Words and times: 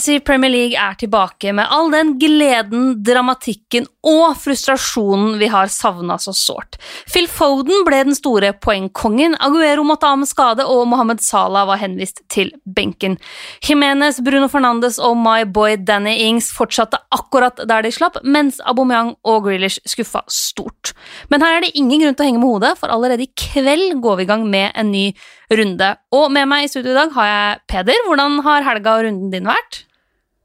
Fantasy 0.00 0.20
Premier 0.24 0.48
League 0.48 0.76
er 0.80 0.94
tilbake 0.96 1.52
med 1.52 1.68
all 1.68 1.90
den 1.92 2.14
gleden, 2.16 3.02
dramatikken 3.04 3.84
og 4.08 4.38
frustrasjonen 4.40 5.34
vi 5.36 5.50
har 5.52 5.68
savna 5.68 6.14
så 6.16 6.32
sårt. 6.32 6.78
Phil 7.04 7.26
Foden 7.28 7.82
ble 7.84 7.98
den 8.08 8.16
store 8.16 8.54
poengkongen, 8.64 9.34
Aguero 9.44 9.84
måtte 9.84 10.08
av 10.08 10.22
med 10.22 10.30
skade, 10.30 10.64
og 10.64 10.86
Mohammed 10.88 11.20
Salah 11.20 11.66
var 11.68 11.82
henvist 11.82 12.22
til 12.32 12.48
benken. 12.64 13.18
Jimenez, 13.60 14.22
Bruno 14.24 14.48
Fernandes 14.48 14.96
og 14.96 15.18
my 15.20 15.44
boy 15.44 15.76
Danny 15.76 16.16
Ings 16.30 16.48
fortsatte 16.56 17.02
akkurat 17.12 17.60
der 17.68 17.84
de 17.84 17.92
slapp, 17.92 18.16
mens 18.24 18.62
Aubameyang 18.64 19.12
og 19.20 19.50
Grealish 19.50 19.84
skuffa 19.84 20.24
stort. 20.32 20.94
Men 21.28 21.44
her 21.44 21.58
er 21.58 21.66
det 21.66 21.74
ingen 21.74 22.06
grunn 22.06 22.16
til 22.16 22.24
å 22.24 22.30
henge 22.30 22.40
med 22.40 22.54
hodet, 22.54 22.72
for 22.80 22.88
allerede 22.88 23.28
i 23.28 23.34
kveld 23.36 24.00
går 24.00 24.22
vi 24.22 24.28
i 24.30 24.32
gang 24.32 24.48
med 24.48 24.72
en 24.72 24.94
ny 24.96 25.10
runde. 25.52 25.92
Og 26.16 26.32
med 26.32 26.48
meg 26.48 26.64
i 26.64 26.72
studio 26.72 26.96
i 26.96 26.98
dag 27.02 27.14
har 27.20 27.30
jeg 27.34 27.62
Peder. 27.68 28.02
Hvordan 28.08 28.40
har 28.48 28.64
helga 28.64 28.96
og 28.96 29.08
runden 29.10 29.36
din 29.36 29.52
vært? 29.52 29.84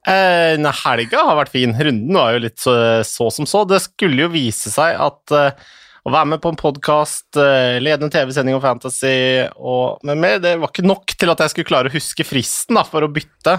Eh, 0.06 0.54
nei, 0.62 0.74
helga 0.84 1.24
har 1.30 1.40
vært 1.40 1.54
fin. 1.56 1.74
Runden 1.74 2.20
var 2.20 2.36
jo 2.36 2.44
litt 2.46 2.62
så, 2.62 2.76
så 3.08 3.32
som 3.34 3.50
så. 3.50 3.64
Det 3.70 3.82
skulle 3.84 4.28
jo 4.28 4.34
vise 4.34 4.70
seg 4.74 5.00
at 5.02 5.34
eh, 5.34 5.66
å 6.06 6.14
være 6.14 6.36
med 6.36 6.42
på 6.44 6.52
en 6.54 6.60
podkast, 6.60 7.32
eh, 7.42 7.80
lede 7.82 8.06
en 8.06 8.14
TV-sending 8.14 8.58
om 8.58 8.62
fantasy 8.62 9.16
og 9.58 10.04
med 10.06 10.22
mer, 10.22 10.38
det 10.44 10.54
var 10.62 10.70
ikke 10.70 10.86
nok 10.86 11.16
til 11.18 11.34
at 11.34 11.42
jeg 11.42 11.56
skulle 11.56 11.72
klare 11.72 11.90
å 11.90 11.96
huske 11.96 12.28
fristen 12.28 12.78
da, 12.78 12.86
for 12.86 13.06
å 13.06 13.10
bytte. 13.10 13.58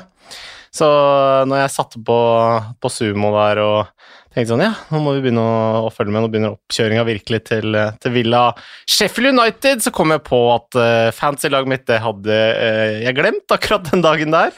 Så 0.76 0.86
når 1.48 1.64
jeg 1.64 1.74
satte 1.74 2.02
på, 2.06 2.20
på 2.78 2.92
sumo 2.92 3.32
der 3.34 3.62
og 3.64 3.78
tenkte 4.36 4.52
sånn 4.52 4.62
Ja, 4.66 4.74
nå 4.92 5.00
må 5.00 5.14
vi 5.16 5.22
begynne 5.24 5.42
å, 5.42 5.86
å 5.88 5.92
følge 5.94 6.12
med. 6.12 6.22
Nå 6.22 6.30
begynner 6.30 6.54
oppkjøringa 6.54 7.06
virkelig 7.08 7.40
til, 7.48 7.78
til 8.02 8.12
Villa 8.12 8.42
Sheffield 8.84 9.32
United. 9.32 9.80
Så 9.82 9.92
kom 9.96 10.12
jeg 10.12 10.22
på 10.26 10.40
at 10.52 10.76
uh, 10.76 11.14
fancy-laget 11.16 11.72
mitt 11.72 11.86
det 11.88 12.02
hadde 12.04 12.36
uh, 12.36 12.98
jeg 13.06 13.16
glemt 13.16 13.56
akkurat 13.56 13.88
den 13.88 14.04
dagen 14.04 14.36
der. 14.36 14.52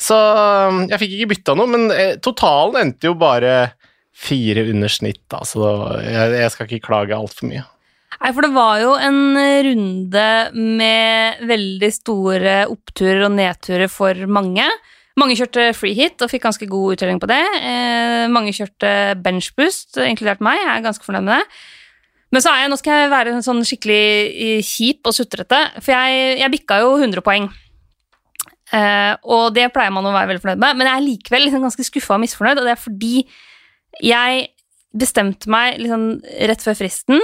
Så 0.00 0.16
um, 0.16 0.84
jeg 0.90 1.00
fikk 1.02 1.16
ikke 1.16 1.30
bytta 1.34 1.56
noe, 1.58 1.70
men 1.70 1.88
uh, 1.92 2.14
totalen 2.22 2.80
endte 2.86 3.10
jo 3.10 3.16
bare 3.18 3.72
fire 4.12 4.64
under 4.68 4.92
snitt, 4.92 5.22
da, 5.32 5.40
så 5.48 5.68
jeg, 6.04 6.50
skal 6.52 6.68
ikke 6.68 6.86
klage 6.86 7.16
altfor 7.16 7.48
mye. 7.48 7.64
Nei, 8.20 8.30
for 8.30 8.44
det 8.44 8.52
var 8.54 8.76
jo 8.82 8.92
en 9.00 9.20
runde 9.66 10.26
med 10.52 11.46
veldig 11.48 11.88
store 11.96 12.56
oppturer 12.70 13.24
og 13.26 13.32
nedturer 13.34 13.90
for 13.90 14.28
mange. 14.30 14.66
Mange 15.20 15.36
kjørte 15.36 15.72
free 15.76 15.96
hit 15.96 16.22
og 16.24 16.30
fikk 16.32 16.46
ganske 16.46 16.68
god 16.70 16.94
uttelling 16.94 17.18
på 17.20 17.28
det. 17.28 17.42
Eh, 17.60 18.30
mange 18.32 18.54
kjørte 18.56 18.92
benchboost, 19.24 19.98
inkludert 20.00 20.44
meg. 20.44 20.60
Jeg 20.62 20.70
er 20.72 20.84
ganske 20.86 21.04
fornøyd 21.04 21.26
med 21.26 21.34
det. 21.40 21.58
Men 22.32 22.44
så 22.44 22.52
er 22.52 22.62
jeg, 22.62 22.70
nå 22.72 22.78
skal 22.80 23.02
jeg 23.02 23.10
være 23.12 23.34
sånn 23.44 23.60
skikkelig 23.68 24.04
eh, 24.30 24.62
kjip 24.64 25.10
og 25.10 25.16
sutrete, 25.16 25.58
for 25.82 25.92
jeg, 25.92 26.38
jeg 26.40 26.54
bikka 26.54 26.80
jo 26.80 26.94
100 26.96 27.24
poeng. 27.26 27.50
Eh, 28.72 29.14
og 29.28 29.52
det 29.52 29.68
pleier 29.74 29.92
man 29.92 30.06
å 30.08 30.14
være 30.14 30.30
veldig 30.30 30.42
fornøyd 30.42 30.60
med, 30.62 30.78
men 30.78 30.88
jeg 30.88 30.96
er 30.96 31.06
likevel 31.06 31.42
liksom 31.46 31.64
ganske 31.66 31.84
skuffa 31.84 32.16
og 32.16 32.22
misfornøyd, 32.22 32.60
og 32.60 32.68
det 32.68 32.72
er 32.72 32.80
fordi 32.80 33.16
jeg 34.00 34.46
bestemte 34.96 35.50
meg 35.52 35.80
liksom 35.80 36.06
rett 36.48 36.64
før 36.64 36.78
fristen 36.78 37.20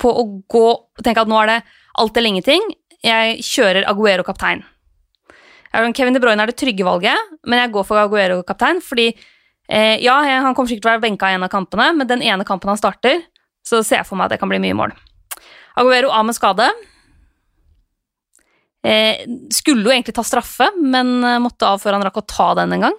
på 0.00 0.12
å 0.12 0.24
gå 0.50 0.66
og 0.68 1.04
tenke 1.04 1.24
at 1.24 1.30
nå 1.30 1.38
er 1.40 1.50
det 1.52 1.58
alt 1.98 2.16
eller 2.16 2.34
ingenting. 2.34 2.66
Jeg 3.04 3.40
kjører 3.46 3.88
Aguero 3.88 4.24
kaptein. 4.26 4.62
Kevin 5.96 6.16
De 6.16 6.20
Bruyne 6.22 6.42
er 6.42 6.50
det 6.50 6.58
trygge 6.60 6.86
valget, 6.86 7.32
men 7.46 7.60
jeg 7.62 7.72
går 7.74 7.86
for 7.86 8.00
Aguero 8.00 8.40
kaptein, 8.46 8.80
fordi 8.84 9.10
eh, 9.12 9.96
ja, 10.04 10.16
han 10.44 10.54
kommer 10.56 10.70
sikkert 10.70 10.84
til 10.84 10.90
å 10.90 10.94
være 10.96 11.04
benka 11.04 11.32
i 11.32 11.36
en 11.36 11.44
av 11.46 11.52
kampene, 11.52 11.90
men 11.96 12.08
den 12.08 12.24
ene 12.24 12.46
kampen 12.48 12.72
han 12.72 12.80
starter, 12.80 13.20
så 13.64 13.82
ser 13.84 14.02
jeg 14.02 14.08
for 14.08 14.20
meg 14.20 14.28
at 14.28 14.36
det 14.36 14.40
kan 14.42 14.52
bli 14.52 14.60
mye 14.62 14.76
mål. 14.76 14.94
Aguero 15.78 16.12
av 16.14 16.24
med 16.26 16.36
skade. 16.36 16.68
Eh, 18.86 19.24
skulle 19.52 19.84
jo 19.84 19.92
egentlig 19.92 20.14
ta 20.16 20.24
straffe, 20.26 20.70
men 20.78 21.18
eh, 21.26 21.40
måtte 21.42 21.66
av 21.66 21.82
før 21.82 21.98
han 21.98 22.06
rakk 22.06 22.20
å 22.22 22.26
ta 22.28 22.52
den 22.60 22.76
en 22.76 22.88
gang. 22.88 22.98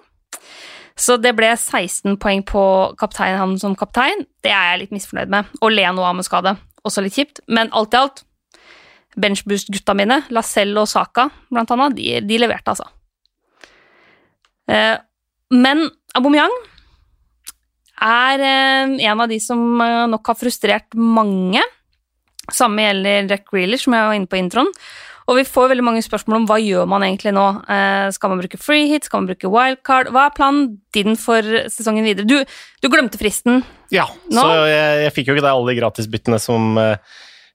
Så 1.00 1.16
det 1.16 1.32
ble 1.38 1.48
16 1.54 2.18
poeng 2.20 2.42
på 2.44 2.62
kaptein, 3.00 3.38
han 3.40 3.54
som 3.60 3.76
kaptein. 3.78 4.26
Det 4.44 4.52
er 4.52 4.74
jeg 4.74 4.82
litt 4.82 4.96
misfornøyd 4.98 5.32
med. 5.32 5.54
Og 5.62 5.72
Leno 5.72 6.04
av 6.04 6.18
med 6.18 6.28
skade. 6.28 6.58
Også 6.84 7.04
litt 7.04 7.16
kjipt, 7.16 7.40
men 7.48 7.72
alt 7.76 7.96
i 7.96 8.00
alt 8.00 8.24
benchboost-gutta 9.18 9.94
mine, 9.98 10.20
Lacelle 10.34 10.82
og 10.82 10.88
Saka 10.90 11.26
blant 11.50 11.70
annet, 11.74 11.96
de, 11.98 12.20
de 12.26 12.38
leverte, 12.38 12.74
altså. 12.74 12.86
Eh, 14.70 14.96
men 15.50 15.82
Aubameyang 16.14 16.54
er 18.06 18.44
eh, 18.44 18.94
en 19.10 19.22
av 19.24 19.28
de 19.30 19.40
som 19.42 19.60
eh, 19.82 20.06
nok 20.12 20.30
har 20.30 20.38
frustrert 20.38 20.94
mange. 20.94 21.62
Samme 22.50 22.86
gjelder 22.86 23.32
Jack 23.34 23.48
Grealish, 23.50 23.86
som 23.86 23.96
jeg 23.96 24.08
var 24.08 24.18
inne 24.18 24.30
på 24.30 24.38
introen. 24.40 24.70
Og 25.30 25.38
vi 25.38 25.46
får 25.46 25.70
veldig 25.70 25.86
mange 25.86 26.02
spørsmål 26.02 26.40
om 26.40 26.50
hva 26.50 26.58
gjør 26.58 26.88
man 26.90 27.06
egentlig 27.06 27.30
nå. 27.36 27.46
Eh, 27.70 28.10
skal 28.16 28.32
man 28.32 28.42
bruke 28.42 28.58
free 28.58 28.88
hit? 28.90 29.06
Skal 29.06 29.22
man 29.22 29.30
bruke 29.30 29.52
wildcard? 29.52 30.10
Hva 30.10 30.26
er 30.26 30.36
planen 30.36 30.68
din 30.96 31.14
for 31.20 31.46
sesongen 31.70 32.08
videre? 32.08 32.26
Du, 32.26 32.40
du 32.82 32.90
glemte 32.90 33.20
fristen. 33.20 33.62
Ja, 33.94 34.08
nå? 34.26 34.42
så 34.42 34.64
jeg, 34.66 35.02
jeg 35.06 35.14
fikk 35.14 35.30
jo 35.30 35.38
ikke 35.38 35.46
de 35.46 35.52
alle 35.54 35.70
de 35.70 35.78
gratisbyttene 35.78 36.42
som 36.42 36.74
eh, 36.82 36.96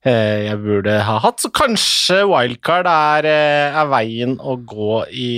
Eh, 0.06 0.46
jeg 0.46 0.58
burde 0.62 1.00
ha 1.02 1.18
hatt. 1.24 1.42
Så 1.42 1.50
kanskje 1.54 2.20
wildcard 2.30 2.86
er, 2.90 3.28
er, 3.74 3.88
veien 3.90 4.38
å 4.38 4.54
gå 4.62 5.02
i 5.10 5.30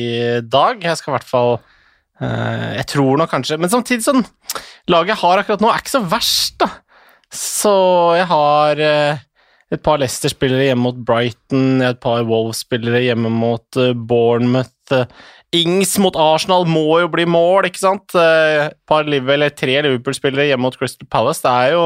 dag. 0.43 0.83
Jeg 0.83 0.99
skal 0.99 1.13
i 1.13 1.15
hvert 1.15 1.29
fall 1.29 1.53
eh, 1.55 2.73
Jeg 2.81 2.87
tror 2.91 3.21
nok 3.21 3.31
kanskje 3.31 3.59
Men 3.61 3.71
samtidig 3.71 4.03
sånn 4.03 4.25
Laget 4.91 5.13
jeg 5.13 5.21
har 5.21 5.39
akkurat 5.39 5.63
nå, 5.63 5.71
er 5.71 5.83
ikke 5.83 5.93
så 5.95 6.03
verst, 6.07 6.57
da. 6.63 6.67
Så 7.31 7.73
jeg 8.15 8.27
har 8.29 8.81
et 9.73 9.81
par 9.83 9.97
Leicester-spillere 9.99 10.69
hjemme 10.69 10.85
mot 10.87 10.99
Brighton, 11.07 11.81
et 11.83 11.99
par 12.03 12.21
Wolves-spillere 12.27 13.01
hjemme 13.07 13.31
mot 13.33 13.67
Bournemouth. 14.07 15.01
Ings 15.55 15.97
mot 16.03 16.15
Arsenal 16.19 16.65
må 16.67 16.99
jo 17.01 17.07
bli 17.11 17.25
mål, 17.27 17.67
ikke 17.67 17.83
sant? 17.83 18.15
Et 18.15 18.77
par 18.87 19.03
eller 19.07 19.49
tre 19.55 19.81
Liverpool-spillere 19.83 20.47
hjemme 20.51 20.65
mot 20.67 20.79
Crystal 20.79 21.07
Palace. 21.11 21.43
Det 21.43 21.51
er 21.51 21.69
jo 21.75 21.83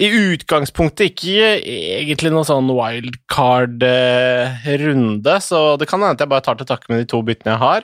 i 0.00 0.08
utgangspunktet 0.08 1.10
ikke 1.10 1.60
egentlig 1.60 2.30
noen 2.32 2.48
sånn 2.48 2.70
wildcard-runde, 2.72 5.34
så 5.44 5.76
det 5.80 5.88
kan 5.90 6.00
hende 6.00 6.14
at 6.16 6.22
jeg 6.24 6.32
bare 6.32 6.46
tar 6.46 6.56
til 6.56 6.70
takke 6.70 6.88
med 6.88 6.98
de 7.02 7.06
to 7.10 7.18
byttene 7.26 7.52
jeg 7.52 7.64
har, 7.64 7.82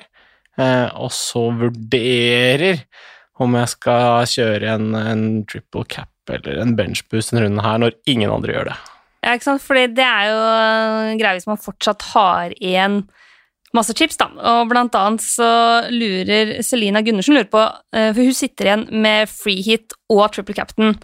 eh, 0.56 0.88
og 0.96 1.10
så 1.12 1.42
vurderer 1.60 2.74
om 3.42 3.50
jeg 3.60 3.68
skal 3.74 4.24
kjøre 4.32 4.66
en, 4.78 4.88
en 4.96 5.22
triple 5.50 5.84
cap 5.92 6.12
eller 6.32 6.54
en 6.62 6.76
benchboost 6.78 7.30
en 7.34 7.42
runde 7.44 7.62
her, 7.66 7.76
når 7.82 7.92
ingen 8.08 8.32
andre 8.32 8.52
gjør 8.54 8.66
det. 8.72 8.78
Ja, 9.26 9.34
ikke 9.34 9.48
sant, 9.48 9.64
fordi 9.64 9.88
det 9.90 10.06
er 10.06 10.28
jo 10.30 11.16
greia 11.18 11.34
hvis 11.34 11.48
man 11.50 11.58
fortsatt 11.58 12.04
har 12.12 12.52
igjen 12.60 13.00
masse 13.74 13.94
chips, 13.98 14.16
da. 14.20 14.28
Og 14.38 14.68
blant 14.70 14.94
annet 14.94 15.24
så 15.24 15.48
lurer 15.90 16.60
Selina 16.64 17.02
Gundersen 17.04 17.34
lurer 17.34 17.50
på, 17.50 17.64
eh, 17.90 18.12
for 18.14 18.22
hun 18.22 18.36
sitter 18.38 18.70
igjen 18.70 18.86
med 19.02 19.26
free 19.28 19.64
hit 19.66 19.96
og 20.12 20.28
triple 20.36 20.54
captain 20.56 20.94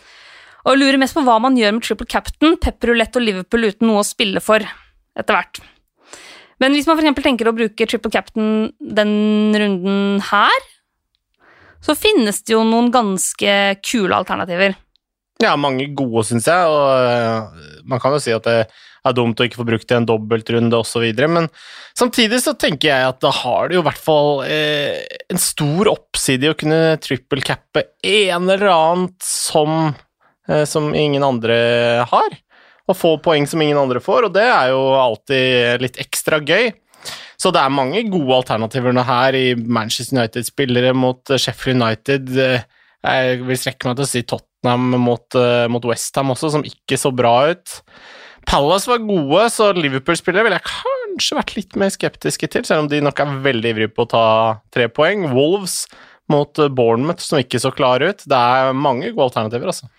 og 0.63 0.79
lurer 0.79 1.01
mest 1.01 1.17
på 1.17 1.25
hva 1.27 1.41
man 1.43 1.57
gjør 1.59 1.75
med 1.75 1.83
triple 1.83 2.07
captain, 2.07 2.55
pepperulett 2.63 3.17
og 3.19 3.25
Liverpool 3.25 3.67
uten 3.67 3.89
noe 3.91 4.05
å 4.05 4.07
spille 4.07 4.43
for 4.43 4.63
etter 4.63 5.35
hvert. 5.35 5.59
Men 6.63 6.77
hvis 6.77 6.87
man 6.87 7.01
f.eks. 7.01 7.25
tenker 7.25 7.51
å 7.51 7.57
bruke 7.57 7.89
triple 7.91 8.13
captain 8.15 8.71
den 8.79 9.17
runden 9.59 10.23
her, 10.29 10.69
så 11.83 11.99
finnes 11.99 12.39
det 12.47 12.55
jo 12.55 12.63
noen 12.63 12.93
ganske 12.95 13.57
kule 13.83 14.15
alternativer. 14.15 14.77
Ja, 15.43 15.57
mange 15.59 15.89
gode, 15.97 16.25
syns 16.29 16.47
jeg, 16.47 16.71
og 16.71 16.89
eh, 16.95 17.69
man 17.89 18.03
kan 18.03 18.15
jo 18.15 18.23
si 18.23 18.35
at 18.35 18.47
det 18.47 18.61
er 19.03 19.17
dumt 19.17 19.41
å 19.43 19.47
ikke 19.49 19.59
få 19.59 19.67
brukt 19.67 19.89
det 19.91 19.97
i 19.97 19.99
en 19.99 20.07
dobbeltrunde 20.07 20.79
osv., 20.79 21.09
men 21.27 21.49
samtidig 21.99 22.39
så 22.45 22.55
tenker 22.55 22.93
jeg 22.93 23.09
at 23.09 23.19
da 23.25 23.33
har 23.35 23.69
det 23.69 23.77
jo 23.77 23.83
i 23.83 23.89
hvert 23.89 24.05
fall 24.05 24.45
eh, 24.47 25.03
en 25.33 25.43
stor 25.43 25.91
oppside 25.91 26.53
å 26.53 26.59
kunne 26.59 26.95
triple 27.03 27.43
cappe 27.43 27.89
en 28.07 28.47
eller 28.47 28.71
annet 28.71 29.19
som 29.27 29.91
Eh, 30.49 30.65
som 30.65 30.95
ingen 30.95 31.25
andre 31.25 31.57
har. 32.09 32.39
Og 32.91 32.99
få 32.99 33.17
poeng 33.23 33.47
som 33.47 33.63
ingen 33.63 33.79
andre 33.79 34.03
får, 34.03 34.27
og 34.27 34.35
det 34.35 34.47
er 34.49 34.73
jo 34.73 34.81
alltid 34.99 35.83
litt 35.85 36.01
ekstra 36.03 36.41
gøy. 36.43 36.73
Så 37.39 37.51
det 37.55 37.63
er 37.63 37.75
mange 37.75 38.03
gode 38.11 38.37
alternativer 38.43 38.95
nå 38.95 39.03
her 39.07 39.35
i 39.39 39.47
Manchester 39.55 40.19
United-spillere 40.19 40.93
mot 40.95 41.31
Sheffield 41.31 41.83
United. 41.83 42.31
Eh, 42.39 42.67
jeg 43.03 43.43
vil 43.47 43.59
strekke 43.59 43.89
meg 43.89 43.99
til 43.99 44.07
å 44.07 44.11
si 44.11 44.23
Tottenham 44.23 44.52
mot, 44.63 45.39
mot 45.73 45.89
Westham 45.91 46.33
også, 46.35 46.53
som 46.55 46.67
ikke 46.67 46.99
så 47.01 47.11
bra 47.15 47.35
ut. 47.53 47.81
Palace 48.49 48.91
var 48.91 49.03
gode, 49.07 49.45
så 49.55 49.71
Liverpool-spillere 49.77 50.47
ville 50.47 50.59
jeg 50.59 50.71
kanskje 50.71 51.39
vært 51.39 51.55
litt 51.57 51.77
mer 51.79 51.93
skeptiske 51.95 52.49
til, 52.51 52.65
selv 52.67 52.85
om 52.85 52.91
de 52.91 53.03
nok 53.05 53.21
er 53.23 53.37
veldig 53.45 53.75
ivrige 53.75 53.93
på 53.95 54.07
å 54.07 54.11
ta 54.11 54.25
tre 54.75 54.89
poeng. 54.91 55.29
Wolves 55.35 55.85
mot 56.33 56.63
Bournemouth, 56.75 57.23
som 57.23 57.41
ikke 57.43 57.61
så 57.63 57.73
klare 57.75 58.13
ut. 58.13 58.25
Det 58.27 58.39
er 58.39 58.75
mange 58.75 59.11
gode 59.13 59.31
alternativer, 59.31 59.71
altså. 59.73 59.91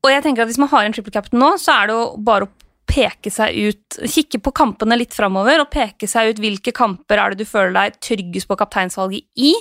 Og 0.00 0.12
jeg 0.12 0.24
tenker 0.24 0.44
at 0.44 0.48
hvis 0.48 0.60
man 0.60 0.70
har 0.72 0.86
en 0.86 0.96
triple 0.96 1.12
captain 1.12 1.40
nå, 1.42 1.54
så 1.60 1.76
er 1.76 1.90
det 1.90 1.96
jo 1.98 2.04
bare 2.24 2.48
å 2.48 2.52
peke 2.90 3.30
seg 3.30 3.54
ut 3.68 3.98
Kikke 4.10 4.40
på 4.42 4.52
kampene 4.56 4.96
litt 4.98 5.14
framover 5.14 5.60
og 5.62 5.70
peke 5.70 6.08
seg 6.10 6.32
ut 6.32 6.40
hvilke 6.42 6.72
kamper 6.74 7.20
er 7.22 7.34
det 7.34 7.44
du 7.44 7.48
føler 7.48 7.76
deg 7.76 7.98
tryggest 8.02 8.48
på 8.50 8.56
kapteinsvalget 8.58 9.28
i. 9.38 9.52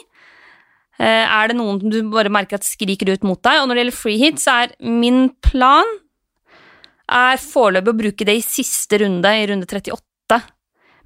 Eh, 1.00 1.26
er 1.26 1.50
det 1.50 1.56
noen 1.56 1.80
du 1.80 2.02
bare 2.12 2.32
merker 2.34 2.60
at 2.60 2.68
skriker 2.68 3.14
ut 3.14 3.26
mot 3.28 3.40
deg? 3.40 3.62
Og 3.62 3.70
når 3.70 3.78
det 3.78 3.84
gjelder 3.86 4.00
free 4.02 4.20
hit, 4.20 4.42
så 4.44 4.64
er 4.66 4.76
min 4.84 5.30
plan 5.46 5.88
er 7.10 7.42
foreløpig 7.42 7.94
å 7.94 8.00
bruke 8.04 8.28
det 8.28 8.36
i 8.38 8.46
siste 8.46 9.00
runde, 9.02 9.32
i 9.32 9.48
runde 9.50 9.66
38. 9.66 10.40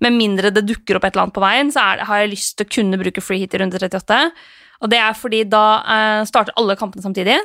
Med 0.03 0.17
mindre 0.17 0.51
det 0.51 0.65
dukker 0.67 0.97
opp 0.97 1.05
et 1.07 1.13
eller 1.13 1.27
annet 1.27 1.37
på 1.37 1.43
veien, 1.45 1.69
så 1.71 1.85
er, 1.85 2.03
har 2.09 2.23
jeg 2.23 2.33
lyst 2.33 2.57
til 2.57 2.67
å 2.67 2.73
kunne 2.79 2.99
bruke 2.99 3.23
free 3.23 3.45
hit 3.45 3.55
i 3.55 3.61
runde 3.61 3.79
38. 3.79 4.19
Og 4.83 4.91
det 4.91 4.99
er 4.99 5.15
fordi 5.15 5.45
da 5.47 5.63
eh, 5.79 6.25
starter 6.27 6.57
alle 6.59 6.75
kampene 6.79 7.05
samtidig. 7.05 7.37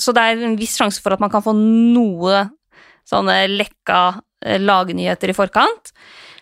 Så 0.00 0.12
det 0.12 0.20
er 0.26 0.44
en 0.44 0.58
viss 0.58 0.74
sjanse 0.76 1.00
for 1.00 1.14
at 1.14 1.22
man 1.22 1.32
kan 1.32 1.44
få 1.44 1.54
noe 1.56 2.42
sånne 3.08 3.38
lekka 3.54 4.00
eh, 4.44 4.60
lagnyheter 4.60 5.32
i 5.32 5.36
forkant. 5.36 5.94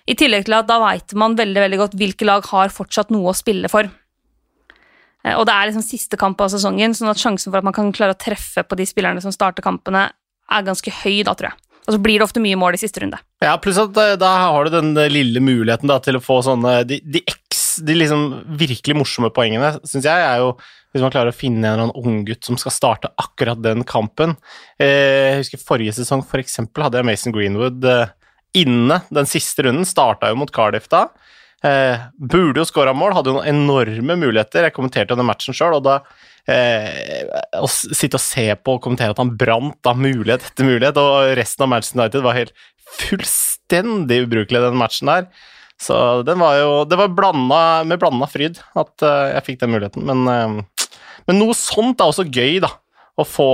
I 0.09 0.17
tillegg 0.19 0.49
til 0.49 0.57
at 0.57 0.67
da 0.67 0.81
veit 0.83 1.15
man 1.19 1.37
veldig 1.39 1.63
veldig 1.63 1.79
godt 1.79 1.99
hvilke 2.01 2.27
lag 2.27 2.47
har 2.51 2.73
fortsatt 2.75 3.13
noe 3.15 3.31
å 3.31 3.39
spille 3.39 3.71
for. 3.71 3.87
Eh, 5.25 5.37
og 5.37 5.47
det 5.49 5.55
er 5.55 5.71
liksom 5.71 5.85
siste 5.87 6.19
kamp 6.21 6.41
av 6.43 6.53
sesongen, 6.53 6.95
sånn 6.97 7.11
at 7.13 7.21
sjansen 7.21 7.51
for 7.53 7.61
at 7.61 7.67
man 7.67 7.77
kan 7.77 7.93
klare 7.95 8.17
å 8.17 8.21
treffe 8.21 8.65
på 8.67 8.79
de 8.79 8.87
spillerne 8.89 9.23
som 9.25 9.35
starter 9.35 9.65
kampene, 9.65 10.09
er 10.53 10.67
ganske 10.67 10.93
høy 11.03 11.23
da, 11.27 11.37
tror 11.39 11.53
jeg. 11.53 11.59
Og 11.83 11.97
så 11.97 11.99
blir 12.03 12.21
det 12.21 12.27
ofte 12.29 12.43
mye 12.43 12.59
mål 12.59 12.77
i 12.77 12.83
siste 12.83 13.03
runde. 13.03 13.19
Ja, 13.43 13.57
pluss 13.63 13.81
at 13.83 13.97
eh, 13.99 14.15
da 14.21 14.31
har 14.45 14.69
du 14.69 14.77
den 14.77 14.93
lille 15.11 15.43
muligheten 15.43 15.91
da, 15.91 15.99
til 16.03 16.19
å 16.19 16.23
få 16.23 16.39
sånne 16.47 16.83
De, 16.87 17.01
de, 17.03 17.25
eks, 17.27 17.65
de 17.83 17.97
liksom 17.99 18.29
virkelig 18.61 18.99
morsomme 18.99 19.33
poengene, 19.35 19.75
syns 19.83 20.07
jeg, 20.07 20.29
er 20.29 20.45
jo 20.45 20.55
hvis 20.93 21.01
man 21.01 21.13
klarer 21.15 21.33
å 21.33 21.37
finne 21.37 21.65
en 21.65 21.71
eller 21.71 21.87
annen 21.87 22.11
unggutt 22.21 22.45
som 22.45 22.59
skal 22.61 22.75
starte 22.75 23.09
akkurat 23.17 23.63
den 23.65 23.81
kampen. 23.89 24.35
Eh, 24.77 25.33
jeg 25.33 25.39
husker 25.41 25.63
forrige 25.65 25.95
sesong, 25.97 26.21
for 26.29 26.43
eksempel, 26.43 26.85
hadde 26.85 27.01
jeg 27.01 27.09
Mason 27.09 27.33
Greenwood 27.33 27.87
inne 28.53 28.99
den 29.09 29.29
siste 29.31 29.65
runden. 29.65 29.89
Starta 29.89 30.29
jo 30.29 30.37
mot 30.43 30.53
Cardiff 30.53 30.91
da. 30.93 31.07
Eh, 31.63 31.99
burde 32.19 32.59
jo 32.59 32.67
skåra 32.67 32.91
mål, 32.97 33.15
hadde 33.15 33.31
jo 33.31 33.39
noen 33.39 33.53
enorme 33.53 34.17
muligheter. 34.19 34.67
Jeg 34.67 34.75
kommenterte 34.75 35.15
denne 35.15 35.29
matchen 35.29 35.55
sjøl, 35.55 35.77
og 35.79 35.85
da 35.87 36.01
eh, 36.51 37.23
Å 37.55 37.69
sitte 37.71 38.19
og 38.19 38.25
se 38.25 38.49
på 38.59 38.77
og 38.77 38.83
kommentere 38.83 39.15
at 39.15 39.23
han 39.23 39.31
brant 39.39 39.87
av 39.87 40.01
mulighet 40.01 40.49
etter 40.49 40.67
mulighet, 40.67 40.99
og 40.99 41.37
resten 41.39 41.67
av 41.67 41.71
Manchester 41.71 42.01
United 42.01 42.27
var 42.27 42.39
helt 42.41 42.55
fullstendig 42.99 44.25
ubrukelig, 44.27 44.65
den 44.67 44.81
matchen 44.81 45.13
der. 45.13 45.31
Så 45.83 45.97
den 46.27 46.43
var 46.43 46.59
jo 46.61 46.75
Det 46.87 46.99
var 46.99 47.15
blanda, 47.15 47.61
med 47.87 47.99
blanda 47.99 48.29
fryd 48.31 48.61
at 48.79 49.03
uh, 49.03 49.33
jeg 49.33 49.47
fikk 49.47 49.63
den 49.63 49.73
muligheten, 49.75 50.05
men, 50.07 50.27
uh, 50.27 50.91
men 51.27 51.41
noe 51.41 51.57
sånt 51.59 52.03
er 52.03 52.11
også 52.11 52.27
gøy, 52.27 52.59
da. 52.63 52.75
Å 53.13 53.27
få 53.29 53.47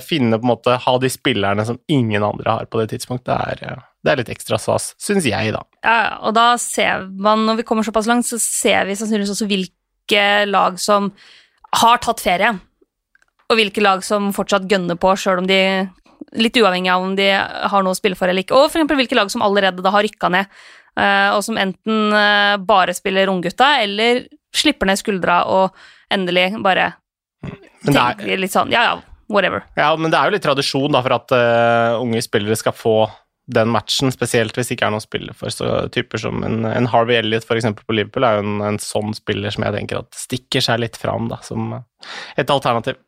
finne 0.00 0.38
på 0.40 0.46
en 0.46 0.50
måte 0.54 0.76
Ha 0.80 0.92
de 0.96 1.10
spillerne 1.12 1.66
som 1.68 1.76
ingen 1.92 2.24
andre 2.24 2.54
har 2.56 2.68
på 2.72 2.80
det 2.80 2.94
tidspunktet, 2.94 3.28
det 3.28 3.66
er, 3.68 3.82
det 4.02 4.10
er 4.12 4.18
litt 4.18 4.32
ekstra 4.34 4.58
stas, 4.58 4.92
syns 5.00 5.26
jeg, 5.28 5.54
da. 5.54 5.62
Ja, 5.84 6.18
og 6.26 6.34
da 6.34 6.52
ser 6.60 7.06
man, 7.06 7.46
når 7.46 7.60
vi 7.60 7.66
kommer 7.68 7.86
såpass 7.86 8.08
langt, 8.10 8.26
så 8.26 8.38
ser 8.42 8.88
vi 8.88 8.96
sannsynligvis 8.98 9.34
også 9.36 9.48
hvilke 9.50 10.26
lag 10.50 10.78
som 10.82 11.12
har 11.82 12.02
tatt 12.02 12.22
ferie, 12.22 12.52
og 13.48 13.58
hvilke 13.58 13.84
lag 13.84 14.02
som 14.06 14.30
fortsatt 14.34 14.66
gønner 14.70 14.98
på, 15.00 15.14
sjøl 15.18 15.44
om 15.44 15.50
de 15.50 15.62
Litt 16.38 16.54
uavhengig 16.56 16.88
av 16.88 17.02
om 17.02 17.16
de 17.18 17.24
har 17.34 17.82
noe 17.82 17.92
å 17.92 17.98
spille 17.98 18.14
for 18.16 18.30
eller 18.30 18.44
ikke. 18.44 18.54
Og 18.54 18.68
eksempel 18.68 18.96
hvilke 18.96 19.16
lag 19.18 19.28
som 19.28 19.42
allerede 19.44 19.82
da 19.84 19.90
har 19.92 20.04
rykka 20.06 20.30
ned, 20.30 20.60
eh, 20.94 21.34
og 21.34 21.42
som 21.44 21.58
enten 21.60 22.14
eh, 22.14 22.54
bare 22.62 22.94
spiller 22.94 23.28
unggutta, 23.28 23.72
eller 23.82 24.22
slipper 24.54 24.88
ned 24.88 25.00
skuldra 25.00 25.40
og 25.50 25.74
endelig 26.14 26.46
bare 26.62 26.92
tenker 27.82 28.38
litt 28.38 28.54
sånn 28.54 28.70
Ja, 28.72 28.84
ja, 28.86 28.94
whatever. 29.32 29.66
Ja, 29.76 29.90
men 29.98 30.12
det 30.12 30.20
er 30.20 30.30
jo 30.30 30.36
litt 30.36 30.46
tradisjon 30.46 30.94
da 30.94 31.02
for 31.04 31.16
at 31.16 31.34
uh, 31.34 32.00
unge 32.00 32.22
spillere 32.24 32.56
skal 32.60 32.76
få 32.76 32.96
den 33.50 33.72
matchen, 33.74 34.12
spesielt 34.14 34.56
hvis 34.56 34.70
det 34.70 34.76
ikke 34.76 34.88
er 34.88 34.94
noen 34.94 35.04
spiller 35.04 35.36
for. 35.36 35.52
Så 35.52 35.68
typer 35.94 36.20
som 36.22 36.42
en, 36.46 36.62
en 36.68 36.88
Harvey 36.92 37.18
Elliot 37.18 37.48
eksempel 37.50 37.86
på 37.86 37.96
Liverpool 37.96 38.26
er 38.26 38.38
jo 38.38 38.44
en, 38.44 38.58
en, 38.68 38.80
sånn 38.82 39.14
spiller 39.18 39.54
som 39.54 39.66
jeg 39.66 39.76
tenker 39.76 40.02
at 40.02 40.18
stikker 40.18 40.64
seg 40.64 40.82
litt 40.84 40.98
fram 41.00 41.28
da, 41.32 41.40
som 41.44 41.74
et 42.38 42.52
alternativ. 42.52 43.00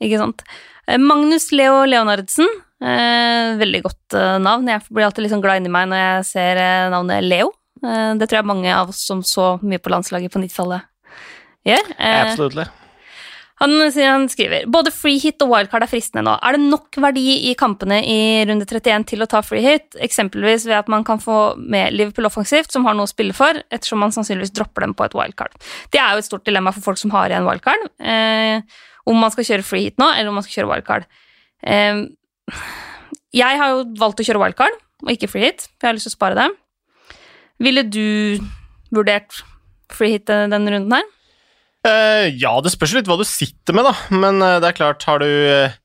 Ikke 0.00 0.20
sant. 0.20 0.44
Eh, 0.86 1.00
Magnus 1.00 1.50
Leo 1.52 1.82
Leonardsen, 1.88 2.48
eh, 2.82 3.56
veldig 3.60 3.82
godt 3.86 4.18
eh, 4.18 4.36
navn. 4.42 4.70
Jeg 4.70 4.86
blir 4.88 5.08
alltid 5.08 5.26
litt 5.26 5.34
sånn 5.34 5.44
glad 5.44 5.60
inni 5.60 5.72
meg 5.74 5.90
når 5.90 6.04
jeg 6.04 6.28
ser 6.30 6.62
eh, 6.62 6.90
navnet 6.94 7.26
Leo. 7.26 7.52
Eh, 7.82 8.12
det 8.20 8.30
tror 8.30 8.40
jeg 8.40 8.50
mange 8.52 8.74
av 8.74 8.94
oss 8.94 9.02
som 9.10 9.24
så 9.26 9.56
mye 9.64 9.82
på 9.82 9.92
landslaget 9.92 10.32
på 10.32 10.42
90-tallet 10.42 10.86
gjør. 11.68 11.96
Eh. 11.98 12.76
Han, 13.60 13.74
han, 13.92 14.22
skriver 14.32 14.64
både 14.72 14.88
free 14.94 15.20
hit 15.20 15.42
og 15.44 15.50
wildcard 15.52 15.84
er 15.84 15.90
fristende 15.90 16.22
nå. 16.24 16.32
Er 16.40 16.56
det 16.56 16.62
nok 16.64 16.96
verdi 17.04 17.24
i 17.50 17.52
kampene 17.60 17.98
i 18.08 18.20
runde 18.48 18.64
31 18.64 19.04
til 19.10 19.20
å 19.20 19.28
ta 19.28 19.42
free 19.44 19.60
hit, 19.60 19.98
eksempelvis 20.00 20.64
ved 20.64 20.78
at 20.78 20.88
man 20.92 21.04
kan 21.04 21.20
få 21.20 21.58
med 21.60 21.92
Liverpool 21.92 22.30
offensivt, 22.30 22.72
som 22.72 22.88
har 22.88 22.96
noe 22.96 23.04
å 23.04 23.10
spille 23.10 23.36
for, 23.36 23.60
ettersom 23.68 24.00
man 24.00 24.14
sannsynligvis 24.16 24.54
dropper 24.56 24.86
dem 24.86 24.96
på 24.96 25.04
et 25.04 25.16
wildcard? 25.18 25.58
Det 25.92 26.00
er 26.00 26.14
jo 26.14 26.24
et 26.24 26.30
stort 26.30 26.48
dilemma 26.48 26.72
for 26.72 26.88
folk 26.88 27.02
som 27.02 27.12
har 27.12 27.28
igjen 27.28 27.44
wildcard, 27.48 27.84
eh, 28.00 28.64
om 29.12 29.20
man 29.20 29.36
skal 29.36 29.50
kjøre 29.50 29.68
free 29.68 29.90
hit 29.90 30.00
nå, 30.00 30.08
eller 30.08 30.32
om 30.32 30.40
man 30.40 30.48
skal 30.48 30.62
kjøre 30.62 30.72
wildcard. 30.72 31.08
Eh, 31.60 32.02
jeg 33.36 33.60
har 33.60 33.76
jo 33.76 33.86
valgt 34.00 34.24
å 34.24 34.28
kjøre 34.30 34.40
wildcard, 34.46 34.82
og 35.04 35.12
ikke 35.12 35.28
free 35.34 35.50
hit, 35.50 35.68
for 35.76 35.84
jeg 35.84 35.92
har 35.92 36.00
lyst 36.00 36.08
til 36.08 36.16
å 36.16 36.18
spare 36.18 36.40
det. 36.40 36.50
Ville 37.60 37.84
du 37.84 38.40
vurdert 38.88 39.44
free 39.92 40.16
hit 40.16 40.30
denne 40.32 40.64
runden 40.64 40.96
her? 40.96 41.16
Uh, 41.80 42.28
ja, 42.36 42.52
det 42.60 42.74
spørs 42.74 42.92
litt 42.98 43.08
hva 43.08 43.16
du 43.16 43.24
sitter 43.24 43.76
med, 43.76 43.88
da. 43.88 43.94
Men 44.12 44.40
uh, 44.44 44.58
det 44.60 44.70
er 44.70 44.76
klart, 44.76 45.04
har 45.08 45.22
du 45.22 45.28
uh, 45.28 45.76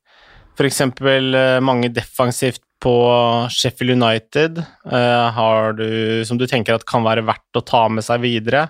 f.eks. 0.59 0.81
Mange 1.63 1.91
defensivt 1.95 2.61
på 2.83 2.95
Sheffield 3.49 3.95
United, 3.95 4.59
har 4.85 5.73
du 5.73 6.21
som 6.27 6.37
du 6.37 6.43
tenker 6.45 6.75
at 6.75 6.83
kan 6.85 7.01
være 7.07 7.23
verdt 7.25 7.57
å 7.57 7.63
ta 7.65 7.79
med 7.89 8.05
seg 8.05 8.21
videre, 8.21 8.67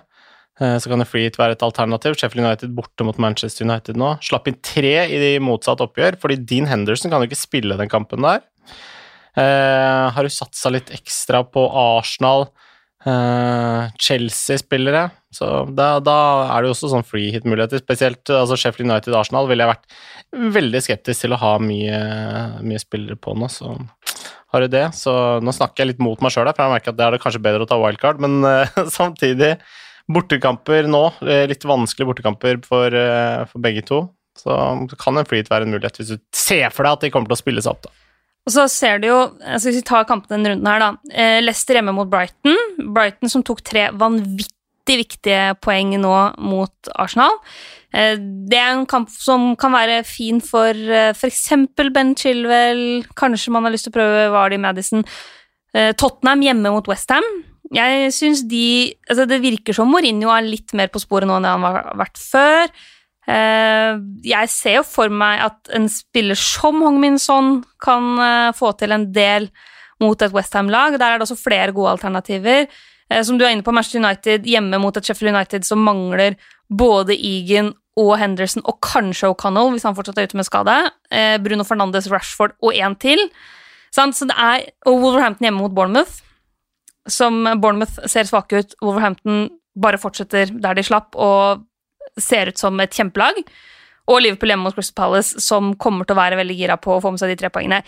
så 0.56 0.88
kan 0.88 1.02
det 1.02 1.08
Freet 1.10 1.36
være 1.36 1.52
et 1.52 1.64
alternativ. 1.66 2.14
Sheffield 2.16 2.46
United 2.46 2.72
borte 2.78 3.04
mot 3.04 3.18
Manchester 3.20 3.66
United 3.66 3.98
nå. 4.00 4.14
Slapp 4.24 4.48
inn 4.48 4.56
tre 4.64 4.94
i 5.04 5.18
de 5.20 5.30
motsatte 5.44 5.84
oppgjør, 5.84 6.16
fordi 6.22 6.38
Dean 6.48 6.70
Henderson 6.70 7.12
kan 7.12 7.20
jo 7.20 7.28
ikke 7.28 7.42
spille 7.42 7.76
den 7.76 7.92
kampen 7.92 8.24
der. 8.24 8.46
har 9.36 10.22
du 10.24 10.32
satsa 10.32 10.72
litt 10.72 10.94
ekstra 10.96 11.44
på 11.44 11.66
Arsenal? 11.68 12.48
Uh, 13.06 13.86
Chelsea-spillere. 14.02 15.04
Så 15.30 15.46
da, 15.78 16.00
da, 16.02 16.16
er 16.50 16.64
det 16.64 16.70
jo 16.70 16.74
også 16.74 16.90
sånn 16.90 17.06
free 17.06 17.30
hit-muligheter. 17.30 17.78
Spesielt 17.78 18.32
altså 18.34 18.56
Sheffield 18.58 18.90
United-Arsenal 18.90 19.46
ville 19.46 19.62
jeg 19.62 19.70
vært 19.70 20.50
veldig 20.56 20.80
skeptisk 20.82 21.22
til 21.22 21.36
å 21.36 21.38
ha 21.38 21.52
mye, 21.62 22.00
mye 22.66 22.82
spillere 22.82 23.18
på 23.20 23.36
nå. 23.38 23.46
Så 23.52 23.76
har 24.50 24.64
du 24.64 24.72
det. 24.72 24.88
Så 24.98 25.14
nå 25.38 25.54
snakker 25.54 25.84
jeg 25.84 25.92
litt 25.92 26.02
mot 26.02 26.22
meg 26.24 26.34
sjøl, 26.34 26.50
for 26.50 26.66
jeg 26.66 26.74
merker 26.74 26.94
at 26.94 26.98
det 26.98 27.06
er 27.06 27.14
det 27.14 27.22
kanskje 27.22 27.42
bedre 27.46 27.66
å 27.66 27.70
ta 27.70 27.78
wildcard, 27.78 28.22
men 28.26 28.40
uh, 28.42 28.80
samtidig 28.98 29.54
Bortekamper 30.06 30.86
nå, 30.86 31.00
eh, 31.26 31.48
litt 31.50 31.64
vanskelige 31.66 32.06
bortekamper 32.06 32.60
for, 32.62 32.94
for 33.50 33.62
begge 33.64 33.82
to. 33.88 34.04
Så 34.38 34.54
kan 35.00 35.18
en 35.18 35.26
free 35.26 35.42
hit 35.42 35.50
være 35.50 35.66
en 35.66 35.72
mulighet 35.74 35.98
hvis 35.98 36.12
du 36.14 36.20
ser 36.30 36.70
for 36.70 36.86
deg 36.86 36.94
at 36.94 37.06
de 37.06 37.10
kommer 37.10 37.26
til 37.26 37.34
å 37.34 37.40
spille 37.40 37.64
seg 37.64 37.72
opp, 37.74 37.88
da. 37.88 38.05
Og 38.46 38.54
så 38.54 38.66
ser 38.70 39.00
du 39.02 39.08
jo, 39.10 39.20
altså 39.42 39.68
Hvis 39.68 39.80
vi 39.80 39.88
tar 39.88 40.06
kampen 40.06 40.36
denne 40.36 40.52
runden 40.54 40.68
her, 40.70 40.82
da. 40.82 40.90
Eh, 41.10 41.38
Leicester 41.42 41.78
hjemme 41.78 41.94
mot 41.96 42.10
Brighton. 42.10 42.54
Brighton 42.94 43.32
som 43.32 43.42
tok 43.46 43.64
tre 43.66 43.88
vanvittig 43.98 45.00
viktige 45.00 45.56
poeng 45.58 45.96
nå 45.98 46.14
mot 46.38 46.92
Arsenal. 46.94 47.40
Eh, 47.90 48.14
det 48.46 48.60
er 48.60 48.76
en 48.76 48.86
kamp 48.86 49.10
som 49.10 49.54
kan 49.58 49.74
være 49.74 50.04
fin 50.06 50.38
for 50.44 50.70
eh, 50.70 51.10
f.eks. 51.10 51.42
Ben 51.90 52.14
Chilwell. 52.14 53.02
Kanskje 53.18 53.54
man 53.54 53.66
har 53.66 53.74
lyst 53.74 53.88
til 53.88 53.96
å 53.96 53.98
prøve 53.98 54.30
Vardy 54.34 54.62
Madison. 54.62 55.04
Tottenham 55.76 56.40
hjemme 56.40 56.70
mot 56.72 56.86
Westham. 56.88 57.26
Jeg 57.74 58.12
syns 58.14 58.46
de 58.48 58.94
altså 59.10 59.26
Det 59.28 59.42
virker 59.42 59.74
som 59.76 59.90
Mourinho 59.92 60.30
er 60.32 60.46
litt 60.46 60.72
mer 60.78 60.88
på 60.88 61.02
sporet 61.02 61.28
nå 61.28 61.36
enn 61.36 61.48
han 61.50 61.66
har 61.66 61.90
vært 61.98 62.16
før. 62.16 62.70
Eh, 63.26 63.96
jeg 64.22 64.50
ser 64.52 64.76
jo 64.78 64.84
for 64.86 65.10
meg 65.10 65.40
at 65.48 65.70
en 65.74 65.88
spiller 65.90 66.38
som 66.38 66.78
Hong 66.84 67.00
Min 67.02 67.18
Son 67.18 67.58
kan 67.82 68.12
eh, 68.22 68.52
få 68.54 68.70
til 68.78 68.94
en 68.94 69.08
del 69.14 69.48
mot 70.02 70.20
et 70.22 70.34
Westham-lag. 70.34 70.98
Der 71.00 71.08
er 71.08 71.18
det 71.18 71.26
også 71.26 71.38
flere 71.40 71.74
gode 71.74 71.96
alternativer. 71.96 72.70
Eh, 73.10 73.22
som 73.26 73.38
du 73.38 73.44
er 73.44 73.54
inne 73.54 73.66
på, 73.66 73.74
Manchester 73.74 74.02
United 74.02 74.46
hjemme 74.46 74.78
mot 74.82 74.96
et 74.96 75.08
Sheffield 75.08 75.34
United 75.34 75.66
som 75.66 75.82
mangler 75.82 76.38
både 76.70 77.18
Egan 77.18 77.72
og 77.96 78.12
Henderson, 78.20 78.60
og 78.68 78.76
kanskje 78.84 79.30
O'Connell, 79.30 79.70
hvis 79.72 79.86
han 79.88 79.94
fortsatt 79.96 80.18
er 80.20 80.26
ute 80.28 80.36
med 80.36 80.44
skade. 80.44 80.74
Bruno 81.40 81.64
Fernandes, 81.64 82.10
Rashford 82.12 82.52
og 82.60 82.76
én 82.76 82.92
til. 83.00 83.22
Så 83.88 84.04
det 84.28 84.36
er, 84.36 84.66
og 84.84 84.98
Wolverhampton 85.00 85.46
hjemme 85.46 85.62
mot 85.62 85.72
Bournemouth, 85.72 86.18
som 87.08 87.46
Bournemouth 87.62 88.04
ser 88.04 88.28
svake 88.28 88.60
ut. 88.60 88.76
Wolverhampton 88.84 89.46
bare 89.80 89.96
fortsetter 89.96 90.52
der 90.52 90.76
de 90.76 90.84
slapp, 90.84 91.16
og 91.16 91.64
ser 92.20 92.52
ut 92.52 92.60
som 92.60 92.78
et 92.82 92.94
kjempelag. 92.94 93.40
Og 94.06 94.20
Liverpool 94.22 94.52
hjemme 94.52 94.68
mot 94.68 94.76
Crystal 94.76 94.96
Palace, 95.00 95.42
som 95.42 95.74
kommer 95.82 96.06
til 96.06 96.14
å 96.14 96.20
være 96.20 96.38
veldig 96.38 96.56
gira 96.58 96.78
på 96.78 96.94
å 96.94 97.02
få 97.02 97.12
med 97.12 97.22
seg 97.22 97.32
de 97.32 97.40
tre 97.40 97.50
poengene. 97.52 97.82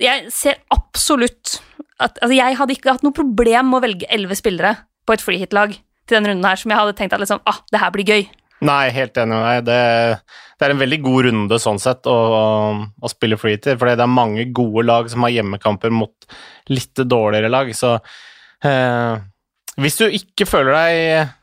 Jeg 0.00 0.28
ser 0.34 0.60
absolutt 0.74 1.60
at 2.02 2.16
altså 2.18 2.34
Jeg 2.34 2.56
hadde 2.58 2.74
ikke 2.74 2.96
hatt 2.96 3.04
noe 3.06 3.14
problem 3.14 3.68
med 3.70 3.78
å 3.78 3.84
velge 3.84 4.08
elleve 4.10 4.34
spillere 4.34 4.72
på 5.06 5.14
et 5.14 5.22
freehit-lag 5.22 5.76
til 5.78 6.16
denne 6.16 6.32
runden 6.32 6.48
her, 6.48 6.58
som 6.58 6.72
jeg 6.72 6.80
hadde 6.80 6.96
tenkt 6.98 7.14
at 7.14 7.22
liksom, 7.22 7.40
ah, 7.48 7.60
det 7.70 7.80
her 7.80 7.92
blir 7.94 8.08
gøy. 8.08 8.24
Nei, 8.64 8.88
helt 8.94 9.18
enig 9.20 9.38
med 9.38 9.44
deg. 9.46 9.68
Det, 9.68 10.40
det, 10.58 10.66
er 10.66 10.74
en 10.74 10.82
veldig 10.82 10.98
god 11.04 11.28
runde 11.28 11.58
sånn 11.62 11.80
sett 11.82 12.08
å, 12.10 12.16
å 12.82 13.12
spille 13.12 13.38
freehit, 13.40 13.68
for 13.78 13.88
det 13.88 14.04
er 14.04 14.10
mange 14.10 14.46
gode 14.56 14.86
lag 14.88 15.08
som 15.12 15.24
har 15.26 15.34
hjemmekamper 15.36 15.94
mot 15.94 16.28
litt 16.72 17.04
dårligere 17.04 17.52
lag, 17.52 17.70
så 17.76 17.96
eh, 18.64 19.22
hvis 19.80 19.98
du 20.00 20.06
ikke 20.06 20.48
føler 20.48 20.76
deg 20.76 21.34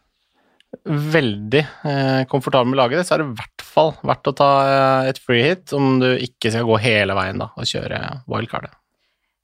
veldig 0.85 1.61
eh, 1.61 2.21
komfortabel 2.29 2.71
med 2.71 2.79
laget, 2.79 3.05
så 3.05 3.15
er 3.15 3.21
det 3.21 3.29
i 3.29 3.39
hvert 3.39 3.65
fall 3.65 3.91
verdt 4.07 4.29
å 4.31 4.35
ta 4.37 4.51
eh, 4.65 5.09
et 5.11 5.19
free 5.21 5.43
hit 5.45 5.73
om 5.77 5.99
du 6.01 6.09
ikke 6.15 6.53
skal 6.53 6.67
gå 6.67 6.79
hele 6.81 7.17
veien 7.17 7.41
da, 7.41 7.51
og 7.53 7.69
kjøre 7.69 7.99
wildcardet. 8.31 8.73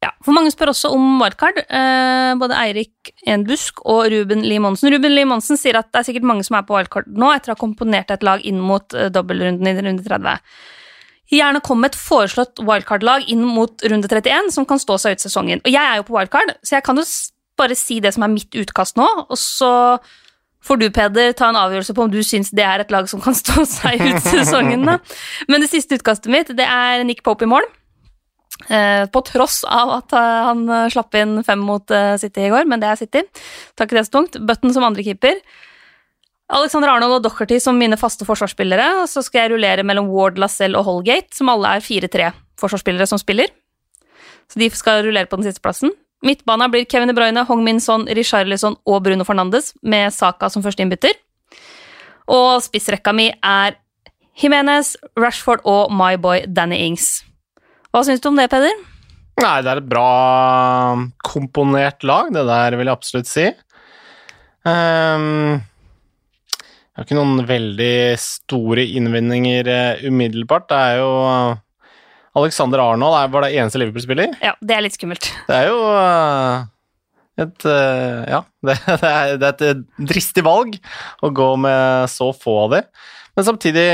Ja, 0.04 0.12
for 0.22 0.36
Mange 0.38 0.52
spør 0.54 0.72
også 0.72 0.92
om 0.94 1.06
wildcard. 1.22 1.58
Eh, 1.64 2.32
både 2.38 2.58
Eirik 2.62 3.14
Enbusk 3.26 3.82
og 3.86 4.12
Ruben 4.14 4.44
Lie 4.46 4.62
Monsen. 4.62 4.92
Ruben 4.94 5.14
Lie 5.14 5.30
Monsen 5.30 5.58
sier 5.58 5.80
at 5.80 5.90
det 5.90 6.02
er 6.02 6.10
sikkert 6.10 6.28
mange 6.30 6.46
som 6.46 6.58
er 6.60 6.66
på 6.68 6.78
wildcard 6.78 7.10
nå, 7.10 7.32
etter 7.34 7.54
å 7.54 7.58
ha 7.58 7.62
komponert 7.62 8.14
et 8.14 8.26
lag 8.26 8.44
inn 8.46 8.62
mot 8.62 8.86
dobbeltrunden 8.94 9.70
i 9.70 9.78
runde 9.78 10.06
30. 10.06 10.44
Gjerne 11.34 11.60
kom 11.66 11.82
med 11.84 11.92
et 11.92 12.00
foreslått 12.00 12.62
wildcard-lag 12.64 13.26
inn 13.28 13.42
mot 13.44 13.84
runde 13.84 14.08
31 14.08 14.54
som 14.56 14.68
kan 14.70 14.80
stå 14.80 14.96
seg 15.02 15.18
ut 15.18 15.26
sesongen. 15.26 15.62
Og 15.66 15.74
jeg 15.74 15.84
er 15.84 16.00
jo 16.00 16.06
på 16.08 16.16
wildcard, 16.16 16.54
så 16.64 16.78
jeg 16.78 16.86
kan 16.88 17.02
jo 17.02 17.04
bare 17.60 17.76
si 17.76 17.98
det 18.00 18.14
som 18.16 18.24
er 18.24 18.32
mitt 18.32 18.56
utkast 18.56 18.96
nå, 19.00 19.08
og 19.28 19.40
så 19.42 19.72
får 20.68 20.82
du, 20.82 20.88
Peder, 20.94 21.34
ta 21.38 21.50
en 21.52 21.60
avgjørelse 21.60 21.96
på 21.96 22.06
om 22.06 22.12
du 22.12 22.20
syns 22.26 22.52
det 22.56 22.66
er 22.66 22.84
et 22.84 22.94
lag 22.94 23.08
som 23.10 23.24
kan 23.24 23.36
stå 23.38 23.66
seg 23.78 24.04
ut 24.04 24.24
sesongen. 24.28 24.88
Da. 24.88 25.00
Men 25.52 25.64
det 25.64 25.72
siste 25.72 26.00
utkastet 26.00 26.32
mitt, 26.34 26.54
det 26.58 26.68
er 26.68 27.04
Nick 27.08 27.24
Pope 27.26 27.48
i 27.48 27.52
mål. 27.52 27.68
Eh, 28.74 29.06
på 29.14 29.22
tross 29.22 29.62
av 29.70 29.92
at 30.00 30.16
eh, 30.18 30.42
han 30.48 30.64
eh, 30.66 30.90
slapp 30.90 31.14
inn 31.20 31.40
fem 31.46 31.62
mot 31.62 31.94
City 32.20 32.48
i 32.48 32.52
går, 32.52 32.66
men 32.70 32.82
det 32.82 32.90
er 32.90 33.00
City. 33.00 33.24
Takk 33.78 33.94
det 33.94 34.02
det 34.02 34.10
så 34.10 34.18
tungt. 34.18 34.40
Button 34.50 34.76
som 34.76 34.88
andre 34.88 35.06
keeper. 35.06 35.40
Alexander 36.48 36.94
Arnold 36.94 37.18
og 37.18 37.24
Docherty 37.26 37.60
som 37.60 37.80
mine 37.80 38.00
faste 38.00 38.26
forsvarsspillere. 38.28 39.06
Så 39.12 39.24
skal 39.26 39.46
jeg 39.46 39.56
rullere 39.56 39.86
mellom 39.88 40.10
Ward, 40.14 40.40
Lacelle 40.40 40.80
og 40.80 40.88
Holgate, 40.88 41.36
som 41.36 41.52
alle 41.52 41.76
er 41.76 41.84
4-3 41.84 42.32
forsvarsspillere 42.58 43.08
som 43.10 43.20
spiller. 43.22 43.52
Så 44.48 44.62
de 44.62 44.70
skal 44.72 45.04
rullere 45.06 45.28
på 45.28 45.40
den 45.40 45.50
siste 45.50 45.64
plassen. 45.64 45.92
Midtbana 46.26 46.66
blir 46.72 46.88
Kevin 46.90 47.12
De 47.12 47.14
Bruyne, 47.14 47.44
Hong 47.46 47.64
Min 47.64 47.80
Son, 47.84 48.08
Richarlison 48.10 48.78
og 48.90 49.04
Bruno 49.06 49.26
Fernandes, 49.28 49.74
med 49.82 50.14
Saka 50.14 50.50
som 50.50 50.64
første 50.66 50.82
innbytter. 50.82 51.14
Og 52.28 52.64
spissrekka 52.66 53.14
mi 53.16 53.30
er 53.32 53.78
Jimenez, 54.38 54.96
Rashford 55.18 55.64
og 55.66 55.94
my 55.94 56.16
boy 56.22 56.44
Danny 56.48 56.80
Ings. 56.90 57.22
Hva 57.94 58.04
syns 58.06 58.22
du 58.22 58.30
om 58.32 58.38
det, 58.38 58.50
Peder? 58.52 58.74
Nei, 59.38 59.56
det 59.62 59.72
er 59.72 59.80
et 59.84 59.90
bra 59.90 60.98
komponert 61.26 62.04
lag, 62.06 62.32
det 62.34 62.44
der 62.50 62.78
vil 62.78 62.90
jeg 62.90 62.98
absolutt 62.98 63.30
si. 63.30 63.46
Um, 64.66 65.58
jeg 66.98 66.98
har 66.98 67.06
ikke 67.06 67.18
noen 67.20 67.46
veldig 67.48 68.18
store 68.22 68.88
innvendinger 68.98 69.70
uh, 69.70 70.06
umiddelbart. 70.10 70.66
Det 70.72 70.82
er 70.82 71.02
jo 71.04 71.12
Alexander 72.38 72.82
Arnold 72.84 73.32
var 73.34 73.46
det 73.46 73.54
eneste 73.58 73.82
Liverpool-spiller. 73.82 74.34
Ja, 74.44 74.54
det 74.62 74.76
er 74.76 74.84
litt 74.86 74.98
skummelt. 74.98 75.30
Det 75.48 75.58
er 75.58 75.70
jo 75.72 75.78
uh, 75.90 76.66
et 77.42 77.68
Ja, 77.68 78.42
det, 78.68 78.78
det, 78.88 79.12
er, 79.12 79.36
det, 79.42 79.52
er, 79.52 79.78
et 79.78 80.10
dristig 80.14 80.46
valg 80.46 80.78
å 81.26 81.32
gå 81.34 81.52
med 81.62 82.12
så 82.14 82.32
få 82.36 82.58
av 82.66 82.76
de. 82.78 82.84
Men 83.38 83.48
samtidig 83.48 83.88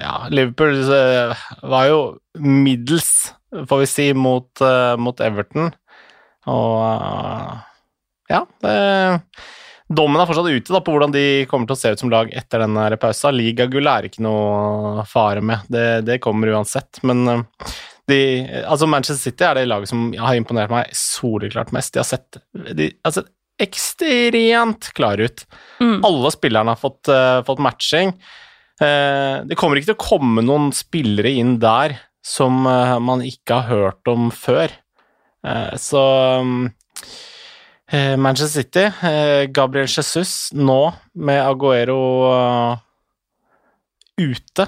ja, 0.00 0.14
Liverpool 0.32 0.78
eh, 0.96 1.42
var 1.68 1.88
jo 1.90 1.98
middels, 2.40 3.34
får 3.68 3.82
vi 3.82 3.88
si, 3.90 4.06
mot, 4.16 4.62
mot 4.96 5.20
Everton. 5.20 5.68
Og 6.48 7.60
ja 8.32 8.40
det, 8.64 8.78
Dommen 9.92 10.16
er 10.20 10.28
fortsatt 10.28 10.48
ute 10.48 10.72
da, 10.72 10.80
på 10.80 10.94
hvordan 10.94 11.12
de 11.12 11.24
kommer 11.50 11.68
til 11.68 11.76
å 11.76 11.80
se 11.80 11.90
ut 11.92 12.00
som 12.00 12.12
lag 12.12 12.30
etter 12.32 12.62
denne 12.64 12.86
pausa. 13.00 13.32
Ligagull 13.34 13.90
er 13.90 14.08
ikke 14.08 14.24
noe 14.24 15.04
fare 15.08 15.42
med, 15.44 15.66
det, 15.68 15.88
det 16.08 16.22
kommer 16.24 16.54
uansett. 16.54 17.02
Men 17.04 17.26
de, 18.08 18.18
altså 18.64 18.88
Manchester 18.88 19.20
City 19.30 19.44
er 19.44 19.58
det 19.58 19.68
laget 19.68 19.92
som 19.92 20.06
har 20.16 20.38
imponert 20.38 20.72
meg 20.72 20.94
soleklart 20.96 21.72
mest. 21.76 21.92
De 21.94 22.00
har 22.00 22.08
sett, 22.08 22.40
de 22.52 22.88
har 23.04 23.16
sett 23.16 23.28
ekstremt 23.60 24.90
klare 24.96 25.28
ut. 25.28 25.44
Mm. 25.80 26.00
Alle 26.04 26.32
spillerne 26.34 26.74
har 26.74 26.80
fått, 26.80 27.08
uh, 27.08 27.40
fått 27.46 27.62
matching. 27.62 28.14
Uh, 28.82 29.44
det 29.46 29.58
kommer 29.58 29.78
ikke 29.78 29.92
til 29.92 29.98
å 29.98 30.04
komme 30.04 30.44
noen 30.44 30.72
spillere 30.74 31.30
inn 31.30 31.58
der 31.62 31.98
som 32.24 32.64
uh, 32.66 32.98
man 33.04 33.22
ikke 33.24 33.60
har 33.60 33.70
hørt 33.70 34.10
om 34.10 34.30
før. 34.34 34.72
Eh, 35.44 35.74
så 35.76 36.02
Manchester 37.92 38.62
City, 38.62 38.84
Gabriel 39.52 39.90
Jesus 39.90 40.48
nå 40.56 40.78
med 41.20 41.42
Aguero 41.44 41.98
ute. 44.16 44.66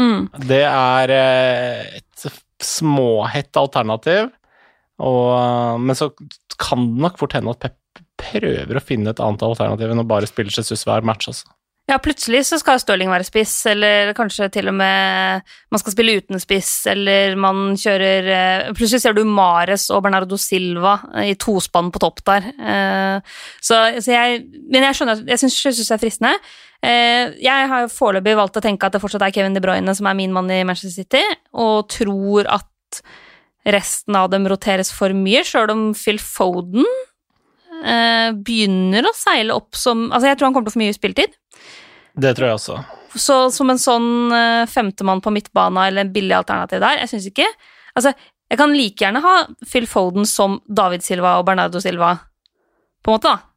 Mm. 0.00 0.26
Det 0.50 0.64
er 0.66 1.12
et 1.14 2.26
småhett 2.62 3.56
alternativ, 3.56 4.32
og, 4.98 5.78
men 5.86 5.98
så 5.98 6.10
kan 6.58 6.88
det 6.90 7.06
nok 7.06 7.22
fort 7.22 7.38
hende 7.38 7.54
at 7.54 7.62
Pep 7.62 7.78
prøver 8.22 8.78
å 8.78 8.84
finne 8.84 9.12
et 9.12 9.20
annet 9.22 9.42
alternativ 9.44 9.92
enn 9.92 10.02
å 10.02 10.08
bare 10.08 10.28
spille 10.30 10.52
Jesus 10.54 10.84
hver 10.88 11.04
match. 11.06 11.28
Altså. 11.32 11.48
Ja, 11.92 11.98
plutselig 12.00 12.46
så 12.48 12.56
skal 12.56 12.78
Stirling 12.80 13.10
være 13.12 13.26
spiss, 13.26 13.52
eller 13.68 14.14
kanskje 14.16 14.46
til 14.54 14.70
og 14.70 14.76
med 14.78 15.42
man 15.72 15.80
skal 15.80 15.92
spille 15.92 16.14
uten 16.22 16.40
spiss, 16.40 16.70
eller 16.88 17.34
man 17.36 17.74
kjører 17.76 18.28
eh, 18.32 18.70
Plutselig 18.72 19.02
ser 19.02 19.16
du 19.16 19.26
Mares 19.28 19.90
og 19.92 20.00
Bernardo 20.06 20.38
Silva 20.40 20.94
i 21.20 21.34
tospann 21.36 21.90
på 21.92 22.00
topp 22.00 22.22
der. 22.30 22.46
Eh, 22.48 23.34
så, 23.60 23.82
så 23.98 24.14
jeg 24.14 24.38
Men 24.72 24.86
jeg 24.86 24.96
skjønner 24.96 25.20
Jeg 25.28 25.42
syns 25.42 25.82
det 25.82 25.84
er 25.98 26.00
fristende. 26.00 26.32
Eh, 26.80 27.34
jeg 27.44 27.68
har 27.74 27.92
foreløpig 27.92 28.38
valgt 28.40 28.56
å 28.56 28.64
tenke 28.64 28.88
at 28.88 28.96
det 28.96 29.02
fortsatt 29.02 29.26
er 29.28 29.36
Kevin 29.36 29.58
De 29.58 29.64
Bruyne 29.64 29.96
som 29.98 30.08
er 30.08 30.16
min 30.16 30.32
mann 30.32 30.48
i 30.48 30.62
Manchester 30.64 30.96
City, 30.96 31.22
og 31.52 31.92
tror 31.92 32.48
at 32.56 33.02
resten 33.68 34.16
av 34.16 34.32
dem 34.32 34.48
roteres 34.48 34.94
for 34.96 35.12
mye, 35.12 35.44
sjøl 35.44 35.76
om 35.76 35.84
Phil 35.92 36.22
Foden 36.22 36.88
begynner 37.82 39.08
å 39.08 39.10
seile 39.16 39.54
opp 39.56 39.74
som 39.74 40.04
Altså, 40.12 40.28
jeg 40.28 40.38
tror 40.38 40.46
han 40.46 40.54
kommer 40.54 40.68
til 40.68 40.72
å 40.72 40.78
få 40.78 40.84
mye 40.84 40.94
spilletid. 40.94 41.32
Det 42.14 42.34
tror 42.36 42.48
jeg 42.48 42.58
også. 42.58 42.80
Så 43.12 43.36
som 43.52 43.70
en 43.72 43.80
sånn 43.80 44.10
uh, 44.32 44.64
femtemann 44.70 45.20
på 45.24 45.32
midtbana 45.34 45.86
eller 45.88 46.06
en 46.06 46.12
billig 46.14 46.36
alternativ 46.38 46.80
der, 46.80 47.02
jeg 47.02 47.12
syns 47.12 47.28
ikke 47.32 47.48
Altså, 47.92 48.14
jeg 48.48 48.56
kan 48.56 48.72
like 48.72 49.04
gjerne 49.04 49.20
ha 49.20 49.34
Phil 49.68 49.84
Foden 49.84 50.24
som 50.28 50.54
David 50.64 51.04
Silva 51.04 51.34
og 51.36 51.44
Bernardo 51.44 51.80
Silva, 51.84 52.14
på 53.04 53.12
en 53.12 53.18
måte, 53.18 53.28
da. 53.28 53.52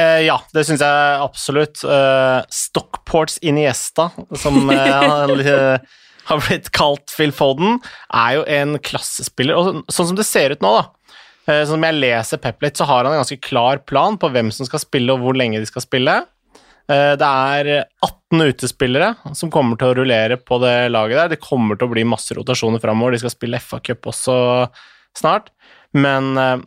Eh, 0.00 0.22
ja, 0.24 0.38
det 0.54 0.64
syns 0.64 0.80
jeg 0.80 1.18
absolutt. 1.20 1.82
Eh, 1.84 2.38
Stockports 2.52 3.38
Iniesta, 3.44 4.08
som 4.40 4.70
eh, 4.72 5.76
har 6.28 6.42
blitt 6.46 6.70
kalt 6.72 7.12
Phil 7.12 7.34
Foden, 7.36 7.80
er 8.08 8.38
jo 8.38 8.46
en 8.48 8.78
klassespiller. 8.80 9.58
Og 9.58 9.92
sånn 9.92 10.12
som 10.12 10.18
det 10.18 10.28
ser 10.28 10.56
ut 10.56 10.64
nå, 10.64 10.72
da, 10.78 11.16
sånn 11.52 11.74
som 11.74 11.88
jeg 11.88 12.00
leser 12.00 12.40
Pep 12.40 12.64
litt, 12.64 12.80
så 12.80 12.88
har 12.88 13.04
han 13.04 13.12
en 13.12 13.20
ganske 13.20 13.40
klar 13.44 13.82
plan 13.88 14.16
på 14.20 14.32
hvem 14.32 14.52
som 14.54 14.68
skal 14.68 14.80
spille, 14.80 15.12
og 15.12 15.26
hvor 15.26 15.36
lenge 15.36 15.60
de 15.60 15.68
skal 15.68 15.84
spille. 15.84 16.22
Eh, 16.92 17.14
det 17.20 17.28
er 17.28 17.70
18 18.04 18.42
utespillere 18.52 19.14
som 19.38 19.52
kommer 19.52 19.78
til 19.80 19.92
å 19.92 19.96
rullere 20.00 20.38
på 20.40 20.58
det 20.62 20.90
laget 20.92 21.20
der. 21.20 21.32
Det 21.34 21.44
kommer 21.44 21.78
til 21.78 21.88
å 21.88 21.94
bli 21.94 22.04
masse 22.08 22.36
rotasjoner 22.36 22.82
framover. 22.82 23.16
De 23.16 23.22
skal 23.22 23.34
spille 23.34 23.60
FA-cup 23.62 24.10
også 24.12 24.36
snart. 25.18 25.50
Men 25.96 26.32
eh, 26.42 26.60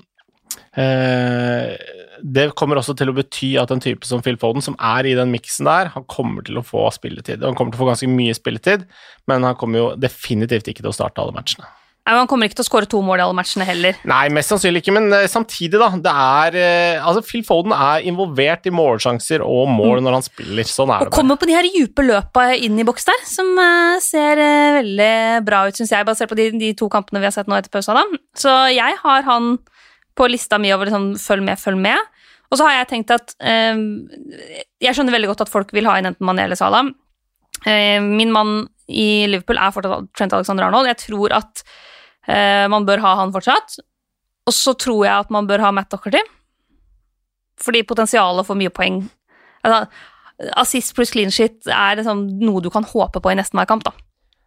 det 2.26 2.50
kommer 2.58 2.80
også 2.80 2.96
til 2.98 3.12
å 3.12 3.18
bety 3.18 3.52
at 3.62 3.74
en 3.74 3.84
type 3.84 4.08
som 4.08 4.24
Phil 4.26 4.40
Foden, 4.42 4.64
som 4.66 4.78
er 4.80 5.10
i 5.10 5.16
den 5.18 5.34
miksen 5.34 5.68
der, 5.68 5.92
han 5.96 6.06
kommer 6.10 6.46
til 6.48 6.62
å 6.62 6.66
få 6.66 6.88
spilletid. 6.96 7.44
Han 7.46 7.58
kommer 7.58 7.74
til 7.74 7.82
å 7.82 7.86
få 7.86 7.92
ganske 7.92 8.12
mye 8.12 8.36
spilletid, 8.38 8.86
men 9.30 9.48
han 9.48 9.58
kommer 9.60 9.82
jo 9.82 9.90
definitivt 10.00 10.72
ikke 10.72 10.86
til 10.86 10.94
å 10.94 10.96
starte 10.96 11.22
alle 11.22 11.36
matchene. 11.36 11.68
Nei, 12.06 12.14
Han 12.20 12.28
kommer 12.30 12.46
ikke 12.46 12.60
til 12.60 12.66
å 12.66 12.68
skåre 12.68 12.88
to 12.90 13.00
mål 13.02 13.18
i 13.18 13.24
alle 13.24 13.34
matchene 13.34 13.66
heller. 13.66 13.98
Nei, 14.06 14.28
mest 14.34 14.52
sannsynlig 14.52 14.84
ikke, 14.84 14.94
men 14.94 15.10
uh, 15.10 15.24
samtidig, 15.30 15.80
da. 15.82 15.88
Det 15.98 16.12
er 16.14 16.58
uh, 16.60 17.08
Altså, 17.10 17.24
Phil 17.26 17.42
Foden 17.48 17.74
er 17.74 18.06
involvert 18.06 18.68
i 18.70 18.74
målsjanser 18.74 19.42
og 19.42 19.72
mål 19.74 19.98
mm. 19.98 20.06
når 20.06 20.18
han 20.20 20.26
spiller. 20.28 20.70
Sånn 20.70 20.92
er 20.94 21.00
og 21.02 21.08
det. 21.08 21.10
Og 21.10 21.18
kommer 21.18 21.40
på 21.42 21.50
de 21.50 21.56
her 21.58 21.66
dype 21.66 22.06
løpa 22.06 22.44
inn 22.54 22.78
i 22.78 22.86
boks 22.86 23.10
der, 23.10 23.24
som 23.26 23.50
uh, 23.58 23.96
ser 24.06 24.42
veldig 24.78 25.16
bra 25.48 25.64
ut, 25.66 25.80
syns 25.80 25.96
jeg, 25.96 26.06
basert 26.06 26.30
på 26.30 26.38
de, 26.38 26.52
de, 26.62 26.70
to 26.78 26.90
kampene 26.94 27.24
vi 27.24 27.30
har 27.30 27.34
sett 27.34 27.50
nå 27.50 27.58
etter 27.58 27.74
pausa. 27.74 27.98
da. 27.98 28.06
Så 28.38 28.54
jeg 28.76 29.00
har 29.02 29.26
han 29.26 29.56
på 30.16 30.30
lista 30.30 30.62
mi 30.62 30.70
over 30.76 30.92
liksom 30.92 31.16
følg 31.20 31.48
med, 31.48 31.58
følg 31.60 31.82
med. 31.88 32.14
Og 32.54 32.60
så 32.60 32.68
har 32.68 32.78
jeg 32.78 32.90
tenkt 32.92 33.10
at 33.10 33.34
Jeg 33.42 34.94
skjønner 34.94 35.16
veldig 35.16 35.32
godt 35.32 35.42
at 35.48 35.52
folk 35.52 35.74
vil 35.74 35.90
ha 35.90 35.96
inn 35.98 36.12
enten 36.12 36.28
Mané 36.30 36.46
eller 36.46 36.60
Salah. 36.60 36.86
min 37.66 38.32
mann 38.32 38.68
i 38.86 39.26
Liverpool 39.26 39.58
er 39.58 39.74
fortsatt 39.74 40.14
Trent 40.14 40.38
Alexander 40.38 40.68
Arnold. 40.68 40.88
Jeg 40.88 41.02
tror 41.02 41.34
at 41.36 41.66
Eh, 41.66 41.95
man 42.28 42.88
bør 42.88 43.04
ha 43.04 43.12
han 43.22 43.34
fortsatt. 43.36 43.76
Og 44.46 44.54
så 44.54 44.74
tror 44.78 45.04
jeg 45.06 45.26
at 45.26 45.34
man 45.34 45.46
bør 45.50 45.62
ha 45.62 45.70
Matt 45.76 45.92
Docherty. 45.94 46.24
Fordi 47.62 47.84
potensialet 47.88 48.48
for 48.48 48.60
mye 48.60 48.74
poeng 48.74 49.04
altså, 49.64 49.86
Assist 50.60 50.92
pluss 50.98 51.14
clean 51.14 51.32
shit 51.32 51.70
er 51.72 52.02
liksom 52.02 52.26
noe 52.42 52.60
du 52.64 52.68
kan 52.74 52.84
håpe 52.84 53.22
på 53.24 53.32
i 53.32 53.38
nesten 53.40 53.56
hver 53.56 53.70
kamp, 53.70 53.86
da. 53.88 53.94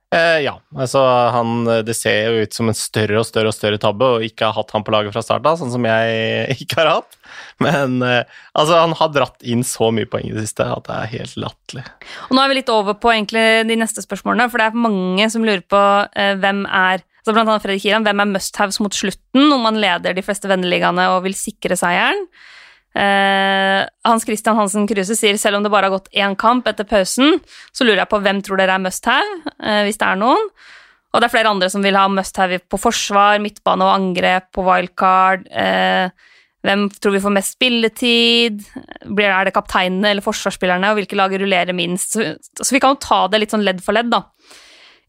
Eh, 0.09 0.39
ja, 0.41 0.55
altså 0.73 1.03
han 1.35 1.67
Det 1.85 1.93
ser 1.93 2.31
jo 2.31 2.45
ut 2.47 2.55
som 2.57 2.71
en 2.71 2.77
større 2.77 3.19
og 3.21 3.27
større 3.29 3.51
og 3.51 3.57
større 3.57 3.81
tabbe 3.81 4.07
å 4.09 4.21
ikke 4.25 4.49
ha 4.49 4.57
hatt 4.57 4.73
han 4.73 4.85
på 4.85 4.93
laget 4.95 5.13
fra 5.13 5.21
start 5.25 5.45
av, 5.45 5.59
sånn 5.61 5.73
som 5.73 5.85
jeg 5.85 6.55
ikke 6.65 6.81
har 6.81 6.91
hatt. 6.95 7.19
Men 7.65 7.99
eh, 8.05 8.23
altså, 8.53 8.79
han 8.85 8.97
har 9.01 9.13
dratt 9.17 9.45
inn 9.45 9.65
så 9.69 9.91
mye 9.93 10.09
poeng 10.09 10.31
i 10.31 10.35
det 10.37 10.47
siste 10.47 10.69
at 10.69 10.89
det 10.89 10.97
er 10.97 11.13
helt 11.17 11.37
latterlig. 11.45 11.85
Og 12.29 12.37
nå 12.37 12.45
er 12.45 12.53
vi 12.53 12.61
litt 12.61 12.73
over 12.73 12.97
på 13.01 13.13
egentlig 13.13 13.47
de 13.69 13.81
neste 13.81 14.05
spørsmålene, 14.05 14.49
for 14.53 14.61
det 14.61 14.71
er 14.71 14.83
mange 14.89 15.29
som 15.33 15.45
lurer 15.45 15.65
på 15.65 15.85
eh, 16.13 16.35
hvem 16.41 16.65
er 16.69 17.05
så 17.29 17.35
blant 17.37 17.51
annet 17.51 17.65
Fredrik 17.65 17.85
Kiran, 17.85 18.07
hvem 18.07 18.25
er 18.25 18.31
must-haves 18.33 18.81
mot 18.81 18.95
slutten 18.97 19.53
om 19.53 19.67
man 19.69 19.81
leder 19.81 20.17
de 20.17 20.25
fleste 20.25 20.49
venneligaene 20.51 21.11
og 21.15 21.27
vil 21.27 21.37
sikre 21.37 21.77
seieren? 21.79 22.25
Eh, 22.99 23.83
Hans 24.09 24.25
Christian 24.27 24.57
Hansen 24.59 24.89
Kruse 24.89 25.15
sier 25.15 25.37
selv 25.39 25.59
om 25.59 25.67
det 25.67 25.71
bare 25.71 25.91
har 25.91 25.95
gått 25.99 26.09
én 26.17 26.35
kamp 26.41 26.67
etter 26.71 26.89
pausen, 26.89 27.37
så 27.71 27.85
lurer 27.85 28.03
jeg 28.03 28.11
på 28.11 28.23
hvem 28.25 28.41
tror 28.43 28.59
dere 28.59 28.79
er 28.79 28.83
must-have, 28.83 29.53
eh, 29.61 29.85
hvis 29.87 30.01
det 30.01 30.09
er 30.09 30.21
noen. 30.25 30.49
Og 31.13 31.21
det 31.21 31.29
er 31.29 31.33
flere 31.33 31.53
andre 31.53 31.69
som 31.73 31.85
vil 31.85 31.97
ha 31.97 32.07
must 32.13 32.37
have 32.41 32.59
på 32.69 32.81
forsvar, 32.81 33.39
midtbane 33.41 33.87
og 33.87 33.95
angrep, 33.95 34.51
på 34.57 34.65
wildcard. 34.67 35.47
Eh, 35.49 36.11
hvem 36.67 36.89
tror 36.93 37.15
vi 37.15 37.23
får 37.25 37.33
mest 37.33 37.55
spilletid? 37.57 38.65
Er 39.09 39.47
det 39.47 39.55
kapteinene 39.57 40.11
eller 40.13 40.25
forsvarsspillerne? 40.25 40.91
Og 40.91 41.01
hvilke 41.01 41.17
lag 41.17 41.33
rullerer 41.33 41.77
minst? 41.77 42.19
Så 42.19 42.75
vi 42.75 42.81
kan 42.83 42.97
jo 42.97 43.05
ta 43.05 43.23
det 43.31 43.41
litt 43.41 43.55
sånn 43.55 43.65
ledd 43.65 43.81
for 43.85 43.97
ledd, 43.97 44.11
da. 44.13 44.27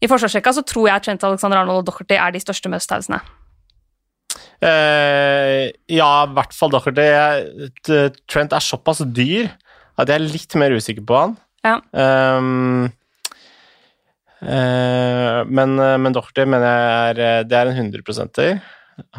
I 0.00 0.08
forsvarsrekka 0.08 0.54
så 0.56 0.64
tror 0.66 0.88
jeg 0.88 1.04
Trent 1.04 1.26
Alexander 1.28 1.60
Arnold 1.60 1.82
og 1.82 1.90
Docherty 1.90 2.16
er 2.16 2.32
de 2.32 2.40
største 2.42 2.72
must-havesene. 2.72 3.20
Eh, 4.60 5.66
ja, 5.92 6.10
i 6.24 6.32
hvert 6.36 6.56
fall 6.56 6.72
Docherty. 6.72 7.08
Trent 8.30 8.56
er 8.56 8.64
såpass 8.64 9.04
dyr 9.04 9.50
at 10.00 10.08
jeg 10.08 10.16
er 10.16 10.24
litt 10.24 10.56
mer 10.60 10.76
usikker 10.76 11.04
på 11.04 11.18
han. 11.18 11.36
Ja. 11.66 11.76
Um, 11.92 12.86
uh, 14.40 15.40
men, 15.44 15.76
men 15.76 16.16
Docherty 16.16 16.46
mener 16.48 16.64
jeg 16.64 17.18
er 17.20 17.44
Det 17.44 17.58
er 17.58 17.68
en 17.68 17.90
100% 17.92 18.40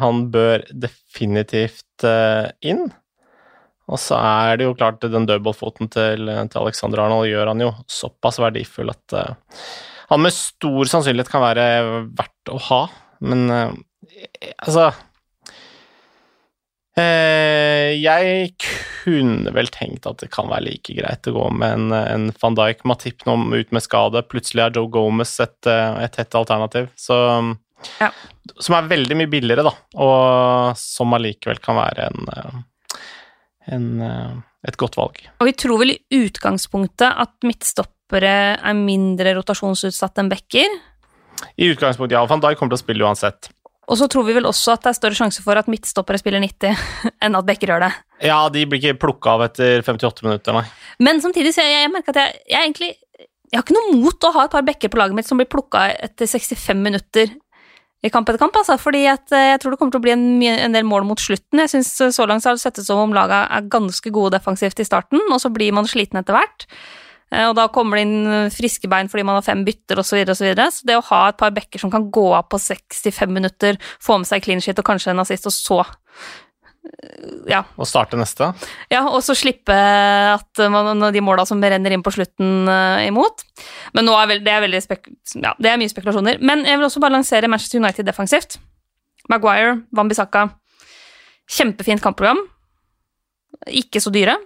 Han 0.00 0.24
bør 0.34 0.64
definitivt 0.74 2.02
uh, 2.02 2.50
inn. 2.58 2.88
Og 3.90 4.00
så 4.00 4.16
er 4.18 4.58
det 4.58 4.66
jo 4.66 4.74
klart 4.78 5.02
den 5.04 5.26
dødballfoten 5.28 5.90
til, 5.92 6.30
til 6.50 6.60
Alexander 6.60 7.04
Arnold 7.04 7.28
gjør 7.28 7.50
han 7.50 7.64
jo 7.64 7.72
såpass 7.90 8.38
verdifull 8.40 8.92
at 8.92 9.16
eh, 9.18 9.56
han 10.10 10.22
med 10.24 10.34
stor 10.34 10.90
sannsynlighet 10.90 11.30
kan 11.32 11.44
være 11.44 11.64
verdt 12.10 12.52
å 12.52 12.58
ha, 12.70 12.82
men 13.22 13.48
eh, 13.54 13.72
altså 14.66 14.90
Eh, 16.92 17.94
jeg 17.96 18.50
kunne 18.60 19.52
vel 19.56 19.70
tenkt 19.72 20.04
at 20.08 20.20
det 20.20 20.28
kan 20.34 20.50
være 20.50 20.66
like 20.66 20.92
greit 20.92 21.28
å 21.30 21.32
gå 21.32 21.46
med 21.56 21.78
en, 21.78 21.94
en 21.96 22.26
van 22.42 22.58
Dijk 22.58 22.82
Matip 22.88 23.24
nå 23.24 23.36
ut 23.54 23.72
med 23.72 23.84
skade. 23.84 24.20
Plutselig 24.28 24.66
er 24.66 24.76
Joe 24.76 24.90
Gomez 24.92 25.32
et, 25.40 25.56
eh, 25.70 26.02
et 26.04 26.18
hett 26.20 26.36
alternativ, 26.36 26.90
så, 27.00 27.16
Ja. 27.98 28.10
som 28.60 28.76
er 28.76 28.90
veldig 28.92 29.16
mye 29.22 29.32
billigere, 29.32 29.64
da, 29.64 29.72
og 30.04 30.76
som 30.78 31.16
allikevel 31.16 31.62
kan 31.64 31.80
være 31.80 32.10
en, 32.10 32.62
en, 33.72 33.88
et 34.68 34.76
godt 34.76 35.00
valg. 35.00 35.24
Og 35.40 35.48
vi 35.48 35.56
tror 35.64 35.80
vel 35.80 35.96
i 35.96 36.00
utgangspunktet 36.20 37.08
at 37.08 37.32
midtstoppere 38.02 38.58
er 38.60 38.74
mindre 38.74 39.34
rotasjonsutsatt 39.36 40.18
enn 40.18 40.28
backer. 40.30 40.68
I 41.56 41.72
utgangspunktet, 41.72 42.16
ja. 42.16 42.26
Van 42.26 42.40
Dijk 42.40 42.58
kommer 42.58 42.74
til 42.74 42.80
å 42.80 42.84
spille 42.84 43.04
uansett. 43.04 43.50
Og 43.88 43.98
så 43.98 44.06
tror 44.08 44.24
vi 44.24 44.34
vel 44.34 44.46
også 44.46 44.72
at 44.76 44.84
det 44.84 44.92
er 44.92 44.96
større 44.96 45.18
sjanse 45.18 45.42
for 45.42 45.58
at 45.58 45.68
midtstoppere 45.68 46.18
spiller 46.18 46.40
90 46.40 46.76
enn 47.24 47.34
at 47.36 47.46
backer 47.46 47.72
gjør 47.72 47.86
det. 47.86 47.92
Ja, 48.22 48.48
de 48.48 48.64
blir 48.66 48.80
ikke 48.80 49.00
plukka 49.06 49.36
av 49.36 49.46
etter 49.48 49.82
58 49.82 50.22
minutter, 50.24 50.54
nei. 50.54 50.64
Men 51.02 51.20
samtidig 51.20 51.54
så 51.54 51.64
jeg, 51.64 51.82
jeg 51.82 51.92
merker 51.92 52.14
at 52.14 52.20
jeg, 52.22 52.44
jeg 52.52 52.68
egentlig 52.68 52.90
Jeg 53.52 53.58
har 53.58 53.64
ikke 53.66 53.76
noe 53.76 53.96
mot 54.00 54.24
å 54.24 54.32
ha 54.32 54.44
et 54.46 54.52
par 54.54 54.62
backer 54.64 54.88
på 54.88 54.96
laget 54.96 55.16
mitt 55.18 55.28
som 55.28 55.36
blir 55.36 55.50
plukka 55.50 55.90
etter 56.00 56.30
65 56.30 56.78
minutter 56.80 57.34
i 58.02 58.10
kamp 58.10 58.26
etter 58.26 58.40
kamp, 58.40 58.56
altså, 58.58 58.74
fordi 58.80 59.04
at 59.06 59.30
eh, 59.30 59.52
jeg 59.52 59.60
tror 59.62 59.74
det 59.74 59.78
kommer 59.78 59.94
til 59.94 60.00
å 60.00 60.02
bli 60.02 60.14
en, 60.14 60.24
en 60.42 60.74
del 60.74 60.86
mål 60.88 61.04
mot 61.06 61.20
slutten. 61.22 61.60
Jeg 61.62 61.70
synes 61.70 61.90
eh, 62.02 62.10
Så 62.10 62.24
langt 62.26 62.42
så 62.42 62.50
har 62.50 62.56
det 62.58 62.64
sett 62.64 62.80
ut 62.80 62.86
som 62.88 62.98
om 62.98 63.12
laga 63.14 63.44
er 63.46 63.68
ganske 63.70 64.10
gode 64.10 64.32
defensivt 64.34 64.82
i 64.82 64.86
starten, 64.88 65.22
og 65.28 65.38
så 65.38 65.52
blir 65.54 65.70
man 65.76 65.86
sliten 65.86 66.18
etter 66.18 66.34
hvert. 66.34 66.66
Eh, 67.32 67.48
Og 67.48 67.56
da 67.58 67.66
kommer 67.72 67.98
det 67.98 68.06
inn 68.06 68.52
friske 68.52 68.90
bein 68.90 69.10
fordi 69.12 69.24
man 69.26 69.38
har 69.40 69.46
fem 69.46 69.64
bytter 69.66 70.02
osv. 70.02 70.12
Så, 70.12 70.18
videre, 70.20 70.36
og 70.36 70.40
så, 70.40 70.48
videre. 70.48 70.70
så 70.70 70.88
det 70.88 70.98
å 70.98 71.08
ha 71.08 71.24
et 71.30 71.40
par 71.40 71.52
bekker 71.56 71.80
som 71.80 71.92
kan 71.92 72.10
gå 72.12 72.28
av 72.36 72.48
på 72.52 72.60
65 72.60 73.32
minutter, 73.32 73.78
få 74.02 74.20
med 74.20 74.28
seg 74.28 74.44
clean 74.44 74.60
shit 74.62 74.78
og 74.78 74.86
kanskje 74.86 75.14
en 75.14 75.22
assist, 75.24 75.48
og 75.48 75.54
så 75.56 75.78
eh, 75.82 77.52
ja, 77.52 77.62
Og 77.80 77.88
starte 77.88 78.18
neste. 78.20 78.52
ja, 78.92 79.02
og 79.08 79.22
så 79.24 79.34
slippe 79.38 79.72
at 79.72 80.62
man, 80.70 81.08
de 81.14 81.24
måla 81.24 81.46
som 81.48 81.62
renner 81.62 81.94
inn 81.94 82.04
på 82.04 82.12
slutten 82.14 82.68
uh, 82.68 83.00
imot. 83.06 83.46
Men 83.96 84.06
nå 84.06 84.16
er 84.18 84.28
vel, 84.30 84.44
det, 84.44 84.52
er 84.52 84.84
spek 84.84 85.08
ja, 85.38 85.54
det 85.58 85.72
er 85.72 85.80
mye 85.80 85.90
spekulasjoner. 85.90 86.42
Men 86.44 86.66
jeg 86.68 86.78
vil 86.78 86.88
også 86.90 87.02
bare 87.02 87.16
lansere 87.16 87.50
Manchester 87.50 87.80
United 87.80 88.06
defensivt. 88.06 88.58
Maguire, 89.30 89.80
Wambisaka. 89.94 90.48
Kjempefint 91.50 92.02
kampprogram. 92.02 92.40
Ikke 93.70 94.02
så 94.02 94.10
dyre. 94.14 94.36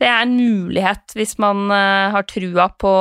Det 0.00 0.08
er 0.10 0.24
en 0.24 0.34
mulighet 0.34 1.14
hvis 1.14 1.36
man 1.42 1.68
eh, 1.70 2.10
har 2.14 2.26
trua 2.26 2.66
på 2.80 2.92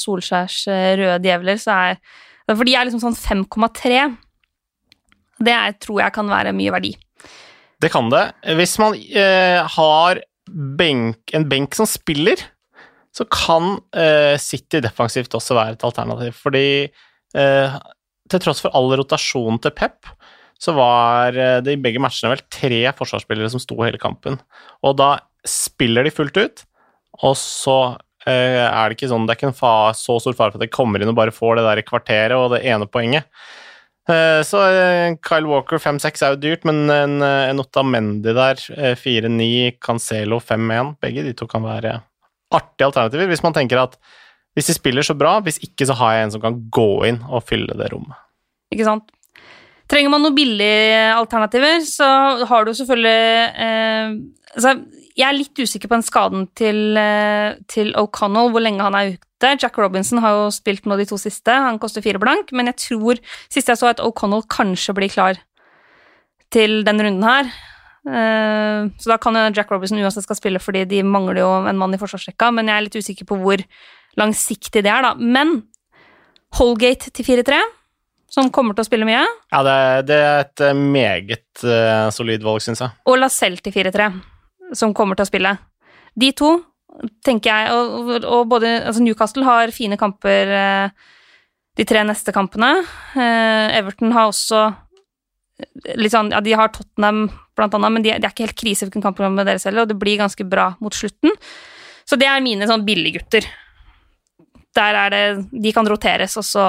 Solskjærs 0.00 0.62
eh, 0.72 0.94
røde 1.00 1.20
djevler, 1.26 1.60
så 1.60 1.76
er 1.76 2.00
For 2.50 2.66
de 2.66 2.74
er 2.74 2.88
liksom 2.88 3.02
sånn 3.04 3.44
5,3. 3.44 4.00
Det 5.40 5.52
er, 5.54 5.76
tror 5.80 6.00
jeg 6.02 6.14
kan 6.16 6.30
være 6.30 6.54
mye 6.56 6.72
verdi. 6.74 6.94
Det 7.80 7.92
kan 7.92 8.10
det. 8.12 8.24
Hvis 8.58 8.76
man 8.80 8.96
eh, 8.96 9.60
har 9.76 10.20
benk, 10.50 11.32
en 11.36 11.46
benk 11.48 11.76
som 11.78 11.88
spiller, 11.88 12.42
så 13.16 13.26
kan 13.30 13.78
eh, 13.96 14.36
City 14.40 14.82
defensivt 14.84 15.34
også 15.36 15.56
være 15.56 15.76
et 15.76 15.86
alternativ. 15.86 16.36
Fordi 16.40 16.66
eh, 16.88 17.78
til 18.30 18.42
tross 18.42 18.62
for 18.64 18.74
all 18.76 18.92
rotasjonen 19.00 19.60
til 19.62 19.74
Pep, 19.76 20.10
så 20.60 20.74
var 20.76 21.36
eh, 21.38 21.58
det 21.64 21.76
i 21.76 21.80
begge 21.80 22.02
matchene 22.02 22.34
vel 22.34 22.44
tre 22.52 22.82
forsvarsspillere 22.98 23.50
som 23.52 23.62
sto 23.62 23.78
hele 23.82 24.00
kampen. 24.00 24.38
Og 24.86 24.98
da 25.00 25.16
spiller 25.46 26.06
de 26.06 26.12
fullt 26.14 26.36
ut, 26.36 26.62
og 27.24 27.34
så 27.38 27.78
eh, 28.26 28.60
er 28.66 28.88
det 28.90 28.96
ikke 28.98 29.10
sånn 29.10 29.26
Det 29.26 29.34
er 29.34 29.40
ikke 29.40 29.50
en 29.50 29.56
fa 29.56 29.72
så 29.96 30.18
stor 30.22 30.36
fare 30.36 30.54
for 30.54 30.60
at 30.60 30.66
de 30.66 30.72
kommer 30.72 31.02
inn 31.02 31.10
og 31.12 31.18
bare 31.18 31.34
får 31.34 31.58
det 31.58 31.66
der 31.66 31.82
i 31.82 31.86
kvarteret 31.86 32.36
og 32.36 32.54
det 32.54 32.62
ene 32.68 32.88
poenget. 32.90 33.28
Eh, 34.10 34.40
Så 34.46 34.62
eh, 34.68 35.16
Kyle 35.24 35.48
Walker 35.50 35.80
5-6 35.82 36.24
er 36.24 36.34
jo 36.34 36.40
dyrt, 36.44 36.64
men 36.68 36.88
en, 36.90 37.18
eh, 37.22 37.50
en 37.50 37.90
Mendy 37.90 38.32
der, 38.34 38.60
eh, 38.76 38.96
4-9, 38.96 39.78
Cancelo 39.80 40.40
5-1, 40.40 40.96
begge 41.00 41.24
de 41.24 41.34
to 41.36 41.46
kan 41.46 41.62
være 41.62 42.00
artige 42.50 42.88
alternativer 42.88 43.28
hvis 43.30 43.44
man 43.44 43.54
tenker 43.54 43.78
at 43.78 43.94
hvis 44.58 44.66
de 44.66 44.74
spiller 44.74 45.06
så 45.06 45.14
bra, 45.14 45.38
hvis 45.40 45.60
ikke 45.62 45.86
så 45.86 45.94
har 45.94 46.16
jeg 46.16 46.24
en 46.26 46.32
som 46.34 46.42
kan 46.42 46.56
gå 46.74 46.88
inn 47.06 47.20
og 47.30 47.44
fylle 47.46 47.76
det 47.78 47.92
rommet. 47.92 48.18
Ikke 48.74 48.86
sant? 48.88 49.12
Trenger 49.90 50.10
man 50.12 50.22
noen 50.22 50.34
billige 50.36 51.14
alternativer, 51.14 51.80
så 51.86 52.08
har 52.46 52.66
du 52.66 52.72
selvfølgelig 52.74 53.20
eh, 53.66 54.12
altså, 54.54 54.74
Jeg 55.20 55.26
er 55.28 55.36
litt 55.36 55.60
usikker 55.60 55.90
på 55.90 55.98
den 55.98 56.06
skaden 56.06 56.46
til, 56.56 56.96
eh, 56.96 57.58
til 57.68 57.92
O'Connell, 58.00 58.50
hvor 58.54 58.64
lenge 58.64 58.84
han 58.86 58.96
er 58.96 59.16
ute. 59.16 59.50
Jack 59.60 59.76
Robinson 59.80 60.20
har 60.24 60.36
jo 60.36 60.50
spilt 60.52 60.86
nå 60.88 60.96
de 61.00 61.06
to 61.08 61.16
siste, 61.20 61.52
han 61.52 61.78
koster 61.80 62.04
fire 62.04 62.20
blank, 62.20 62.52
men 62.56 62.68
jeg 62.70 62.76
tror 62.86 63.20
sist 63.52 63.68
jeg 63.68 63.80
så 63.80 63.90
at 63.92 64.00
O'Connell 64.04 64.46
kanskje 64.48 64.94
blir 64.96 65.12
klar 65.12 65.40
til 66.52 66.82
den 66.84 67.00
runden 67.04 67.24
her. 67.24 67.50
Eh, 68.08 68.88
så 69.00 69.12
da 69.12 69.18
kan 69.20 69.36
jo 69.36 69.50
Jack 69.52 69.70
Robinson 69.72 70.00
uansett 70.00 70.24
skal 70.24 70.38
spille, 70.38 70.62
fordi 70.62 70.86
de 70.88 71.02
mangler 71.04 71.42
jo 71.42 71.50
en 71.68 71.80
mann 71.80 71.94
i 71.94 72.00
forsvarsrekka, 72.00 72.52
men 72.56 72.68
jeg 72.68 72.76
er 72.76 72.86
litt 72.86 73.00
usikker 73.00 73.28
på 73.28 73.40
hvor 73.42 73.64
langsiktig 74.20 74.84
det 74.84 74.92
er, 74.92 75.04
da. 75.04 75.14
Men 75.14 75.62
Holgate 76.58 77.12
til 77.14 77.24
4-3 77.28 77.60
som 78.30 78.48
kommer 78.54 78.74
til 78.74 78.84
å 78.84 78.88
spille 78.88 79.06
mye, 79.08 79.24
Ja, 79.50 79.60
det, 79.66 79.76
det 80.10 80.18
er 80.22 80.44
et 80.44 80.62
meget 80.78 81.64
uh, 81.66 82.10
solid 82.14 82.44
valg, 82.46 82.62
syns 82.62 82.82
jeg. 82.82 82.94
og 83.10 83.18
Lacelle 83.18 83.58
til 83.62 83.74
4-3, 83.74 84.06
som 84.76 84.94
kommer 84.94 85.16
til 85.18 85.26
å 85.26 85.30
spille. 85.30 85.54
De 86.18 86.32
to, 86.36 86.50
tenker 87.24 87.50
jeg, 87.50 87.72
og, 87.72 88.24
og- 88.24 88.48
både 88.50 88.74
altså 88.86 89.02
Newcastle 89.02 89.44
har 89.46 89.70
fine 89.74 89.96
kamper 90.00 90.52
eh, 90.56 90.90
de 91.78 91.84
tre 91.86 92.02
neste 92.04 92.32
kampene. 92.34 92.72
Eh, 93.14 93.78
Everton 93.78 94.12
har 94.12 94.28
også 94.32 94.62
eh, 94.68 95.94
litt 95.96 96.12
sånn, 96.12 96.30
ja, 96.34 96.40
De 96.44 96.52
har 96.58 96.68
Tottenham, 96.74 97.28
blant 97.56 97.74
annet, 97.76 97.92
men 97.92 98.02
de, 98.02 98.10
de 98.18 98.26
er 98.26 98.32
ikke 98.32 98.46
helt 98.48 98.58
krise 98.58 98.86
hvilken 98.86 99.02
kampprogram 99.04 99.34
med 99.38 99.46
deres 99.46 99.64
heller, 99.68 99.82
og 99.86 99.88
det 99.92 99.98
blir 100.00 100.18
ganske 100.20 100.44
bra 100.48 100.70
mot 100.80 100.94
slutten. 100.96 101.30
Så 102.08 102.18
det 102.18 102.26
er 102.26 102.40
mine 102.42 102.66
sånn 102.66 102.82
billiggutter. 102.86 103.44
Der 104.74 104.94
er 104.94 105.10
det 105.14 105.22
De 105.62 105.72
kan 105.74 105.86
roteres, 105.90 106.36
og 106.40 106.44
så 106.46 106.64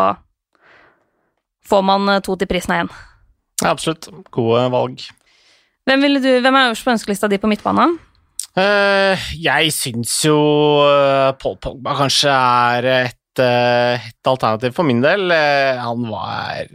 får 1.70 1.84
man 1.86 2.22
to 2.26 2.36
til 2.36 2.50
prisen 2.50 2.74
av 2.76 2.84
én. 2.86 2.92
Absolutt. 3.70 4.08
Gode 4.34 4.64
valg. 4.74 5.04
Hvem, 5.90 6.06
du, 6.22 6.30
hvem 6.44 6.58
er 6.58 6.70
øverst 6.70 6.86
på 6.86 6.94
ønskelista 6.94 7.30
di 7.32 7.40
på 7.42 7.50
midtbanen? 7.50 7.98
Uh, 8.52 9.16
jeg 9.40 9.72
syns 9.72 10.18
jo 10.26 10.36
uh, 10.84 11.32
Paul 11.40 11.56
Pogba 11.64 11.96
kanskje 12.02 12.34
er 12.36 12.88
et, 12.92 13.40
uh, 13.40 13.96
et 13.96 14.28
alternativ 14.28 14.76
for 14.76 14.88
min 14.88 15.00
del. 15.04 15.32
Han 15.80 16.06
var 16.12 16.68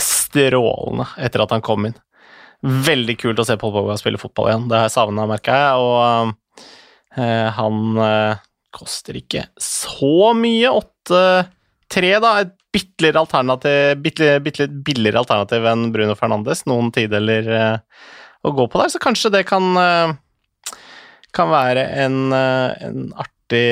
strålende 0.00 1.08
etter 1.18 1.44
at 1.44 1.54
han 1.56 1.64
kom 1.64 1.90
inn. 1.90 1.98
Veldig 2.64 3.18
kult 3.20 3.42
å 3.42 3.46
se 3.46 3.58
Paul 3.60 3.74
Pogba 3.74 3.98
spille 4.00 4.20
fotball 4.20 4.52
igjen. 4.52 4.68
Det 4.70 4.78
har 4.78 4.88
jeg 4.88 4.96
savna, 4.96 5.28
merka 5.28 5.58
jeg. 5.58 5.74
Og 5.84 6.34
han 7.14 7.98
koster 8.74 9.18
ikke 9.20 9.44
så 9.60 10.32
mye. 10.38 10.72
8-3, 10.72 12.14
da. 12.24 12.32
Et 12.42 12.54
bitte 12.74 14.32
litt 14.42 14.78
billigere 14.86 15.20
alternativ 15.22 15.66
enn 15.70 15.90
Bruno 15.94 16.16
Fernandes. 16.18 16.64
Noen 16.66 16.90
tideler 16.94 17.50
eh, 17.54 17.76
å 18.44 18.52
gå 18.54 18.66
på 18.70 18.80
der, 18.80 18.92
så 18.92 19.00
kanskje 19.02 19.32
det 19.34 19.44
kan 19.48 19.70
eh, 19.80 20.14
kan 21.34 21.50
være 21.50 21.86
en, 22.04 22.18
eh, 22.32 22.84
en 22.88 23.08
artig 23.18 23.66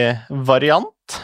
variant. 0.48 1.20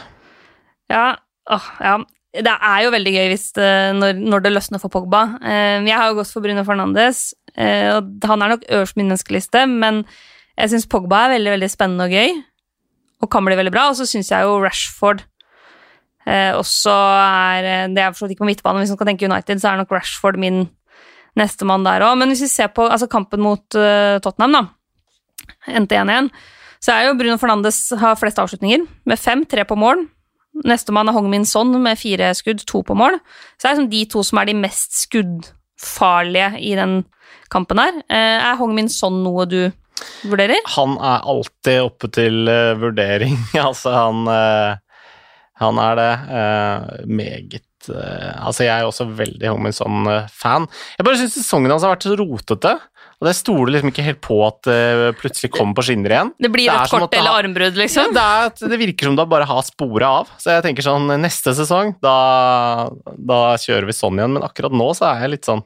Ja, 0.91 1.17
åh, 1.51 1.69
ja. 1.83 1.97
Det 2.29 2.51
er 2.53 2.83
jo 2.85 2.91
veldig 2.93 3.11
gøy 3.15 3.27
hvis 3.31 3.47
det, 3.57 3.69
når, 3.97 4.19
når 4.21 4.43
det 4.45 4.51
løsner 4.53 4.81
for 4.81 4.93
Pogba. 4.93 5.23
Eh, 5.41 5.79
jeg 5.87 5.97
har 5.97 6.11
jo 6.11 6.19
gått 6.19 6.29
for 6.29 6.45
Bruno 6.45 6.61
Fernandes, 6.67 7.31
eh, 7.57 7.89
og 7.95 8.29
han 8.29 8.45
er 8.45 8.53
nok 8.53 8.67
øverst 8.69 8.95
på 8.95 9.01
min 9.01 9.15
ønskeliste, 9.17 9.65
men 9.65 10.03
jeg 10.59 10.75
syns 10.75 10.87
Pogba 10.91 11.25
er 11.25 11.35
veldig 11.39 11.55
veldig 11.57 11.71
spennende 11.73 12.05
og 12.05 12.13
gøy, 12.13 12.37
og 13.19 13.31
kan 13.33 13.43
bli 13.47 13.57
veldig 13.57 13.73
bra. 13.73 13.89
Og 13.89 13.97
så 13.97 14.05
syns 14.07 14.29
jeg 14.31 14.45
jo 14.45 14.61
Rashford 14.61 15.25
Eh, 16.29 16.51
og 16.53 16.65
så 16.67 16.93
er 16.93 17.65
eh, 17.65 17.87
Det 17.89 18.03
er 18.03 18.11
forstått 18.13 18.35
ikke 18.35 18.43
på 18.43 18.49
midtbane, 18.51 18.83
hvis 18.83 18.91
man 18.93 18.99
skal 18.99 19.09
tenke 19.09 19.29
United, 19.29 19.61
så 19.61 19.71
er 19.71 19.79
nok 19.79 19.93
Rashford 19.95 20.37
min 20.41 20.67
nestemann 21.37 21.85
der 21.85 22.05
òg. 22.07 22.17
Men 22.19 22.31
hvis 22.31 22.45
vi 22.45 22.51
ser 22.51 22.71
på 22.73 22.87
altså, 22.87 23.09
kampen 23.11 23.43
mot 23.43 23.77
uh, 23.77 24.17
Tottenham, 24.23 24.55
da, 24.55 24.63
endte 25.75 25.99
1-1, 25.99 26.31
så 26.79 26.95
er 26.95 27.09
jo 27.09 27.17
Bruno 27.19 27.35
Fernandes 27.39 27.81
har 27.99 28.17
flest 28.19 28.39
avslutninger, 28.39 28.85
med 29.09 29.19
fem, 29.19 29.43
tre 29.49 29.65
på 29.67 29.77
mål. 29.79 30.05
Nestemann 30.65 31.11
er 31.11 31.15
Hong 31.15 31.27
Min 31.31 31.45
Son 31.47 31.75
med 31.83 31.99
fire 31.99 32.31
skudd, 32.37 32.63
to 32.67 32.81
på 32.85 32.95
mål. 32.97 33.19
Så 33.57 33.63
det 33.63 33.69
er 33.69 33.75
liksom 33.75 33.91
de 33.91 34.03
to 34.13 34.23
som 34.25 34.41
er 34.41 34.49
de 34.49 34.57
mest 34.59 34.97
skuddfarlige 35.03 36.53
i 36.65 36.73
den 36.79 37.01
kampen 37.53 37.81
her. 37.81 38.01
Uh, 38.07 38.37
er 38.39 38.59
Hong 38.59 38.73
Min 38.77 38.91
Son 38.91 39.21
noe 39.25 39.47
du 39.49 39.61
vurderer? 40.29 40.63
Han 40.77 40.95
er 40.97 41.25
alltid 41.27 41.81
oppe 41.83 42.11
til 42.15 42.47
uh, 42.47 42.77
vurdering. 42.79 43.35
altså, 43.67 43.93
han 43.95 44.79
han 45.59 45.79
er 45.83 45.97
det. 45.99 46.11
Uh, 46.29 47.07
meget 47.19 47.68
uh, 47.87 48.35
Altså, 48.43 48.65
jeg 48.65 48.75
er 48.75 48.87
også 48.87 49.07
veldig 49.17 49.51
Homminson-fan. 49.51 50.67
Jeg 50.97 51.07
bare 51.07 51.19
syns 51.21 51.37
sesongen 51.39 51.71
hans 51.71 51.85
har 51.85 51.95
vært 51.95 52.07
så 52.07 52.17
rotete. 52.19 52.73
Og 53.19 53.27
det 53.27 53.33
stoler 53.35 53.73
liksom 53.73 53.91
ikke 53.91 54.03
helt 54.05 54.19
på 54.23 54.37
at 54.45 54.59
det 54.67 54.75
uh, 54.95 55.05
plutselig 55.19 55.51
kommer 55.51 55.75
på 55.75 55.83
skinner 55.89 56.13
igjen. 56.15 56.31
Det 56.39 56.51
blir 56.53 56.71
et 56.71 56.91
kort 56.91 57.15
eller 57.15 57.35
har, 57.35 57.47
armbrudd, 57.47 57.79
liksom? 57.79 58.13
Ja, 58.15 58.47
det, 58.47 58.61
er, 58.63 58.71
det, 58.73 58.79
virker 58.79 59.09
som 59.09 59.17
det 59.19 59.27
bare 59.33 59.47
har 59.49 59.65
sporet 59.67 60.07
av. 60.07 60.31
Så 60.39 60.53
jeg 60.55 60.65
tenker 60.65 60.87
sånn, 60.87 61.11
neste 61.19 61.55
sesong, 61.57 61.93
da, 62.03 62.15
da, 63.17 63.41
kjører 63.59 63.89
vi 63.89 63.97
sånn 63.97 64.21
igjen. 64.21 64.37
Men 64.37 64.47
akkurat 64.47 64.75
nå 64.75 64.89
så 64.95 65.09
er 65.11 65.25
jeg 65.25 65.35
litt 65.35 65.49
sånn 65.49 65.63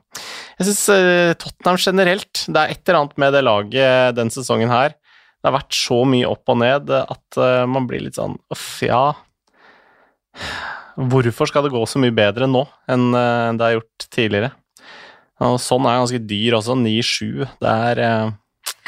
Jeg 0.57 0.69
syns 0.69 0.83
uh, 0.89 1.33
Tottenham 1.37 1.79
generelt 1.81 2.45
Det 2.47 2.59
er 2.59 2.73
et 2.73 2.81
eller 2.85 3.03
annet 3.03 3.19
med 3.21 3.37
det 3.37 3.45
laget 3.45 4.17
den 4.17 4.33
sesongen 4.33 4.73
her. 4.73 4.97
Det 5.43 5.49
har 5.49 5.57
vært 5.57 5.75
så 5.77 6.03
mye 6.07 6.29
opp 6.29 6.49
og 6.49 6.61
ned 6.63 6.93
at 7.03 7.41
uh, 7.41 7.65
man 7.69 7.89
blir 7.89 8.05
litt 8.05 8.17
sånn 8.17 8.39
Uff, 8.53 8.79
ja 8.85 9.11
Hvorfor 10.93 11.49
skal 11.49 11.65
det 11.65 11.73
gå 11.73 11.81
så 11.89 12.01
mye 12.01 12.13
bedre 12.13 12.47
nå 12.49 12.65
enn 12.91 13.09
eh, 13.17 13.49
det 13.57 13.65
har 13.65 13.75
gjort 13.79 14.05
tidligere? 14.13 14.51
Og 15.43 15.57
sånn 15.61 15.87
er 15.89 15.99
ganske 15.99 16.21
dyr 16.29 16.59
også. 16.59 16.77
9-7. 16.79 17.43
Det 17.61 17.73
er 17.89 18.01
eh... 18.03 18.31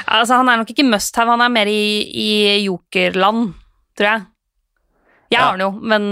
Altså, 0.06 0.38
han 0.38 0.50
er 0.52 0.62
nok 0.62 0.72
ikke 0.72 0.86
must-have, 0.88 1.34
han 1.34 1.44
er 1.44 1.52
mer 1.52 1.70
i, 1.72 1.84
i 2.06 2.30
jokerland, 2.68 3.56
tror 3.98 4.10
jeg. 4.12 4.26
Jeg 5.34 5.40
ja. 5.40 5.48
har 5.48 5.58
den 5.58 5.66
jo, 5.66 5.72
men 5.82 6.04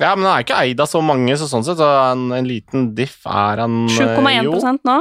Ja, 0.00 0.14
men 0.16 0.24
han 0.24 0.38
er 0.38 0.46
ikke 0.46 0.62
eid 0.64 0.80
av 0.80 0.88
så 0.88 1.02
mange, 1.04 1.34
så 1.36 1.44
sånn 1.50 1.66
sett 1.66 1.76
så 1.76 1.90
en, 2.08 2.30
en 2.32 2.48
liten 2.48 2.88
diff 2.96 3.18
er 3.28 3.60
han 3.60 3.82
7,1 3.92 4.48
jo. 4.48 4.56
nå. 4.88 4.96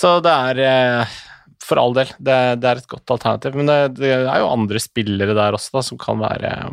Så 0.00 0.14
det 0.24 0.32
er 0.32 0.62
eh, 0.64 1.18
For 1.62 1.82
all 1.82 1.92
del, 1.94 2.08
det, 2.16 2.38
det, 2.64 2.70
er 2.70 2.80
et 2.80 2.88
godt 2.88 3.12
alternativ. 3.14 3.60
Men 3.60 3.68
det, 3.68 3.78
det, 4.00 4.14
er 4.16 4.40
jo 4.40 4.50
andre 4.50 4.80
spillere 4.82 5.36
der 5.36 5.58
også, 5.58 5.76
da, 5.76 5.84
som 5.84 6.00
kan 6.00 6.18
være 6.24 6.54
Eh, 6.54 6.72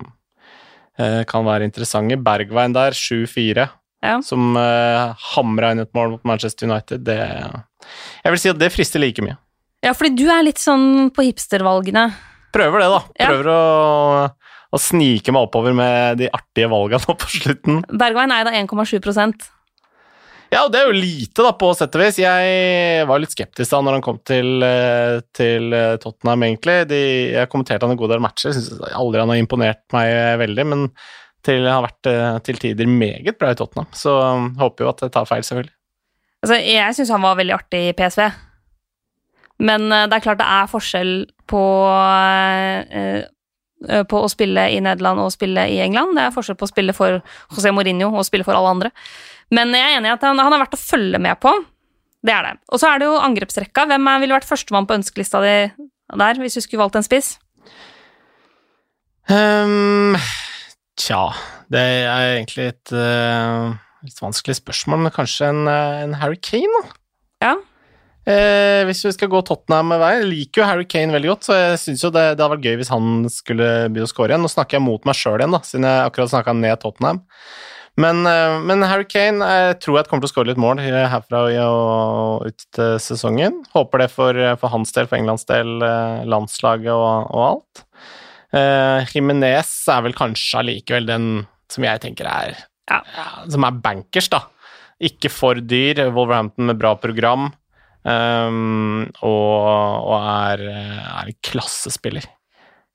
kan 1.30 1.46
være 1.48 1.68
interessante. 1.68 2.18
Bergveien 2.22 2.76
der, 2.76 2.96
7-4, 2.98 3.68
ja. 4.06 4.18
som 4.26 4.58
uh, 4.58 5.14
hamra 5.36 5.72
inn 5.74 5.84
et 5.84 5.94
mål 5.98 6.16
mot 6.16 6.28
Manchester 6.28 6.70
United, 6.70 7.06
det 7.08 7.20
Jeg 7.20 8.34
vil 8.34 8.42
si 8.42 8.52
at 8.52 8.60
det 8.62 8.72
frister 8.74 9.02
like 9.02 9.24
mye. 9.26 9.38
Ja, 9.82 9.96
fordi 9.98 10.14
du 10.22 10.28
er 10.30 10.44
litt 10.46 10.62
sånn 10.62 11.10
på 11.14 11.26
hipstervalgene. 11.26 12.12
Prøver 12.54 12.84
det, 12.84 12.90
da. 12.92 13.00
Prøver 13.26 13.50
ja. 13.50 13.56
å, 13.56 14.52
å, 14.76 14.82
snike 14.82 15.34
meg 15.34 15.48
oppover 15.48 15.74
med 15.78 16.20
de 16.22 16.30
artige 16.30 16.70
valgene 16.70 17.02
nå 17.08 17.16
på 17.18 17.32
slutten. 17.40 17.82
Bergveien 17.90 18.36
er 18.36 18.46
da 18.46 18.54
1,7 18.60 19.00
ja, 20.52 20.66
og 20.66 20.72
det 20.74 20.82
er 20.82 20.90
jo 20.90 20.98
lite, 21.00 21.46
da, 21.46 21.54
på 21.56 21.70
sett 21.80 21.94
og 21.96 22.02
vis. 22.04 22.18
Jeg 22.20 23.06
var 23.08 23.22
litt 23.24 23.32
skeptisk 23.32 23.72
da 23.72 23.80
når 23.86 23.98
han 23.98 24.04
kom 24.04 24.18
til, 24.28 24.60
eh, 24.68 25.22
til 25.32 25.72
eh, 25.72 25.96
Tottenham, 26.04 26.44
egentlig. 26.44 26.76
De, 26.90 27.00
jeg 27.38 27.50
kommenterte 27.54 27.88
han 27.88 27.96
en 27.96 28.02
god 28.02 28.12
del 28.12 28.24
matcher, 28.26 28.52
syns 28.58 28.82
aldri 28.92 29.22
han 29.24 29.32
har 29.32 29.40
imponert 29.40 29.86
meg 29.96 30.12
veldig, 30.44 30.68
men 30.68 30.84
til, 31.48 31.64
har 31.72 31.86
vært 31.88 32.12
eh, 32.12 32.36
til 32.50 32.60
tider 32.66 32.92
meget 32.92 33.40
bra 33.40 33.54
i 33.56 33.60
Tottenham. 33.62 33.88
Så 33.96 34.12
um, 34.12 34.52
håper 34.60 34.84
jo 34.84 34.92
at 34.92 35.06
jeg 35.08 35.16
tar 35.16 35.32
feil, 35.32 35.48
selvfølgelig. 35.48 35.74
Altså, 36.44 36.60
jeg 36.68 37.00
syns 37.00 37.16
han 37.16 37.24
var 37.30 37.40
veldig 37.40 37.56
artig 37.56 37.84
i 37.88 37.96
PSV. 37.96 38.28
Men 39.62 39.88
det 39.88 40.18
er 40.18 40.24
klart 40.26 40.42
det 40.42 40.52
er 40.52 40.72
forskjell 40.72 41.12
på 41.48 41.66
på 44.10 44.20
å 44.22 44.30
spille 44.30 44.64
i 44.74 44.80
Nederland 44.82 45.22
og 45.22 45.30
å 45.30 45.34
spille 45.34 45.64
i 45.70 45.80
England. 45.82 46.18
Det 46.18 46.26
er 46.28 46.34
forskjell 46.34 46.58
på 46.58 46.68
å 46.68 46.70
spille 46.70 46.94
for 46.98 47.22
José 47.54 47.72
Mourinho 47.74 48.12
og 48.12 48.20
å 48.22 48.26
spille 48.26 48.46
for 48.46 48.58
alle 48.58 48.74
andre. 48.76 48.92
Men 49.56 49.76
jeg 49.76 49.84
er 49.84 50.00
enig 50.00 50.12
i 50.12 50.16
at 50.16 50.26
han, 50.26 50.40
han 50.40 50.56
er 50.56 50.64
verdt 50.64 50.78
å 50.78 50.82
følge 50.82 51.20
med 51.22 51.40
på. 51.44 51.54
Det 52.22 52.34
er 52.34 52.46
det. 52.46 52.54
Og 52.72 52.82
så 52.82 52.92
er 52.92 53.02
det 53.02 53.08
jo 53.10 53.18
angrepsrekka. 53.20 53.88
Hvem 53.90 54.10
er, 54.12 54.22
ville 54.22 54.38
vært 54.38 54.50
førstemann 54.50 54.88
på 54.88 55.00
ønskelista 55.00 55.42
di 55.44 55.56
der, 56.22 56.42
hvis 56.42 56.58
du 56.58 56.64
skulle 56.64 56.84
valgt 56.84 57.00
en 57.00 57.08
spiss? 57.08 57.34
Um, 59.32 60.18
tja 61.00 61.30
Det 61.72 61.80
er 61.80 62.34
egentlig 62.34 62.72
et 62.72 62.92
uh, 62.92 63.72
litt 64.04 64.18
vanskelig 64.20 64.58
spørsmål, 64.60 65.06
men 65.06 65.14
kanskje 65.16 65.52
en, 65.54 65.62
uh, 65.70 66.02
en 66.04 66.16
Harry 66.20 66.40
Kane, 66.42 66.82
da? 66.82 66.98
Ja. 67.42 67.54
Eh, 68.22 68.84
hvis 68.86 69.00
vi 69.02 69.12
skal 69.16 69.32
gå 69.34 69.40
Tottenham-vei 69.42 70.12
Jeg 70.20 70.26
liker 70.30 70.62
jo 70.62 70.66
Harry 70.70 70.84
Kane 70.86 71.16
veldig 71.16 71.30
godt, 71.32 71.48
så 71.48 71.56
jeg 71.58 71.80
syns 71.82 72.04
jo 72.06 72.12
det, 72.14 72.26
det 72.36 72.44
hadde 72.44 72.52
vært 72.54 72.68
gøy 72.68 72.76
hvis 72.78 72.92
han 72.94 73.08
skulle 73.34 73.70
begynne 73.88 74.06
å 74.06 74.12
score 74.12 74.30
igjen. 74.30 74.46
Nå 74.46 74.52
snakker 74.52 74.78
jeg 74.78 74.86
mot 74.86 75.08
meg 75.10 75.18
sjøl 75.18 75.42
igjen, 75.42 75.56
da, 75.56 75.62
siden 75.66 75.88
jeg 75.90 76.04
akkurat 76.06 76.34
snakka 76.36 76.54
ned 76.54 76.84
Tottenham. 76.84 77.24
Men, 78.00 78.24
eh, 78.26 78.58
men, 78.64 78.84
Harry 78.88 79.06
Kane 79.10 79.44
jeg 79.44 79.80
tror 79.84 80.00
jeg 80.00 80.08
kommer 80.08 80.24
til 80.24 80.30
å 80.30 80.32
skåre 80.32 80.52
litt 80.52 80.62
mål 80.62 80.80
herfra 80.80 81.44
og 81.66 82.48
ut 82.48 82.66
til 82.76 82.96
sesongen. 83.04 83.62
Håper 83.76 84.06
det 84.06 84.10
for, 84.14 84.38
for 84.62 84.72
hans 84.72 84.96
del, 84.96 85.10
for 85.12 85.20
Englands 85.20 85.48
del, 85.50 85.82
eh, 85.84 86.24
landslaget 86.30 86.94
og, 86.94 87.32
og 87.36 87.48
alt. 87.50 87.86
Uh, 88.52 89.08
Jimenez 89.08 89.70
er 89.88 90.02
vel 90.04 90.16
kanskje 90.16 90.60
allikevel 90.60 91.06
den 91.08 91.28
som 91.72 91.86
jeg 91.88 92.02
tenker 92.04 92.28
er 92.28 92.58
ja. 92.92 92.98
Ja, 93.16 93.28
Som 93.48 93.64
er 93.64 93.78
bankers, 93.80 94.28
da. 94.32 94.42
Ikke 95.00 95.32
for 95.32 95.56
dyr. 95.56 96.02
Wolverhampton 96.12 96.68
med 96.68 96.80
bra 96.82 96.92
program. 97.00 97.48
Um, 98.04 99.06
og, 99.24 99.54
og, 100.10 100.18
er, 100.20 100.66
er 100.68 101.32
klassespiller. 101.48 102.28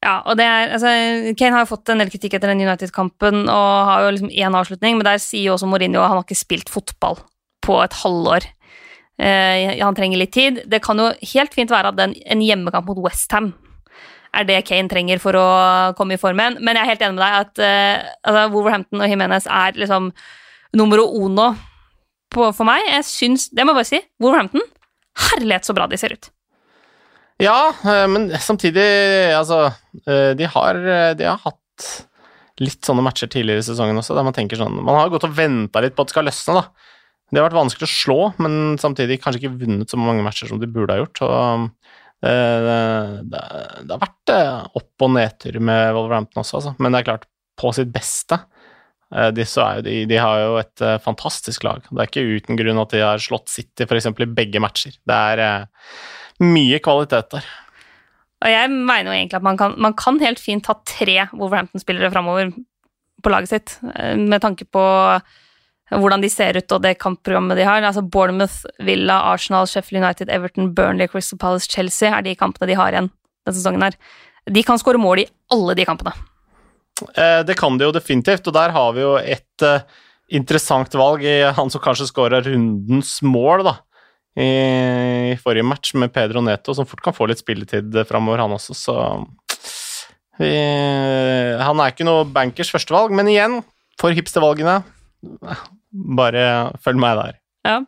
Ja, 0.04 0.20
og 0.28 0.36
det 0.38 0.44
er, 0.44 0.74
altså, 0.76 0.90
Kane 1.38 1.56
har 1.56 1.64
jo 1.64 1.70
fått 1.72 1.90
en 1.90 2.02
del 2.02 2.10
kritikk 2.12 2.36
etter 2.36 2.52
den 2.52 2.62
United-kampen 2.62 3.46
og 3.48 3.70
har 3.88 4.04
jo 4.04 4.12
liksom 4.14 4.30
én 4.30 4.58
avslutning, 4.58 4.98
men 4.98 5.08
der 5.08 5.22
sier 5.22 5.48
jo 5.48 5.54
også 5.56 5.68
Mourinho 5.70 6.02
at 6.02 6.12
han 6.12 6.20
har 6.20 6.26
ikke 6.26 6.38
spilt 6.38 6.70
fotball 6.70 7.18
på 7.64 7.78
et 7.82 7.96
halvår. 8.04 8.46
Eh, 9.16 9.72
han 9.80 9.96
trenger 9.96 10.20
litt 10.20 10.34
tid. 10.36 10.60
Det 10.68 10.82
kan 10.84 11.00
jo 11.00 11.08
helt 11.32 11.56
fint 11.56 11.72
være 11.72 11.94
at 11.94 11.98
den, 11.98 12.12
en 12.28 12.44
hjemmekamp 12.44 12.92
mot 12.92 13.00
Westham 13.06 13.54
er 14.36 14.44
det 14.44 14.64
Kane 14.68 14.90
trenger 14.90 15.20
for 15.22 15.38
å 15.38 15.46
komme 15.98 16.16
i 16.16 16.20
formen, 16.20 16.58
men 16.60 16.76
jeg 16.76 16.84
er 16.84 16.90
helt 16.92 17.04
enig 17.06 17.16
med 17.16 17.24
deg 17.24 17.38
at 17.40 17.62
eh, 17.64 18.08
altså, 18.26 18.44
Wolverhampton 18.52 19.02
og 19.02 19.10
Jimenez 19.10 19.48
er 19.48 19.80
liksom 19.80 20.10
numero 20.76 21.06
uno 21.16 21.52
på, 22.32 22.50
for 22.50 22.68
meg. 22.68 22.84
Jeg 22.90 23.08
syns, 23.08 23.48
det 23.48 23.64
må 23.64 23.72
jeg 23.72 23.80
bare 23.80 23.92
si, 23.94 24.02
Wolverhampton 24.22 24.64
Herlighet 25.30 25.64
så 25.64 25.72
bra 25.72 25.86
de 25.88 25.96
ser 25.96 26.12
ut. 26.12 26.28
Ja, 27.42 27.72
eh, 27.84 28.06
men 28.08 28.30
samtidig, 28.40 28.84
altså 29.36 29.66
eh, 30.06 30.32
De 30.38 30.48
har, 30.48 30.78
eh, 30.80 31.12
de 31.18 31.26
har 31.28 31.40
hatt 31.42 31.88
litt 32.64 32.86
sånne 32.88 33.04
matcher 33.04 33.28
tidligere 33.28 33.60
i 33.60 33.66
sesongen 33.66 34.00
også, 34.00 34.14
der 34.16 34.24
man 34.24 34.36
tenker 34.36 34.56
sånn 34.56 34.78
Man 34.80 34.96
har 34.96 35.10
gått 35.12 35.26
og 35.28 35.34
venta 35.36 35.82
litt 35.84 35.96
på 35.96 36.06
at 36.06 36.08
det 36.08 36.14
skal 36.14 36.28
løsne, 36.30 36.62
da. 36.62 36.94
Det 37.28 37.40
har 37.40 37.48
vært 37.50 37.58
vanskelig 37.58 37.84
å 37.88 37.92
slå, 37.92 38.18
men 38.40 38.78
samtidig 38.80 39.18
kanskje 39.20 39.42
ikke 39.42 39.58
vunnet 39.60 39.92
så 39.92 39.98
mange 40.00 40.22
matcher 40.24 40.48
som 40.48 40.60
de 40.62 40.68
burde 40.70 40.94
ha 40.94 41.00
gjort. 41.00 41.20
Og 41.26 41.64
det, 42.22 42.36
det, 43.32 43.40
det 43.82 43.90
har 43.90 43.98
vært 44.04 44.32
opp- 44.78 45.04
og 45.04 45.10
nedtur 45.10 45.58
med 45.58 45.90
Wolverhampton 45.96 46.44
også, 46.44 46.60
altså. 46.60 46.72
Men 46.78 46.94
det 46.94 47.00
er 47.00 47.08
klart, 47.08 47.26
på 47.58 47.72
sitt 47.74 47.90
beste 47.90 48.38
de, 49.10 49.42
de, 49.42 49.96
de, 50.06 50.20
har 50.22 50.38
jo 50.44 50.54
et 50.62 50.84
fantastisk 51.02 51.66
lag. 51.66 51.82
Det 51.90 51.98
er 51.98 52.12
ikke 52.12 52.38
uten 52.38 52.62
grunn 52.62 52.80
at 52.84 52.94
de 52.94 53.02
har 53.02 53.20
slått 53.22 53.50
City 53.50 53.84
f.eks. 53.90 54.06
i 54.06 54.30
begge 54.38 54.62
matcher. 54.62 54.94
Det 55.02 55.18
er 55.34 55.66
mye 56.42 56.80
kvalitet 56.84 57.30
der. 57.36 57.46
Og 58.44 58.52
jeg 58.52 58.70
mener 58.70 59.08
jo 59.08 59.16
egentlig 59.16 59.38
at 59.38 59.46
man 59.46 59.58
kan, 59.58 59.74
man 59.80 59.96
kan 59.96 60.20
helt 60.20 60.40
fint 60.42 60.68
ha 60.68 60.76
tre 60.86 61.16
Wolverhampton-spillere 61.32 62.12
framover 62.12 62.52
på 63.24 63.32
laget 63.32 63.50
sitt, 63.50 63.76
eh, 63.94 64.14
med 64.16 64.42
tanke 64.44 64.66
på 64.68 64.84
hvordan 65.86 66.22
de 66.22 66.28
ser 66.30 66.58
ut 66.58 66.72
og 66.74 66.82
det 66.82 66.96
kampprogrammet 66.98 67.58
de 67.58 67.66
har. 67.66 67.82
Altså 67.82 68.02
Bournemouth, 68.02 68.66
Villa, 68.82 69.20
Arsenal, 69.32 69.68
Sheffield 69.70 70.02
United, 70.02 70.30
Everton, 70.30 70.72
Burnley, 70.74 71.08
Crystal 71.08 71.38
Palace, 71.38 71.70
Chelsea 71.70 72.10
er 72.10 72.26
de 72.26 72.34
kampene 72.38 72.68
de 72.70 72.78
har 72.78 72.92
igjen 72.92 73.10
denne 73.46 73.56
sesongen 73.56 73.86
her. 73.86 73.96
De 74.50 74.62
kan 74.66 74.78
skåre 74.78 75.00
mål 75.00 75.22
i 75.24 75.28
alle 75.54 75.76
de 75.78 75.86
kampene. 75.86 76.12
Eh, 77.14 77.40
det 77.46 77.56
kan 77.58 77.78
de 77.78 77.86
jo 77.86 77.94
definitivt, 77.94 78.46
og 78.46 78.56
der 78.56 78.74
har 78.74 78.92
vi 78.96 79.04
jo 79.04 79.14
et 79.20 79.64
uh, 79.64 79.86
interessant 80.34 80.94
valg 80.98 81.24
i 81.26 81.38
han 81.56 81.70
som 81.70 81.82
kanskje 81.82 82.08
skårer 82.10 82.46
rundens 82.46 83.18
mål, 83.22 83.64
da 83.66 83.78
i, 84.36 85.36
forrige 85.40 85.64
match 85.64 85.94
med 85.96 86.12
Pedro 86.12 86.42
Neto, 86.44 86.74
som 86.76 86.88
fort 86.88 87.02
kan 87.04 87.16
få 87.16 87.28
litt 87.30 87.40
spilletid 87.40 87.94
framover, 88.08 88.42
han 88.44 88.56
også, 88.56 88.76
så 88.76 88.96
vi, 90.36 90.50
Han 91.64 91.80
er 91.80 91.94
ikke 91.94 92.04
noe 92.04 92.26
bankers 92.28 92.70
førstevalg, 92.74 93.14
men 93.16 93.30
igjen, 93.32 93.62
for 94.00 94.12
hipstervalgene, 94.12 94.82
bare 96.16 96.42
følg 96.84 97.00
meg 97.00 97.16
der. 97.22 97.38
Ja. 97.66 97.78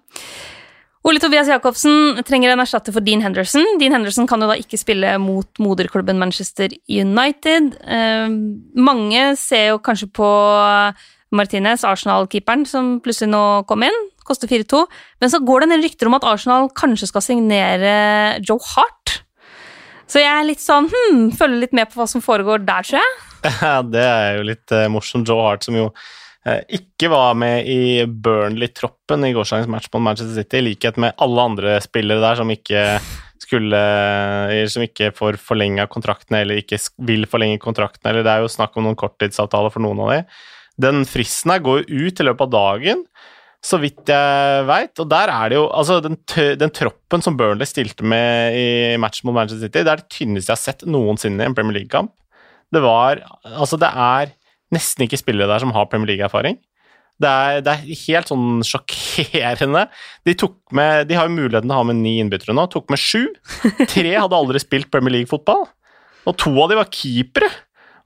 Ole 1.09 1.21
Tobias 1.23 1.49
Jacobsen 1.49 2.19
trenger 2.27 2.53
en 2.53 2.61
erstatter 2.61 2.93
for 2.93 3.05
Dean 3.05 3.23
Henderson. 3.25 3.65
Dean 3.81 3.95
Henderson 3.95 4.27
kan 4.29 4.43
jo 4.43 4.49
da 4.51 4.57
ikke 4.59 4.81
spille 4.81 5.15
mot 5.23 5.61
moderklubben 5.63 6.19
Manchester 6.21 6.73
United. 6.91 7.71
Eh, 7.85 8.27
mange 8.77 9.23
ser 9.41 9.71
jo 9.71 9.79
kanskje 9.85 10.11
på 10.19 10.29
Martinez, 11.33 11.85
Arsenal-keeperen, 11.85 12.67
som 12.69 12.99
plutselig 13.05 13.31
nå 13.33 13.45
kom 13.69 13.87
inn. 13.87 13.99
Koster 14.29 14.51
4-2. 14.51 14.85
Men 15.23 15.33
så 15.33 15.41
går 15.45 15.65
det 15.65 15.71
en 15.73 15.85
rykter 15.87 16.11
om 16.11 16.19
at 16.19 16.27
Arsenal 16.29 16.69
kanskje 16.77 17.09
skal 17.11 17.25
signere 17.25 17.97
Joe 18.45 18.61
Hart. 18.75 19.19
Så 20.09 20.23
jeg 20.23 20.31
er 20.33 20.47
litt 20.49 20.63
sånn 20.65 20.89
hm, 20.89 21.27
følger 21.37 21.67
litt 21.67 21.77
med 21.77 21.91
på 21.91 22.01
hva 22.01 22.09
som 22.09 22.25
foregår 22.25 22.65
der, 22.65 22.87
tror 22.87 23.03
jeg. 23.03 23.17
Det 23.93 24.05
er 24.05 24.39
jo 24.39 24.49
litt 24.49 24.75
uh, 24.75 24.87
morsomt. 24.93 25.29
Joe 25.29 25.45
Hart, 25.45 25.67
som 25.67 25.77
jo 25.77 25.91
uh, 25.93 26.61
ikke 26.75 27.11
var 27.13 27.37
med 27.39 27.69
i 27.69 28.05
Burnley-troppen 28.09 29.27
i 29.29 29.35
gårsdagens 29.37 29.71
match 29.71 29.91
på 29.93 30.01
Manchester 30.03 30.35
City, 30.41 30.63
i 30.63 30.69
likhet 30.71 31.01
med 31.01 31.17
alle 31.21 31.49
andre 31.53 31.79
spillere 31.85 32.25
der 32.25 32.41
som 32.41 32.53
ikke 32.53 32.85
skulle 33.49 33.79
Som 34.69 34.83
ikke 34.85 35.07
får 35.17 35.39
forlenga 35.41 35.87
kontraktene, 35.89 36.43
eller 36.43 36.59
ikke 36.61 36.77
vil 37.07 37.23
forlenge 37.31 37.61
kontraktene, 37.63 38.11
eller 38.11 38.27
det 38.27 38.33
er 38.33 38.43
jo 38.45 38.51
snakk 38.53 38.75
om 38.77 38.85
noen 38.85 38.99
korttidsavtaler 38.99 39.73
for 39.73 39.81
noen 39.81 40.03
av 40.05 40.11
de. 40.11 40.19
Den 40.85 41.07
fristen 41.09 41.55
her 41.55 41.63
går 41.65 41.87
jo 41.87 42.09
ut 42.11 42.21
i 42.21 42.27
løpet 42.27 42.45
av 42.45 42.53
dagen, 42.53 43.05
så 43.65 43.79
vidt 43.83 44.07
jeg 44.11 44.67
veit. 44.69 44.95
Og 45.03 45.09
der 45.11 45.33
er 45.33 45.51
det 45.51 45.59
jo 45.59 45.67
Altså, 45.75 45.99
den, 46.05 46.17
den, 46.61 46.73
troppen 46.75 47.25
som 47.25 47.37
Burnley 47.39 47.67
stilte 47.69 48.07
med 48.07 48.55
i 48.57 48.97
matchen 49.01 49.29
mot 49.29 49.37
Manchester 49.37 49.67
City, 49.67 49.83
det 49.83 49.93
er 49.93 50.03
det 50.03 50.15
tynneste 50.15 50.53
jeg 50.53 50.57
har 50.57 50.63
sett 50.63 50.87
noensinne 50.87 51.43
i 51.43 51.51
en 51.51 51.57
Premier 51.59 51.81
League-kamp. 51.81 52.13
Det 52.73 52.83
var 52.85 53.25
Altså, 53.45 53.81
det 53.81 53.91
er 53.91 54.35
nesten 54.75 55.07
ikke 55.07 55.21
spillere 55.21 55.49
der 55.51 55.63
som 55.65 55.73
har 55.75 55.89
Premier 55.91 56.13
League-erfaring. 56.13 56.59
Det 57.19 57.31
det 57.67 57.73
er, 57.73 57.87
helt 58.07 58.31
sånn 58.31 58.61
sjokkerende. 58.63 59.89
De, 60.29 60.37
med, 60.71 61.09
de 61.09 61.17
har 61.19 61.27
jo 61.27 61.35
muligheten 61.35 61.67
til 61.67 61.75
å 61.75 61.81
ha 61.81 61.87
med 61.89 61.99
ni 61.99 62.19
innbyttere 62.23 62.55
nå. 62.55 62.69
Tok 62.71 62.93
med 62.93 63.01
sju. 63.03 63.27
Tre 63.91 64.13
hadde 64.15 64.39
aldri 64.39 64.63
spilt 64.63 64.91
Premier 64.93 65.17
League-fotball. 65.17 65.67
Og 66.29 66.37
to 66.39 66.53
av 66.63 66.71
de 66.71 66.79
var 66.79 66.93
keepere. 66.95 67.51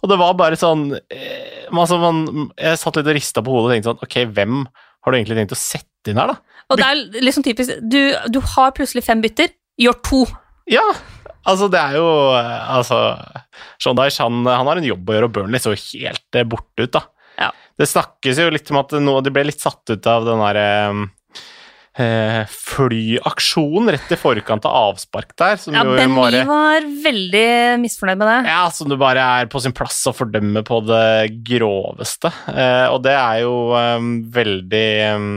Og 0.02 0.10
det 0.10 0.18
var 0.18 0.38
bare 0.38 0.58
sånn 0.58 0.88
eh, 1.14 1.66
altså 1.70 1.98
man, 2.02 2.48
Jeg 2.58 2.78
satt 2.80 2.96
litt 2.98 3.10
og 3.12 3.14
rista 3.14 3.42
på 3.44 3.52
hodet 3.54 3.68
og 3.68 3.70
tenkte 3.70 3.92
sånn 3.92 4.02
Ok, 4.02 4.16
hvem 4.34 4.64
har 5.02 5.12
du 5.12 5.18
egentlig 5.18 5.38
tenkt 5.40 5.56
å 5.56 5.58
sette 5.58 6.12
inn 6.12 6.20
her, 6.20 6.34
da? 6.34 6.60
Og 6.72 6.78
det 6.78 6.86
er 6.86 7.24
liksom 7.26 7.44
typisk 7.44 7.82
Du, 7.84 7.98
du 8.32 8.38
har 8.54 8.72
plutselig 8.76 9.04
fem 9.04 9.20
bytter. 9.22 9.50
Gjør 9.80 9.98
to. 10.06 10.20
Ja, 10.70 10.84
altså 11.48 11.66
det 11.72 11.80
er 11.80 11.96
jo 11.98 12.06
eh, 12.38 12.76
Altså 12.76 12.98
Sean 13.82 13.98
Dyche, 13.98 14.22
han, 14.22 14.44
han, 14.46 14.68
har 14.68 14.78
en 14.78 14.86
jobb 14.86 15.08
å 15.08 15.16
gjøre, 15.16 15.28
og 15.30 15.34
Burnley 15.36 15.62
så 15.62 15.74
helt 15.74 16.38
eh, 16.38 16.46
borte 16.48 16.86
ut, 16.86 16.92
da. 16.94 17.02
Ja. 17.40 17.50
Det 17.78 17.88
snakkes 17.90 18.38
jo 18.42 18.52
litt 18.52 18.70
om 18.70 18.78
at 18.82 18.94
nå, 19.00 19.16
de 19.24 19.32
ble 19.34 19.46
litt 19.48 19.62
satt 19.62 19.82
ut 19.90 20.08
av 20.10 20.28
den 20.28 20.42
derre 20.44 20.66
eh, 21.98 22.42
flyaksjon 22.48 23.90
rett 23.92 24.12
i 24.12 24.18
forkant 24.18 24.66
av 24.68 24.76
avspark 24.92 25.34
der. 25.36 25.58
ja, 25.72 25.84
Ben 25.84 26.14
vi 26.14 26.44
var 26.48 26.86
veldig 27.04 27.48
misfornøyd 27.82 28.20
med 28.20 28.28
det. 28.28 28.38
Ja, 28.50 28.66
som 28.72 28.90
du 28.90 28.96
bare 29.00 29.24
er 29.40 29.50
på 29.52 29.60
sin 29.62 29.74
plass 29.76 30.00
å 30.08 30.14
fordømme 30.16 30.64
på 30.66 30.80
det 30.88 31.32
groveste. 31.46 32.32
Eh, 32.52 32.86
og 32.92 33.02
det 33.04 33.16
er 33.16 33.42
jo 33.44 33.56
um, 33.76 34.14
veldig 34.32 34.88
um, 35.16 35.32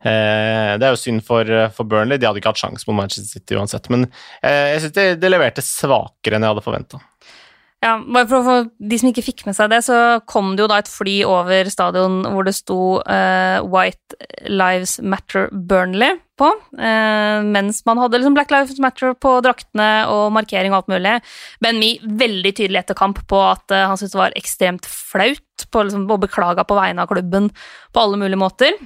eh, 0.00 0.72
Det 0.78 0.86
er 0.86 0.90
jo 0.92 1.00
synd 1.00 1.24
for, 1.26 1.48
for, 1.76 1.88
Burnley. 1.88 2.20
De 2.20 2.28
hadde 2.28 2.40
ikke 2.40 2.54
hatt 2.54 2.64
sjanse 2.64 2.88
mot 2.88 2.98
Manchester 2.98 3.40
City 3.40 3.58
uansett. 3.60 3.90
Men 3.92 4.08
eh, 4.40 4.74
jeg 4.74 4.86
syns 4.86 4.96
de, 4.96 5.08
de, 5.20 5.32
leverte 5.32 5.64
svakere 5.64 6.38
enn 6.38 6.46
jeg 6.46 6.56
hadde 6.56 6.64
forventa. 6.64 7.02
Ja, 7.84 7.98
bare 8.00 8.24
for, 8.30 8.68
de 8.80 8.96
som 8.96 9.10
ikke 9.10 9.26
fikk 9.26 9.42
med 9.44 9.56
seg 9.58 9.68
det, 9.68 9.82
så 9.84 9.96
kom 10.30 10.54
det 10.54 10.64
jo 10.64 10.68
da 10.70 10.78
et 10.80 10.88
fly 10.88 11.18
over 11.28 11.68
stadion 11.68 12.22
hvor 12.32 12.46
det 12.46 12.54
sto 12.56 12.78
uh, 13.04 13.58
White 13.68 14.16
Lives 14.48 14.96
Matter 15.04 15.50
Burnley 15.52 16.16
på, 16.40 16.48
uh, 16.80 17.44
mens 17.44 17.82
man 17.84 18.00
hadde 18.00 18.22
liksom 18.22 18.38
Black 18.38 18.54
Lives 18.54 18.80
Matter 18.80 19.12
på 19.20 19.34
draktene 19.44 19.90
og 20.08 20.32
markering 20.32 20.72
og 20.72 20.80
alt 20.80 20.94
mulig. 20.94 21.18
Ben 21.60 21.76
Mi 21.82 21.92
veldig 22.00 22.54
tydelig 22.56 22.80
etter 22.86 22.96
kamp 22.96 23.20
på 23.28 23.42
at 23.50 23.68
uh, 23.74 23.84
han 23.90 24.00
syntes 24.00 24.16
det 24.16 24.22
var 24.22 24.40
ekstremt 24.40 24.88
flaut 24.88 25.68
på, 25.68 25.84
liksom, 25.84 26.08
og 26.08 26.24
beklaga 26.24 26.64
på 26.64 26.80
vegne 26.80 27.04
av 27.04 27.12
klubben 27.12 27.52
på 27.92 28.00
alle 28.06 28.22
mulige 28.24 28.40
måter. 28.40 28.80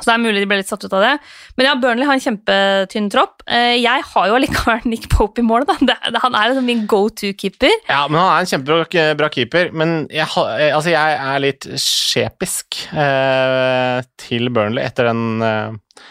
Så 0.00 0.08
det 0.08 0.14
er 0.14 0.22
mulig 0.22 0.42
de 0.42 0.48
ble 0.48 0.60
litt 0.60 0.70
satt 0.70 0.84
ut 0.84 0.94
av 0.96 1.04
det. 1.04 1.12
Men 1.58 1.68
ja, 1.68 1.74
Burnley 1.80 2.08
har 2.08 2.16
en 2.16 2.24
kjempetynn 2.24 3.10
tropp. 3.12 3.44
Eh, 3.46 3.76
jeg 3.80 4.06
har 4.12 4.28
jo 4.30 4.36
allikevel 4.38 4.86
Nick 4.90 5.10
Pope 5.12 5.42
i 5.42 5.46
mål. 5.46 5.66
Han 5.68 6.38
er 6.38 6.52
liksom 6.52 6.66
min 6.68 6.86
go 6.90 7.04
to-keeper. 7.12 7.72
Ja, 7.90 8.06
men 8.08 8.20
han 8.20 8.32
er 8.32 8.44
en 8.46 8.50
kjempebra 8.54 9.30
keeper. 9.34 9.72
Men 9.76 10.04
jeg, 10.08 10.26
eh, 10.26 10.70
altså 10.72 10.94
jeg 10.94 11.20
er 11.20 11.44
litt 11.44 11.68
skjepisk 11.80 12.82
eh, 12.90 14.00
til 14.20 14.52
Burnley 14.54 14.84
etter 14.86 15.10
den, 15.10 15.44
eh, 15.44 16.06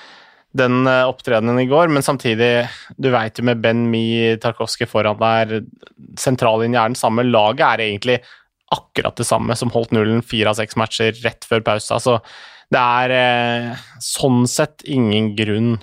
den 0.59 0.81
opptredenen 0.89 1.61
i 1.63 1.69
går. 1.69 1.89
Men 1.93 2.05
samtidig, 2.05 2.53
du 2.97 3.09
veit 3.13 3.41
jo 3.41 3.47
med 3.49 3.63
Ben 3.63 3.87
Mi, 3.89 4.35
Tarkovskij 4.41 4.89
foran 4.89 5.19
der, 5.21 5.63
sentrallinja 6.19 6.83
er 6.83 6.93
den 6.93 6.99
samme. 6.99 7.25
Laget 7.25 7.65
er 7.67 7.87
egentlig 7.89 8.21
akkurat 8.69 9.17
det 9.17 9.25
samme 9.25 9.55
som 9.57 9.71
holdt 9.73 9.93
nullen 9.95 10.21
fire 10.25 10.51
av 10.51 10.59
seks 10.59 10.77
matcher 10.77 11.15
rett 11.23 11.45
før 11.49 11.63
pausa. 11.65 11.97
altså 11.97 12.19
det 12.73 12.81
er 12.81 13.13
eh, 13.15 13.81
sånn 14.03 14.43
sett 14.49 14.85
ingen 14.85 15.33
grunn 15.37 15.77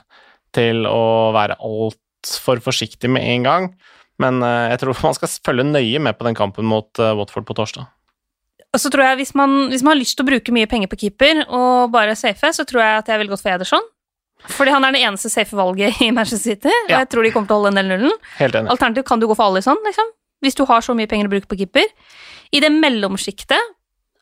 til 0.54 0.86
å 0.88 1.32
være 1.34 1.58
altfor 1.58 2.62
forsiktig 2.62 3.10
med 3.12 3.26
en 3.26 3.46
gang. 3.46 3.68
Men 4.22 4.40
eh, 4.44 4.70
jeg 4.72 4.82
tror 4.84 5.00
man 5.08 5.18
skal 5.18 5.34
følge 5.48 5.66
nøye 5.66 6.02
med 6.02 6.18
på 6.18 6.28
den 6.28 6.38
kampen 6.38 6.68
mot 6.68 7.02
eh, 7.02 7.14
Watford 7.18 7.48
på 7.48 7.58
torsdag. 7.58 7.90
Og 8.74 8.82
så 8.82 8.90
tror 8.92 9.06
jeg 9.06 9.22
hvis 9.22 9.34
man, 9.38 9.70
hvis 9.72 9.82
man, 9.84 9.94
har 9.94 10.02
lyst 10.02 10.18
til 10.18 10.26
å 10.26 10.30
bruke 10.30 10.52
mye 10.52 10.68
penger 10.68 10.90
på 10.92 10.98
keeper 11.00 11.46
og 11.46 11.92
bare 11.94 12.16
safe, 12.18 12.50
så 12.52 12.66
tror 12.68 12.82
jeg 12.82 13.02
at 13.02 13.08
jeg 13.08 13.22
ville 13.22 13.32
gått 13.32 13.44
for 13.44 13.54
Ederson. 13.54 13.84
Fordi 14.52 14.74
han 14.74 14.84
er 14.84 14.92
det 14.92 15.00
eneste 15.06 15.30
safe 15.32 15.56
valget 15.56 15.96
i 16.04 16.10
Manchester 16.14 16.52
City, 16.52 16.70
og 16.70 16.92
ja. 16.92 17.00
jeg 17.00 17.08
tror 17.10 17.24
de 17.24 17.30
kommer 17.32 17.48
til 17.48 17.56
å 17.56 17.60
holde 17.62 17.72
en 17.72 17.80
del 17.80 17.88
nullen. 17.94 18.18
Helt 18.36 18.58
enig. 18.58 18.70
Alternativt 18.74 19.08
kan 19.08 19.22
du 19.22 19.26
gå 19.30 19.36
for 19.38 19.48
Alison, 19.48 19.80
liksom. 19.86 20.10
Hvis 20.44 20.58
du 20.58 20.66
har 20.68 20.84
så 20.84 20.94
mye 20.94 21.08
penger 21.08 21.30
å 21.30 21.32
bruke 21.32 21.48
på 21.50 21.56
keeper. 21.62 21.88
I 22.54 22.60
det 22.62 22.70
mellomsjiktet, 22.74 23.72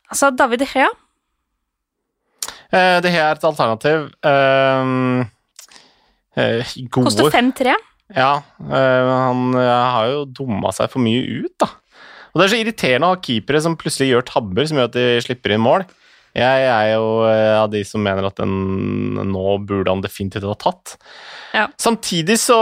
altså 0.07 0.31
David 0.33 0.63
De 0.63 0.69
Eh, 2.71 2.97
det 3.03 3.11
her 3.13 3.29
er 3.29 3.39
et 3.39 3.47
alternativ. 3.47 4.07
Uh, 4.25 5.25
gode 6.91 7.09
Koster 7.09 7.29
5-3. 7.33 7.75
Ja, 8.15 8.43
han 8.69 9.55
har 9.57 10.09
jo 10.11 10.25
dumma 10.29 10.69
seg 10.75 10.91
for 10.93 11.01
mye 11.01 11.23
ut, 11.45 11.53
da. 11.63 11.71
Og 12.33 12.41
det 12.41 12.45
er 12.45 12.51
så 12.51 12.59
irriterende 12.59 13.07
å 13.07 13.15
ha 13.15 13.21
keepere 13.23 13.61
som 13.63 13.77
plutselig 13.79 14.11
gjør 14.11 14.25
tabber 14.27 14.67
som 14.67 14.77
gjør 14.77 14.89
at 14.91 14.97
de 14.97 15.05
slipper 15.23 15.55
inn 15.55 15.63
mål. 15.63 15.85
Jeg 16.35 16.65
er 16.67 16.89
jo 16.91 17.05
av 17.23 17.69
de 17.71 17.79
som 17.87 18.03
mener 18.03 18.27
at 18.27 18.35
den 18.41 19.15
nå 19.31 19.55
burde 19.63 19.87
han 19.87 20.03
definitivt 20.03 20.43
ha 20.49 20.57
tatt. 20.59 20.97
Ja. 21.55 21.69
Samtidig 21.79 22.35
så 22.41 22.57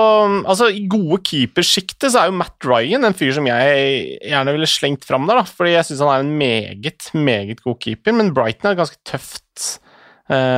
Altså, 0.45 0.69
i 0.69 0.85
gode 0.89 1.23
keepersjiktet 1.25 2.13
så 2.13 2.21
er 2.21 2.29
jo 2.29 2.37
Matt 2.37 2.67
Ryan 2.67 3.07
en 3.07 3.17
fyr 3.17 3.33
som 3.33 3.47
jeg 3.49 4.19
gjerne 4.21 4.53
ville 4.53 4.69
slengt 4.69 5.07
fram 5.07 5.25
der, 5.29 5.41
da. 5.41 5.47
Fordi 5.49 5.73
jeg 5.73 5.87
syns 5.89 6.03
han 6.05 6.13
er 6.13 6.25
en 6.25 6.35
meget, 6.37 7.09
meget 7.17 7.63
god 7.65 7.79
keeper, 7.81 8.15
men 8.19 8.33
Brighton 8.35 8.69
er 8.69 8.77
et 8.77 8.83
ganske 8.83 9.01
tøft 9.09 9.65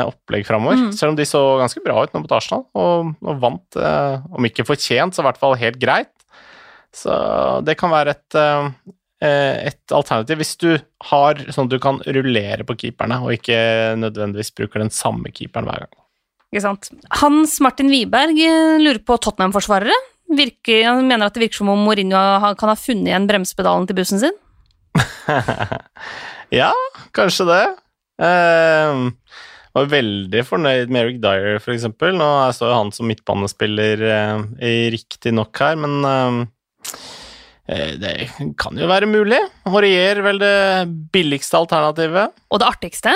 opplegg 0.08 0.46
framover. 0.48 0.80
Mm. 0.80 0.92
Selv 0.96 1.14
om 1.14 1.18
de 1.20 1.26
så 1.28 1.42
ganske 1.62 1.82
bra 1.86 2.04
ut 2.04 2.14
nå 2.14 2.22
mot 2.24 2.36
Arsenal, 2.38 2.66
og, 2.78 3.16
og 3.26 3.42
vant, 3.42 3.80
eh, 3.80 4.28
om 4.36 4.48
ikke 4.48 4.68
fortjent, 4.68 5.16
så 5.16 5.24
i 5.24 5.28
hvert 5.28 5.42
fall 5.42 5.58
helt 5.62 5.80
greit. 5.82 6.14
Så 6.96 7.12
det 7.68 7.76
kan 7.80 7.92
være 7.92 8.16
et, 8.16 8.38
eh, 8.40 8.94
et 9.72 9.96
alternativ 9.96 10.40
hvis 10.40 10.56
du 10.62 10.70
har 11.10 11.44
sånn 11.50 11.68
at 11.68 11.76
du 11.76 11.80
kan 11.84 12.00
rullere 12.06 12.68
på 12.68 12.78
keeperne, 12.86 13.20
og 13.26 13.36
ikke 13.36 13.60
nødvendigvis 14.00 14.54
bruker 14.56 14.84
den 14.84 14.94
samme 14.94 15.34
keeperen 15.36 15.68
hver 15.68 15.86
gang. 15.86 15.94
Ikke 16.54 16.64
sant. 16.64 16.92
Hans 17.20 17.58
Martin 17.64 17.92
Wiberg 17.92 18.40
eh, 18.40 18.78
lurer 18.80 19.02
på 19.04 19.18
Tottenham-forsvarere. 19.20 19.96
Han 20.26 21.06
mener 21.06 21.28
at 21.28 21.36
det 21.36 21.44
virker 21.44 21.62
som 21.62 21.70
om 21.70 21.84
Mourinho 21.86 22.18
kan 22.58 22.72
ha 22.72 22.76
funnet 22.80 23.12
igjen 23.12 23.28
bremsepedalen 23.30 23.86
til 23.90 23.98
bussen 24.00 24.24
sin. 24.24 24.38
ja, 26.62 26.72
kanskje 27.16 27.46
det. 27.50 27.64
Uh, 28.22 29.12
var 29.76 29.92
veldig 29.92 30.42
fornøyd 30.48 30.92
med 30.94 31.02
Eric 31.02 31.22
Dyer, 31.24 31.60
f.eks. 31.60 31.88
Nå 32.16 32.32
står 32.56 32.72
jo 32.72 32.80
han 32.80 32.92
som 32.96 33.10
midtbanespiller 33.12 34.04
eh, 34.08 34.90
riktignok 34.96 35.62
her, 35.62 35.78
men 35.84 36.00
eh, 37.68 37.94
det 38.00 38.16
kan 38.62 38.80
jo 38.80 38.90
være 38.90 39.10
mulig. 39.10 39.42
Horier 39.68 40.22
vel 40.26 40.40
det 40.42 40.58
billigste 41.14 41.60
alternativet. 41.60 42.36
Og 42.50 42.62
det 42.64 42.70
artigste? 42.70 43.16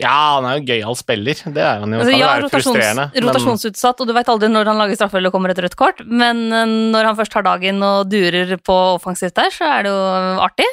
Ja, 0.00 0.38
han 0.38 0.46
er 0.48 0.58
jo 0.58 0.66
gøyal 0.70 0.96
spiller. 0.96 1.40
Det 1.44 1.60
er 1.60 1.82
han 1.82 1.92
jo. 1.92 2.00
Altså, 2.00 2.16
ja, 2.16 2.30
rotasjons, 2.40 3.16
rotasjonsutsatt, 3.26 4.00
og 4.00 4.08
du 4.08 4.14
veit 4.16 4.30
aldri 4.32 4.48
når 4.48 4.70
han 4.72 4.80
lager 4.80 4.96
straffe 4.96 5.20
eller 5.20 5.32
kommer 5.34 5.52
et 5.52 5.60
rødt 5.60 5.76
kort, 5.78 6.00
men 6.08 6.46
eh, 6.48 6.76
når 6.94 7.10
han 7.10 7.18
først 7.18 7.36
har 7.36 7.46
dagen 7.46 7.82
og 7.86 8.10
durer 8.10 8.56
på 8.58 8.78
offensivt 8.96 9.36
der, 9.38 9.52
så 9.54 9.68
er 9.78 9.86
det 9.86 9.92
jo 9.92 10.06
artig. 10.46 10.68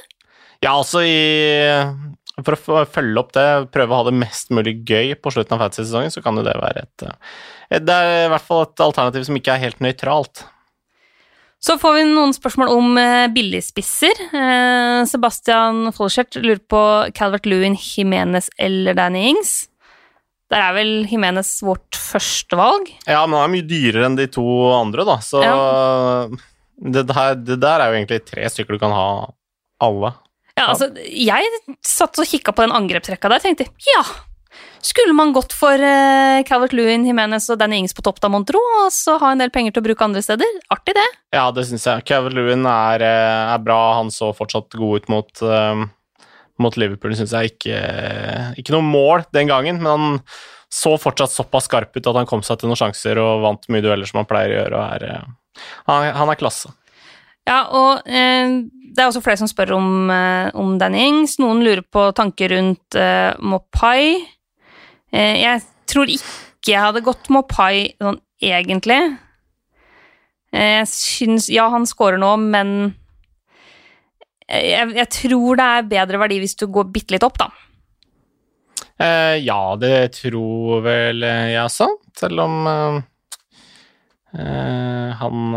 Ja, 0.64 0.74
altså 0.74 1.04
i 1.06 1.18
for 2.46 2.58
å 2.78 2.84
følge 2.86 3.22
opp 3.22 3.32
det, 3.34 3.48
prøve 3.74 3.94
å 3.94 4.02
ha 4.02 4.10
det 4.10 4.18
mest 4.20 4.52
mulig 4.54 4.78
gøy 4.86 5.16
på 5.18 5.34
slutten 5.34 5.56
av 5.56 5.64
fantasy-sesongen, 5.66 6.14
så 6.14 6.22
kan 6.26 6.38
jo 6.38 6.46
det 6.46 6.54
være 6.60 6.86
et, 6.86 7.08
et, 7.72 7.88
Det 7.88 7.96
er 7.96 8.28
i 8.28 8.30
hvert 8.34 8.46
fall 8.46 8.68
et 8.68 8.86
alternativ 8.86 9.26
som 9.26 9.40
ikke 9.40 9.56
er 9.56 9.64
helt 9.66 9.82
nøytralt. 9.84 10.44
Så 11.58 11.80
får 11.82 11.96
vi 11.96 12.04
noen 12.12 12.36
spørsmål 12.36 12.70
om 12.70 13.00
eh, 13.02 13.26
billigspisser. 13.34 14.20
Eh, 14.30 15.00
Sebastian 15.10 15.90
Folschert 15.96 16.38
lurer 16.38 16.62
på 16.62 16.82
Calvert 17.18 17.50
Lewin, 17.50 17.74
Jimenez 17.82 18.52
eller 18.62 18.94
Danny 18.98 19.24
Ings. 19.32 19.56
Der 20.54 20.62
er 20.68 20.78
vel 20.78 20.92
Jimenez 21.10 21.58
vårt 21.66 21.98
første 21.98 22.56
valg? 22.60 22.92
Ja, 23.10 23.24
men 23.26 23.40
han 23.40 23.50
er 23.50 23.56
mye 23.58 23.68
dyrere 23.68 24.06
enn 24.08 24.20
de 24.20 24.30
to 24.32 24.46
andre, 24.78 25.04
da, 25.10 25.18
så 25.26 25.42
ja. 25.44 25.58
det, 26.78 27.04
der, 27.10 27.36
det 27.42 27.58
der 27.66 27.84
er 27.84 27.90
jo 27.90 27.98
egentlig 27.98 28.22
tre 28.30 28.46
stykker 28.54 28.78
du 28.78 28.84
kan 28.86 28.96
ha 28.96 29.10
alle. 29.84 30.14
Ja, 30.58 30.72
altså, 30.72 30.90
jeg 31.06 31.76
satt 31.86 32.18
og 32.18 32.26
kikka 32.26 32.54
på 32.56 32.66
den 32.66 32.74
angrepsrekka 32.74 33.30
der 33.30 33.38
og 33.38 33.46
tenkte 33.46 33.68
ja, 33.86 34.02
skulle 34.82 35.14
man 35.14 35.34
gått 35.36 35.54
for 35.56 35.78
uh, 35.82 36.44
Calvert 36.48 36.74
Lewin, 36.76 37.06
Jimenez 37.08 37.50
og 37.54 37.60
Danny 37.62 37.82
Ings 37.82 37.96
på 37.98 38.04
topp 38.06 38.22
da, 38.24 38.30
mon 38.32 38.46
tro, 38.48 38.62
og 38.84 38.90
så 38.94 39.18
ha 39.22 39.34
en 39.34 39.42
del 39.42 39.52
penger 39.54 39.76
til 39.76 39.84
å 39.84 39.88
bruke 39.90 40.06
andre 40.06 40.24
steder? 40.26 40.60
Artig, 40.74 40.96
det. 40.98 41.06
Ja, 41.36 41.48
det 41.54 41.68
syns 41.70 41.88
jeg. 41.90 42.06
Calvert 42.08 42.38
Lewin 42.38 42.66
er, 42.70 43.04
eh, 43.06 43.54
er, 43.54 43.64
bra. 43.64 43.80
Han 44.00 44.12
så 44.14 44.32
fortsatt 44.38 44.78
god 44.78 45.04
ut 45.04 45.10
mot, 45.14 45.44
uh, 45.44 45.84
mot 46.64 46.78
Liverpool, 46.80 47.16
syns 47.18 47.36
jeg. 47.36 47.54
Ikke, 47.56 47.82
ikke 48.62 48.76
noe 48.76 48.86
mål 48.86 49.28
den 49.36 49.52
gangen, 49.52 49.82
men 49.84 49.92
han 49.94 50.24
så 50.74 50.98
fortsatt 51.00 51.32
såpass 51.32 51.70
skarp 51.70 51.96
ut 51.96 52.08
at 52.10 52.18
han 52.18 52.28
kom 52.28 52.44
seg 52.44 52.60
til 52.60 52.72
noen 52.72 52.80
sjanser 52.80 53.20
og 53.22 53.46
vant 53.46 53.70
mye 53.72 53.84
dueller 53.86 54.10
som 54.10 54.22
han 54.22 54.30
pleier 54.30 54.52
å 54.52 54.58
gjøre. 54.62 54.82
og 54.82 54.98
er, 54.98 55.62
han, 55.88 56.10
han, 56.18 56.32
er 56.34 56.40
klasse. 56.40 56.74
Ja, 57.48 57.62
og 57.72 58.10
det 58.88 59.04
er 59.04 59.10
også 59.10 59.24
flere 59.26 59.40
som 59.40 59.50
spør 59.50 59.76
om, 59.78 60.10
om 60.58 60.76
Danny 60.80 61.04
Ings. 61.10 61.38
Noen 61.42 61.64
lurer 61.66 61.84
på 61.84 62.08
tanker 62.18 62.54
rundt 62.56 62.98
Mopai. 63.44 64.18
Uh, 65.14 65.36
jeg 65.40 65.64
tror 65.88 66.12
ikke 66.12 66.74
jeg 66.74 66.84
hadde 66.84 67.04
gått 67.06 67.30
Mopai 67.32 67.94
sånn 68.02 68.20
egentlig. 68.44 69.00
Uh, 70.56 70.82
jeg 70.82 70.90
syns 70.92 71.48
Ja, 71.54 71.70
han 71.74 71.88
scorer 71.90 72.20
nå, 72.22 72.34
men 72.44 72.74
jeg, 74.48 74.94
jeg, 74.96 75.08
tror 75.12 75.60
det 75.60 75.68
er 75.68 75.90
bedre 75.92 76.22
verdi 76.22 76.40
hvis 76.40 76.56
du 76.60 76.68
går 76.72 76.92
bitte 76.94 77.16
litt 77.16 77.26
opp, 77.28 77.40
da. 77.40 77.50
Eh, 78.98 79.38
ja, 79.44 79.76
det 79.78 80.16
tror 80.16 80.82
vel 80.86 81.22
jeg 81.22 81.60
også, 81.62 81.90
selv 82.18 82.46
om 82.48 82.70
eh, 82.72 82.96
eh 84.40 85.12
han 85.20 85.54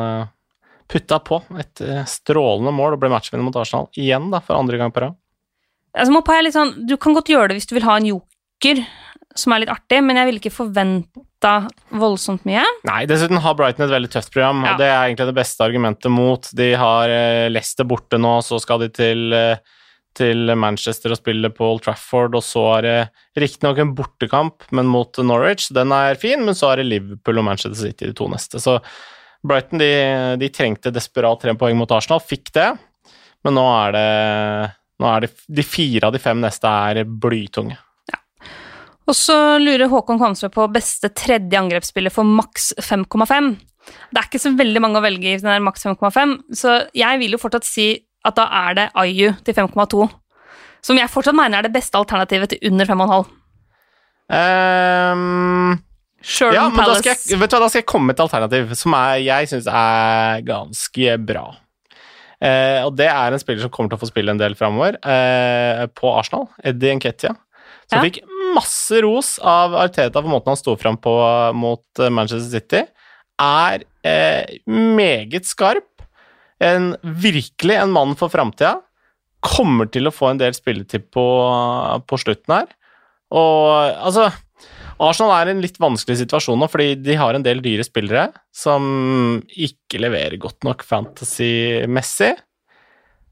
putta 0.90 1.20
på 1.22 1.40
et 1.60 1.82
strålende 2.10 2.72
mål 2.74 2.96
og 2.96 3.02
ble 3.02 3.12
matchvinner 3.12 3.46
mot 3.46 3.56
Arsenal 3.60 3.88
igjen, 3.98 4.28
da, 4.32 4.42
for 4.42 4.58
andre 4.58 4.80
gang 4.80 4.94
på 4.94 5.04
rad. 5.04 5.18
Altså, 5.96 6.14
Mopai 6.14 6.36
er 6.38 6.44
litt 6.46 6.54
sånn 6.54 6.84
Du 6.86 6.94
kan 7.02 7.16
godt 7.16 7.30
gjøre 7.32 7.50
det 7.50 7.58
hvis 7.58 7.66
du 7.70 7.74
vil 7.74 7.86
ha 7.88 7.96
en 7.98 8.06
joker 8.12 8.84
som 9.38 9.54
er 9.54 9.62
litt 9.62 9.72
artig, 9.72 10.00
men 10.04 10.18
jeg 10.18 10.26
ville 10.28 10.40
ikke 10.42 10.52
forventa 10.52 11.52
voldsomt 12.00 12.46
mye. 12.48 12.64
Nei, 12.88 13.04
dessuten 13.08 13.40
har 13.42 13.54
Brighton 13.56 13.86
et 13.86 13.92
veldig 13.92 14.10
tøft 14.12 14.32
program, 14.34 14.64
ja. 14.66 14.72
og 14.72 14.82
det 14.82 14.88
er 14.90 15.04
egentlig 15.04 15.28
det 15.30 15.36
beste 15.38 15.66
argumentet 15.66 16.12
mot. 16.12 16.48
De 16.58 16.72
har 16.78 17.12
eh, 17.14 17.46
Leicester 17.52 17.86
borte 17.88 18.18
nå, 18.20 18.32
så 18.44 18.58
skal 18.60 18.82
de 18.82 18.90
til, 18.92 19.22
eh, 19.36 19.62
til 20.18 20.50
Manchester 20.58 21.14
og 21.14 21.20
spille 21.20 21.52
på 21.54 21.68
Old 21.68 21.84
Trafford, 21.86 22.34
og 22.36 22.44
så 22.44 22.66
er 22.80 22.88
det 22.88 22.98
riktignok 23.44 23.80
en 23.80 23.94
bortekamp, 23.96 24.66
men 24.74 24.90
mot 24.90 25.22
Norwich. 25.22 25.70
Den 25.78 25.94
er 25.94 26.18
fin, 26.20 26.42
men 26.44 26.58
så 26.58 26.72
er 26.72 26.82
det 26.82 26.90
Liverpool 26.90 27.40
og 27.40 27.46
Manchester 27.52 27.78
City 27.78 28.10
de 28.10 28.18
to 28.18 28.28
neste. 28.34 28.60
Så 28.60 28.80
Brighton 29.46 29.80
de, 29.80 29.92
de 30.40 30.50
trengte 30.52 30.92
desperat 30.92 31.40
tre 31.40 31.54
poeng 31.58 31.78
mot 31.78 31.90
Arsenal, 31.96 32.20
fikk 32.20 32.52
det, 32.56 32.68
men 33.46 33.56
nå 33.56 33.64
er 33.72 33.94
det, 33.96 34.08
nå 35.00 35.08
er 35.08 35.24
det 35.24 35.30
De 35.48 35.64
fire 35.64 36.10
av 36.10 36.16
de 36.16 36.20
fem 36.20 36.42
neste 36.42 36.68
er 36.68 37.04
blytunge. 37.04 37.78
Og 39.10 39.16
så 39.16 39.34
lurer 39.58 39.90
Håkon 39.90 40.20
Kvamsø 40.20 40.50
på 40.54 40.68
beste 40.70 41.10
tredje 41.16 41.58
angrepsspiller 41.58 42.12
for 42.14 42.28
maks 42.28 42.70
5,5. 42.78 43.48
Det 44.12 44.20
er 44.20 44.28
ikke 44.28 44.42
så 44.42 44.52
veldig 44.54 44.82
mange 44.84 45.00
å 45.00 45.02
velge 45.02 45.32
i 45.32 45.40
den 45.40 45.50
der 45.50 45.64
maks 45.64 45.82
5,5, 45.88 46.36
så 46.54 46.76
jeg 46.94 47.18
vil 47.22 47.34
jo 47.34 47.40
fortsatt 47.42 47.66
si 47.66 47.88
at 48.28 48.36
da 48.36 48.46
er 48.68 48.76
det 48.76 48.86
Ayu 49.00 49.32
til 49.46 49.56
5,2. 49.56 50.06
Som 50.84 51.00
jeg 51.00 51.10
fortsatt 51.12 51.36
mener 51.36 51.58
er 51.58 51.66
det 51.66 51.74
beste 51.74 51.98
alternativet 51.98 52.52
til 52.52 52.70
under 52.70 52.88
5,5. 52.88 53.30
Um, 54.30 55.80
ja, 56.20 56.66
men 56.68 56.84
da 56.84 56.98
skal, 56.98 57.16
jeg, 57.16 57.38
vet 57.40 57.50
du 57.50 57.56
hva, 57.56 57.62
da 57.64 57.68
skal 57.72 57.80
jeg 57.80 57.88
komme 57.88 58.10
med 58.10 58.18
et 58.18 58.24
alternativ 58.26 58.72
som 58.76 58.94
er, 58.98 59.20
jeg 59.24 59.48
syns 59.48 59.68
er 59.72 60.42
ganske 60.44 61.14
bra. 61.24 61.44
Eh, 62.40 62.80
og 62.84 62.94
det 62.96 63.08
er 63.08 63.32
en 63.32 63.40
spiller 63.40 63.64
som 63.64 63.72
kommer 63.72 63.92
til 63.92 63.98
å 63.98 64.02
få 64.02 64.10
spille 64.10 64.32
en 64.32 64.40
del 64.40 64.56
framover, 64.56 64.98
eh, 65.00 65.86
på 65.96 66.12
Arsenal. 66.12 66.48
Eddie 66.64 66.96
Nketia. 66.98 67.32
Som 67.90 68.00
ja. 68.00 68.06
fikk 68.06 68.20
masse 68.54 69.00
ros 69.04 69.34
av 69.42 69.74
Arteta 69.78 70.20
for 70.20 70.30
måten 70.30 70.52
han 70.52 70.60
sto 70.60 70.76
fram 70.78 70.98
på 71.00 71.14
mot 71.58 72.02
eh, 72.02 72.12
Manchester 72.12 72.52
City. 72.52 72.84
Er 73.40 73.84
eh, 74.06 74.60
meget 74.68 75.48
skarp. 75.48 75.88
En, 76.60 76.92
virkelig 77.00 77.78
en 77.80 77.92
mann 77.96 78.12
for 78.20 78.32
framtida. 78.32 78.76
Kommer 79.40 79.88
til 79.88 80.08
å 80.08 80.12
få 80.12 80.30
en 80.30 80.40
del 80.40 80.52
spilletid 80.56 81.08
på, 81.14 81.24
på 82.04 82.20
slutten 82.20 82.58
her. 82.58 82.70
Og 83.32 83.64
altså 83.96 84.28
Arsenal 85.00 85.32
er 85.38 85.48
i 85.48 85.54
en 85.54 85.62
litt 85.64 85.78
vanskelig 85.80 86.18
situasjon 86.20 86.60
nå, 86.60 86.68
fordi 86.68 86.94
de 87.00 87.16
har 87.16 87.36
en 87.36 87.44
del 87.44 87.62
dyre 87.64 87.86
spillere 87.86 88.28
som 88.52 89.40
ikke 89.48 90.02
leverer 90.02 90.36
godt 90.40 90.66
nok 90.66 90.84
fantasy-messig. 90.84 92.34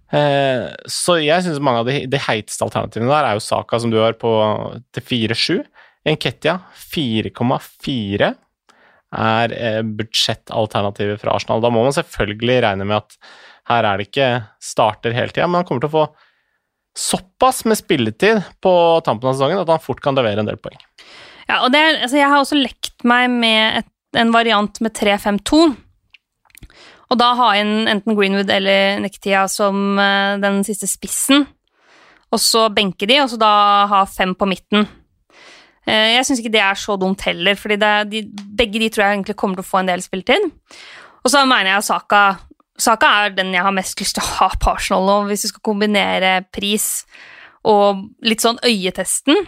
Eh, 0.08 0.64
så 0.88 1.18
jeg 1.20 1.44
syns 1.44 1.60
mange 1.60 1.82
av 1.82 1.90
de, 1.90 1.98
de, 2.08 2.20
heiteste 2.24 2.64
alternativene 2.64 3.12
der 3.12 3.28
er 3.28 3.36
jo 3.36 3.44
Saka, 3.44 3.80
som 3.82 3.92
du 3.92 3.98
har, 4.00 4.16
på 4.16 4.32
til 4.96 5.04
4-7. 5.04 5.58
Enketia 6.08 6.56
4,4 6.88 8.30
er 9.18 9.54
eh, 9.56 9.82
budsjettalternativet 9.82 11.20
fra 11.20 11.36
Arsenal. 11.36 11.60
Da 11.64 11.72
må 11.72 11.84
man 11.84 11.96
selvfølgelig 11.96 12.62
regne 12.64 12.88
med 12.88 13.02
at 13.02 13.18
her 13.68 13.84
er 13.84 14.00
det 14.00 14.08
ikke 14.08 14.30
starter 14.64 15.12
hele 15.16 15.32
tida, 15.34 15.48
men 15.48 15.60
han 15.60 15.68
kommer 15.68 15.84
til 15.84 15.92
å 15.92 15.96
få 15.98 16.06
såpass 16.96 17.64
med 17.68 17.78
spilletid 17.78 18.42
på 18.64 18.72
tampen 19.06 19.30
av 19.30 19.36
sesongen 19.36 19.62
at 19.62 19.70
han 19.70 19.82
fort 19.82 20.00
kan 20.04 20.16
levere 20.18 20.42
en 20.42 20.48
del 20.50 20.58
poeng. 20.60 20.78
Ja, 21.48 21.62
og 21.64 21.72
det, 21.72 21.80
altså 22.02 22.18
jeg 22.18 22.28
har 22.28 22.42
også 22.42 22.58
lekt 22.58 23.06
meg 23.08 23.30
med 23.32 23.80
et, 23.80 23.90
en 24.18 24.32
variant 24.34 24.80
med 24.84 24.94
3-5-2. 24.96 25.62
Og 27.08 27.16
da 27.16 27.30
ha 27.38 27.52
inn 27.56 27.88
enten 27.88 28.16
Greenwood 28.18 28.50
eller 28.52 28.98
Nektia 29.00 29.46
som 29.48 29.96
uh, 29.96 30.36
den 30.42 30.60
siste 30.66 30.88
spissen, 30.90 31.46
og 32.28 32.42
så 32.42 32.66
benke 32.68 33.08
de, 33.08 33.22
og 33.22 33.30
så 33.32 33.38
da 33.40 33.52
ha 33.88 34.02
fem 34.10 34.34
på 34.36 34.48
midten. 34.50 34.84
Uh, 35.88 36.08
jeg 36.18 36.26
syns 36.28 36.42
ikke 36.42 36.52
det 36.58 36.64
er 36.66 36.76
så 36.76 36.98
dumt 37.00 37.24
heller, 37.24 37.56
fordi 37.56 37.78
de, 38.12 38.26
begge 38.60 38.82
de 38.82 38.90
tror 38.92 39.06
jeg 39.06 39.16
egentlig 39.16 39.38
kommer 39.40 39.56
til 39.56 39.64
å 39.64 39.70
få 39.70 39.80
en 39.80 39.88
del 39.88 40.04
spilletid. 40.04 40.50
Og 41.24 41.32
så 41.32 41.46
mener 41.48 41.72
jeg 41.72 41.88
Saka 41.88 42.22
Saka 42.78 43.10
er 43.24 43.34
den 43.34 43.50
jeg 43.54 43.64
har 43.66 43.74
mest 43.74 43.98
lyst 44.00 44.16
til 44.16 44.24
å 44.24 44.32
ha 44.38 44.48
på 44.54 44.70
Arsenal 44.70 45.06
nå, 45.08 45.18
hvis 45.28 45.46
du 45.46 45.50
skal 45.50 45.64
kombinere 45.66 46.32
pris 46.54 47.06
og 47.66 48.04
litt 48.22 48.44
sånn 48.44 48.60
øyetesten. 48.62 49.40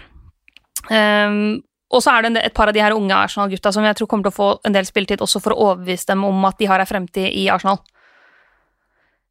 Um, 0.90 1.60
og 1.90 2.02
så 2.02 2.14
er 2.14 2.26
det 2.26 2.42
et 2.42 2.54
par 2.54 2.70
av 2.70 2.74
de 2.74 2.82
her 2.82 2.94
unge 2.94 3.14
Arsenal-gutta 3.14 3.72
som 3.74 3.86
jeg 3.86 3.98
tror 3.98 4.08
kommer 4.10 4.28
til 4.28 4.34
å 4.34 4.38
få 4.38 4.50
en 4.66 4.74
del 4.74 4.86
spilletid 4.86 5.22
også 5.22 5.42
for 5.42 5.54
å 5.54 5.70
overbevise 5.70 6.10
dem 6.12 6.26
om 6.26 6.44
at 6.46 6.58
de 6.60 6.68
har 6.70 6.82
ei 6.82 6.88
fremtid 6.88 7.30
i 7.34 7.48
Arsenal. 7.50 7.80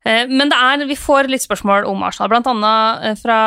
Eh, 0.07 0.25
men 0.27 0.51
det 0.51 0.57
er, 0.59 0.87
vi 0.87 0.97
får 0.99 1.31
litt 1.31 1.45
spørsmål 1.45 1.87
om 1.87 2.03
Arsenal, 2.07 2.31
blant 2.31 2.49
annet 2.51 3.07
eh, 3.07 3.19
fra 3.19 3.39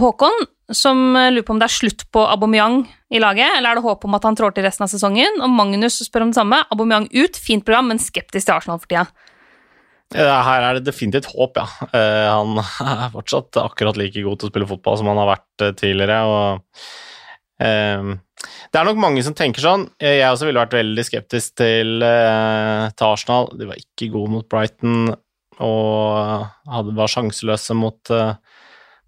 Håkon, 0.00 0.46
som 0.72 1.00
lurer 1.12 1.44
på 1.44 1.54
om 1.54 1.60
det 1.60 1.68
er 1.68 1.76
slutt 1.76 2.06
på 2.12 2.22
Aubameyang 2.24 2.82
i 3.12 3.20
laget, 3.20 3.58
eller 3.58 3.72
er 3.72 3.78
det 3.78 3.84
håp 3.84 4.04
om 4.08 4.16
at 4.16 4.24
han 4.24 4.36
trår 4.36 4.56
til 4.56 4.64
resten 4.64 4.86
av 4.86 4.92
sesongen? 4.92 5.40
Og 5.44 5.52
Magnus 5.52 6.00
spør 6.06 6.24
om 6.24 6.32
det 6.32 6.40
samme. 6.40 6.62
Aubameyang 6.72 7.10
ut, 7.12 7.36
fint 7.36 7.64
program, 7.64 7.92
men 7.92 8.00
skeptisk 8.02 8.48
til 8.48 8.56
Arsenal 8.56 8.80
for 8.80 8.90
tida. 8.90 9.06
Her 10.14 10.62
er 10.68 10.78
det 10.78 10.84
definitivt 10.86 11.30
håp, 11.32 11.56
ja. 11.58 11.88
Eh, 11.88 12.26
han 12.28 12.60
er 13.04 13.08
fortsatt 13.14 13.58
akkurat 13.62 13.98
like 13.98 14.22
god 14.22 14.40
til 14.40 14.50
å 14.50 14.52
spille 14.52 14.68
fotball 14.70 15.00
som 15.00 15.10
han 15.10 15.20
har 15.22 15.32
vært 15.32 15.66
tidligere. 15.80 16.20
og 16.28 16.84
det 17.64 18.80
er 18.80 18.84
nok 18.84 18.98
mange 19.00 19.22
som 19.24 19.34
tenker 19.36 19.62
sånn. 19.62 19.86
Jeg 20.02 20.26
også 20.26 20.48
ville 20.48 20.60
vært 20.60 20.74
veldig 20.74 21.04
skeptisk 21.06 21.54
til, 21.62 22.02
til 22.02 23.06
Arsenal. 23.06 23.46
De 23.56 23.68
var 23.70 23.78
ikke 23.78 24.10
gode 24.12 24.34
mot 24.34 24.48
Brighton 24.50 25.14
og 25.62 26.44
hadde, 26.68 26.96
var 26.98 27.12
sjanseløse 27.12 27.76
mot, 27.78 28.12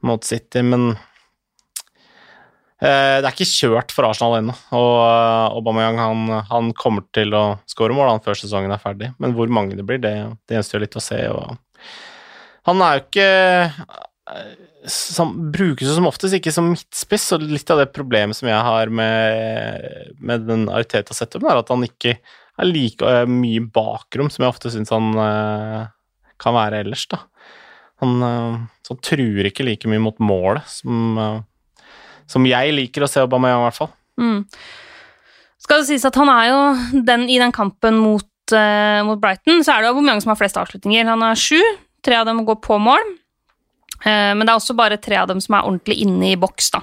mot 0.07 0.25
City, 0.25 0.63
men 0.65 0.95
det 2.77 3.25
er 3.25 3.33
ikke 3.33 3.49
kjørt 3.49 3.93
for 3.95 4.05
Arsenal 4.05 4.37
ennå. 4.37 4.55
Og 4.77 4.91
uh, 5.01 5.55
Aubameyang 5.57 5.97
han, 5.97 6.33
han, 6.51 6.73
kommer 6.77 7.07
til 7.17 7.33
å 7.33 7.45
skåre 7.69 7.97
mål 7.97 8.21
før 8.25 8.37
sesongen 8.37 8.75
er 8.75 8.83
ferdig, 8.83 9.15
men 9.23 9.33
hvor 9.37 9.49
mange 9.49 9.79
det 9.79 9.87
blir, 9.89 10.03
det, 10.03 10.13
det 10.45 10.59
gjenstår 10.59 10.85
litt 10.85 10.99
å 10.99 11.05
se. 11.05 11.23
Han 12.69 12.85
er 12.85 12.99
jo 12.99 13.05
ikke 13.07 13.31
som 14.91 15.33
brukes 15.55 15.89
som 15.97 16.07
oftest 16.07 16.37
ikke 16.37 16.53
som 16.55 16.69
midtspiss, 16.73 17.31
og 17.35 17.47
litt 17.47 17.71
av 17.73 17.81
det 17.81 17.93
problemet 17.95 18.39
som 18.39 18.51
jeg 18.51 18.59
har 18.69 18.91
med, 18.93 20.13
med 20.21 20.45
den 20.47 20.67
Ariteta-setupen, 20.71 21.49
er 21.51 21.63
at 21.63 21.73
han 21.73 21.87
ikke 21.87 22.19
er 22.57 22.69
like 22.69 23.17
mye 23.31 23.65
bakrom 23.73 24.31
som 24.33 24.45
jeg 24.45 24.53
ofte 24.53 24.73
syns 24.73 24.93
han 24.95 25.11
kan 26.43 26.57
være 26.57 26.85
ellers, 26.85 27.07
da. 27.11 27.25
Han, 28.05 28.21
han 28.21 28.99
truer 29.05 29.49
ikke 29.49 29.65
like 29.65 29.89
mye 29.89 30.03
mot 30.05 30.19
målet 30.21 30.67
som, 30.69 31.17
som 32.31 32.47
jeg 32.49 32.75
liker 32.75 33.05
å 33.05 33.11
se 33.11 33.23
Aubameyang, 33.23 33.63
i 33.63 33.69
hvert 33.69 33.81
fall. 33.81 33.93
Mm. 34.21 34.41
Skal 35.63 35.83
det 35.83 35.89
sies 35.91 36.07
at 36.07 36.17
han 36.19 36.31
er 36.31 36.49
jo 36.51 37.03
den 37.07 37.29
i 37.31 37.39
den 37.43 37.55
kampen 37.55 37.99
mot, 37.99 38.55
mot 39.07 39.21
Brighton, 39.23 39.65
så 39.67 39.75
er 39.75 39.83
det 39.83 39.93
Aubameyang 39.93 40.23
som 40.23 40.33
har 40.35 40.41
flest 40.41 40.59
avslutninger. 40.61 41.09
Han 41.11 41.25
har 41.27 41.39
sju, 41.39 41.59
tre 42.07 42.21
av 42.21 42.29
dem 42.29 42.45
går 42.47 42.61
på 42.63 42.79
mål. 42.83 43.17
Uh, 44.05 44.35
men 44.37 44.45
det 44.45 44.53
er 44.53 44.59
også 44.59 44.77
bare 44.77 45.01
tre 45.03 45.19
av 45.21 45.31
dem 45.31 45.41
som 45.43 45.57
er 45.57 45.67
ordentlig 45.67 45.99
inne 46.05 46.35
i 46.35 46.39
boks, 46.41 46.71
da. 46.75 46.83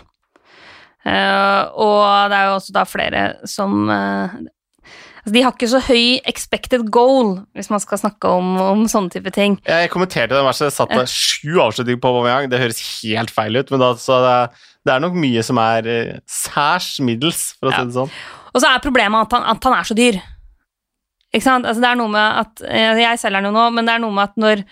Uh, 1.03 1.67
og 1.83 2.01
det 2.31 2.37
er 2.37 2.49
jo 2.49 2.57
også 2.57 2.73
da 2.77 2.85
flere 2.87 3.21
som 3.51 3.89
altså, 3.91 5.33
De 5.35 5.41
har 5.43 5.51
ikke 5.51 5.67
så 5.67 5.81
høy 5.83 6.21
expected 6.31 6.85
goal, 6.95 7.41
hvis 7.57 7.67
man 7.73 7.83
skal 7.83 7.99
snakke 7.99 8.31
om, 8.31 8.53
om 8.59 8.85
sånne 8.91 9.11
type 9.11 9.33
ting. 9.35 9.57
Jeg 9.67 9.91
kommenterte 9.91 10.35
det 10.35 10.45
verset, 10.47 10.75
satte 10.75 11.03
sju 11.11 11.59
avslutninger 11.63 11.99
på 12.03 12.13
Aubameyang. 12.13 12.47
Det 12.51 12.61
høres 12.61 12.81
helt 13.01 13.33
feil 13.35 13.59
ut, 13.59 13.71
men 13.73 13.83
da, 13.83 13.93
så 13.99 14.19
det, 14.23 14.37
det 14.85 14.93
er 14.93 14.99
nok 15.03 15.13
mye 15.15 15.43
som 15.47 15.59
er 15.63 15.87
eh, 15.87 16.13
særs 16.27 16.97
middels, 16.99 17.53
for 17.59 17.69
å 17.69 17.71
Ja. 17.71 17.79
si 17.79 17.85
det 17.91 17.95
sånn. 17.97 18.11
Og 18.53 18.61
så 18.61 18.69
er 18.69 18.83
problemet 18.83 19.25
at 19.27 19.31
han, 19.37 19.43
at 19.55 19.63
han 19.63 19.73
er 19.79 19.83
så 19.87 19.95
dyr. 19.97 20.17
Ikke 21.33 21.43
sant? 21.47 21.65
Altså, 21.65 21.81
det 21.81 21.89
er 21.89 21.95
noe 21.97 22.11
med 22.13 22.39
at 22.43 22.61
eh, 22.67 22.99
Jeg 23.01 23.17
selger 23.23 23.39
han 23.41 23.47
jo 23.49 23.51
nå, 23.55 23.63
men 23.73 23.85
det 23.87 23.93
er 23.95 24.01
noe 24.03 24.13
med 24.13 24.23
at 24.29 24.35
når, 24.37 24.63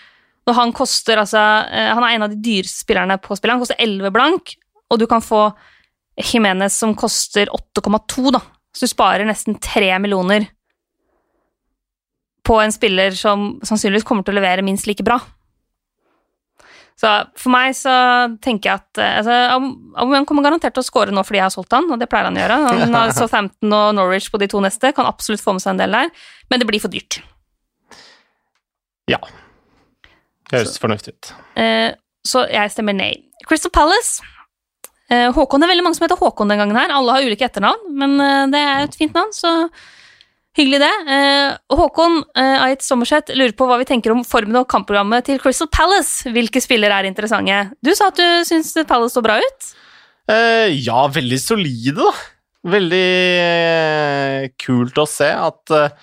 når 0.45 0.53
han 0.59 0.74
koster 0.78 1.18
altså 1.18 1.39
eh, 1.72 1.88
Han 1.95 2.03
er 2.05 2.14
en 2.20 2.26
av 2.28 2.30
de 2.30 2.38
dyreste 2.38 2.84
spillerne 2.84 3.18
på 3.24 3.34
spillet. 3.39 3.55
Han 3.55 3.64
koster 3.64 3.80
11 3.82 4.12
blank, 4.14 4.53
og 4.91 4.99
du 5.01 5.07
kan 5.09 5.24
få 5.26 5.47
Jimenez 6.22 6.76
som 6.78 6.93
koster 6.93 7.47
8,2, 7.49 8.32
da. 8.36 8.41
Så 8.76 8.86
du 8.86 8.91
sparer 8.91 9.26
nesten 9.26 9.55
3 9.57 9.95
millioner 10.03 10.45
på 12.45 12.57
en 12.62 12.72
spiller 12.74 13.12
som 13.18 13.59
sannsynligvis 13.66 14.05
kommer 14.07 14.26
til 14.26 14.34
å 14.36 14.39
levere 14.41 14.64
minst 14.66 14.88
like 14.89 15.03
bra. 15.05 15.18
Så 17.02 17.10
for 17.39 17.49
meg 17.49 17.74
så 17.74 17.91
tenker 18.45 18.70
jeg 18.70 18.82
at 18.84 18.99
eh, 19.02 19.16
altså, 19.22 19.38
Aubameyang 19.97 20.28
kommer 20.30 20.45
garantert 20.45 20.76
til 20.76 20.84
å 20.84 20.86
score 20.86 21.14
nå 21.16 21.24
fordi 21.26 21.39
jeg 21.39 21.47
har 21.47 21.54
solgt 21.54 21.74
han, 21.74 21.88
og 21.89 21.97
det 21.97 22.08
pleier 22.12 22.28
han 22.30 22.38
å 22.38 22.43
gjøre. 22.43 22.58
Han 22.68 22.93
har 22.99 23.14
Southampton 23.18 23.74
og 23.74 23.95
Norwich 23.97 24.30
på 24.30 24.41
de 24.41 24.49
to 24.52 24.62
neste, 24.62 24.93
kan 24.93 25.10
absolutt 25.10 25.41
få 25.41 25.56
med 25.58 25.64
seg 25.64 25.74
en 25.74 25.82
del 25.82 25.97
der, 25.97 26.12
men 26.52 26.62
det 26.62 26.68
blir 26.70 26.84
for 26.84 26.93
dyrt. 26.93 27.18
Ja. 29.10 29.18
Det 30.52 30.60
Høres 30.60 30.78
fornuftig 30.84 31.16
ut. 31.16 31.32
Eh, 31.58 31.89
så 32.28 32.45
jeg 32.52 32.74
stemmer 32.76 32.93
nei. 32.93 33.16
Crystal 33.49 33.74
Palace. 33.74 34.22
Eh, 35.10 35.32
Håkon, 35.34 35.60
Det 35.60 35.68
er 35.68 35.74
veldig 35.74 35.88
mange 35.88 35.97
som 35.97 36.06
heter 36.06 36.22
Håkon 36.22 36.54
den 36.54 36.62
gangen 36.62 36.78
her. 36.78 36.93
Alle 36.93 37.18
har 37.18 37.26
ulike 37.26 37.49
etternavn, 37.49 37.89
men 37.97 38.14
eh, 38.22 38.45
det 38.54 38.62
er 38.62 38.86
et 38.86 38.99
fint 38.99 39.18
navn, 39.18 39.34
så 39.36 39.72
hyggelig 40.58 40.82
det. 40.84 40.91
Eh, 41.16 41.54
Håkon 41.78 42.22
eh, 42.38 42.66
Ait 42.68 42.84
Sommerseth 42.86 43.34
lurer 43.36 43.56
på 43.58 43.68
hva 43.70 43.80
vi 43.82 43.88
tenker 43.89 44.14
om 44.14 44.26
formen 44.28 44.60
og 44.62 44.70
kampprogrammet 44.72 45.30
til 45.30 45.39
Crystal 45.41 45.70
Palace. 45.72 46.30
Hvilke 46.34 46.64
spillere 46.64 46.99
er 46.99 47.10
interessante? 47.10 47.64
Du 47.84 47.93
sa 47.97 48.10
at 48.12 48.20
du 48.20 48.47
syns 48.47 48.74
Palace 48.89 49.16
så 49.18 49.24
bra 49.26 49.39
ut. 49.41 49.72
Eh, 50.32 50.70
ja, 50.84 51.06
veldig 51.12 51.39
solide, 51.41 51.97
da. 52.02 52.14
Veldig 52.72 53.08
eh, 53.41 54.49
kult 54.62 54.99
å 55.02 55.08
se 55.10 55.32
at 55.34 55.74
eh, 55.74 55.95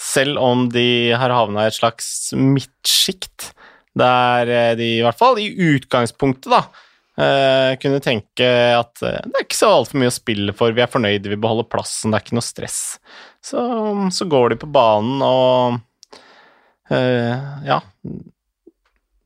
selv 0.00 0.40
om 0.40 0.66
de 0.72 1.12
har 1.16 1.34
havna 1.34 1.66
i 1.66 1.70
et 1.70 1.76
slags 1.76 2.32
midtsjikt, 2.36 3.50
der 3.96 4.48
eh, 4.48 4.72
de 4.78 4.90
i 4.98 5.04
hvert 5.04 5.20
fall 5.20 5.40
i 5.40 5.50
utgangspunktet 5.74 6.48
da, 6.52 6.62
eh, 7.22 7.72
kunne 7.82 8.02
tenke 8.04 8.46
at 8.76 9.02
uh, 9.02 9.18
det 9.24 9.40
er 9.40 9.46
ikke 9.46 9.58
så 9.58 9.72
altfor 9.78 10.00
mye 10.02 10.12
å 10.12 10.16
spille 10.16 10.54
for, 10.56 10.76
vi 10.76 10.84
er 10.84 10.92
fornøyde, 10.92 11.32
vi 11.32 11.40
beholder 11.40 11.68
plassen, 11.70 12.12
det 12.12 12.20
er 12.20 12.26
ikke 12.26 12.38
noe 12.38 12.46
stress. 12.46 12.80
Så, 13.44 13.60
så 14.12 14.28
går 14.30 14.54
de 14.54 14.60
på 14.62 14.70
banen 14.74 15.22
og 15.24 15.78
uh, 16.92 17.34
ja, 17.66 17.80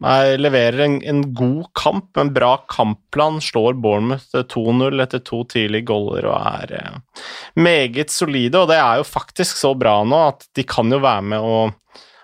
jeg 0.00 0.38
leverer 0.40 0.80
en, 0.86 0.94
en 1.04 1.20
god 1.36 1.66
kamp, 1.76 2.16
en 2.16 2.30
bra 2.32 2.54
kampplan, 2.72 3.36
slår 3.44 3.76
Bournemouth 3.84 4.32
2-0 4.32 5.02
etter 5.04 5.20
to 5.26 5.42
tidlige 5.50 5.90
goller 5.90 6.24
og 6.30 6.38
er 6.40 7.02
meget 7.60 8.12
solide. 8.12 8.62
Og 8.62 8.70
det 8.70 8.78
er 8.80 9.02
jo 9.02 9.04
faktisk 9.04 9.60
så 9.60 9.74
bra 9.76 9.98
nå 10.08 10.22
at 10.30 10.48
de 10.56 10.64
kan 10.64 10.88
jo 10.88 11.02
være 11.04 11.26
med 11.34 11.44
å, 11.44 11.58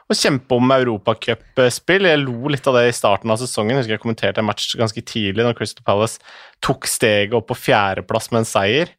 å 0.07 0.14
kjempe 0.14 0.54
om 0.54 0.70
europacupspill. 0.70 2.07
Jeg 2.07 2.22
lo 2.22 2.50
litt 2.52 2.66
av 2.70 2.78
det 2.78 2.84
i 2.90 2.94
starten 2.94 3.32
av 3.32 3.40
sesongen. 3.40 3.74
Jeg 3.74 3.82
husker 3.82 3.96
jeg 3.96 4.02
kommenterte 4.04 4.42
en 4.42 4.46
match 4.46 4.68
ganske 4.78 5.02
tidlig 5.02 5.42
når 5.42 5.57
Crystal 5.59 5.86
Palace 5.86 6.22
tok 6.64 6.86
steget 6.90 7.34
opp 7.36 7.48
på 7.50 7.59
fjerdeplass 7.59 8.30
med 8.30 8.44
en 8.44 8.48
seier. 8.48 8.92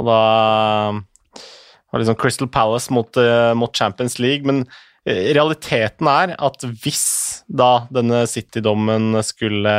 Og 0.00 0.08
da 0.08 0.20
var 1.94 2.02
liksom 2.02 2.16
Crystal 2.18 2.48
Palace 2.48 2.92
mot, 2.94 3.16
eh, 3.20 3.52
mot 3.54 3.76
Champions 3.76 4.18
League. 4.18 4.48
Men 4.48 4.64
eh, 5.04 5.34
realiteten 5.36 6.08
er 6.10 6.34
at 6.40 6.64
hvis 6.82 7.04
da 7.46 7.86
denne 7.92 8.24
City-dommen 8.30 9.20
skulle, 9.26 9.76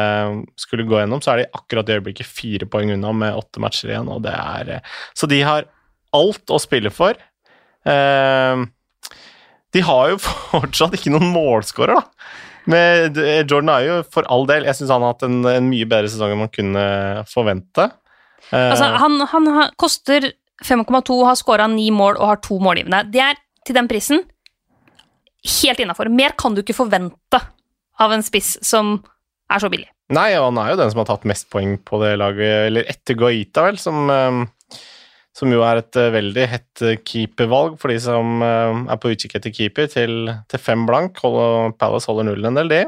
skulle 0.60 0.86
gå 0.86 1.02
gjennom, 1.02 1.24
så 1.24 1.34
er 1.34 1.44
de 1.44 1.52
akkurat 1.58 1.90
i 1.90 1.98
øyeblikket 1.98 2.30
fire 2.30 2.70
poeng 2.70 2.94
unna 2.94 3.12
med 3.26 3.42
åtte 3.42 3.64
matcher 3.64 3.92
igjen, 3.92 4.12
og 4.14 4.22
det 4.28 4.38
er 4.38 4.78
eh, 4.78 4.96
Så 5.18 5.28
de 5.32 5.42
har 5.42 5.66
alt 6.16 6.54
å 6.54 6.62
spille 6.62 6.94
for. 6.94 7.18
Eh, 7.90 8.66
de 9.76 9.84
har 9.86 10.14
jo 10.14 10.20
fortsatt 10.56 10.96
ikke 10.98 11.14
noen 11.14 11.30
målskårer, 11.36 12.00
da. 12.00 12.32
Men 12.66 13.14
Jordan 13.46 13.70
er 13.76 13.84
jo 13.86 13.96
for 14.10 14.26
all 14.34 14.48
del, 14.50 14.66
jeg 14.66 14.80
syns 14.80 14.90
han 14.90 15.04
har 15.06 15.14
hatt 15.14 15.26
en, 15.28 15.44
en 15.46 15.68
mye 15.70 15.86
bedre 15.86 16.10
sesong 16.10 16.32
enn 16.34 16.42
man 16.42 16.54
kunne 16.54 16.86
forvente. 17.30 17.92
Eh, 18.50 18.72
Altså, 18.72 18.88
han, 19.04 19.20
han 19.30 19.50
har, 19.54 19.74
koster 19.78 20.32
5,2, 20.66 21.20
har 21.28 21.38
skåra 21.38 21.68
ni 21.70 21.92
mål 21.94 22.18
og 22.18 22.32
har 22.32 22.42
to 22.42 22.58
målgivende. 22.64 23.04
Det 23.14 23.22
er 23.22 23.38
til 23.66 23.78
den 23.78 23.90
prisen 23.92 24.24
helt 25.46 25.84
innafor. 25.84 26.10
Mer 26.10 26.34
kan 26.40 26.56
du 26.56 26.64
ikke 26.64 26.78
forvente 26.78 27.42
av 28.02 28.16
en 28.16 28.26
spiss 28.26 28.56
som 28.66 28.98
er 29.52 29.62
så 29.62 29.70
billig. 29.70 29.92
Nei, 30.16 30.32
og 30.38 30.50
han 30.50 30.60
er 30.62 30.72
jo 30.74 30.80
den 30.82 30.92
som 30.94 31.02
har 31.02 31.10
tatt 31.10 31.26
mest 31.30 31.48
poeng 31.54 31.78
på 31.86 32.00
det 32.02 32.16
laget, 32.22 32.68
eller 32.72 32.90
etter 32.90 33.18
Guaita, 33.18 33.68
vel, 33.70 33.78
som, 33.82 34.10
eh, 34.10 34.80
som 35.36 35.52
jo 35.52 35.64
er 35.68 35.82
et 35.82 36.00
eh, 36.00 36.14
veldig 36.16 36.48
hett 36.48 36.84
eh, 36.86 36.98
keepervalg 37.04 37.76
for 37.82 37.92
de 37.92 38.00
som 38.02 38.40
eh, 38.46 38.82
er 38.94 39.00
på 39.02 39.12
utkikk 39.12 39.38
etter 39.40 39.54
keeper, 39.56 39.90
til, 39.92 40.32
til 40.52 40.62
fem 40.64 40.86
blank. 40.88 41.20
Palace 41.80 42.08
holder 42.10 42.30
nullen 42.30 42.54
en 42.54 42.60
del, 42.62 42.72
de. 42.72 42.82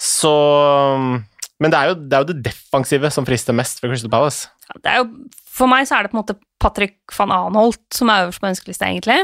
Så 0.00 0.32
Men 1.60 1.72
det 1.72 1.78
er, 1.78 1.90
jo, 1.90 1.96
det 2.00 2.16
er 2.16 2.24
jo 2.24 2.30
det 2.32 2.44
defensive 2.44 3.10
som 3.12 3.28
frister 3.28 3.56
mest 3.56 3.80
for 3.80 3.92
Crystal 3.92 4.12
Palace. 4.12 4.48
Er 4.82 5.02
jo, 5.02 5.08
for 5.48 5.70
meg 5.70 5.88
så 5.88 5.98
er 5.98 6.04
det 6.04 6.12
på 6.12 6.18
en 6.18 6.22
måte 6.24 6.38
Patrick 6.60 6.98
van 7.16 7.32
Anholt 7.32 7.84
som 7.94 8.12
er 8.12 8.26
øverst 8.26 8.42
på 8.42 8.50
ønskelista, 8.50 8.88
egentlig. 8.88 9.20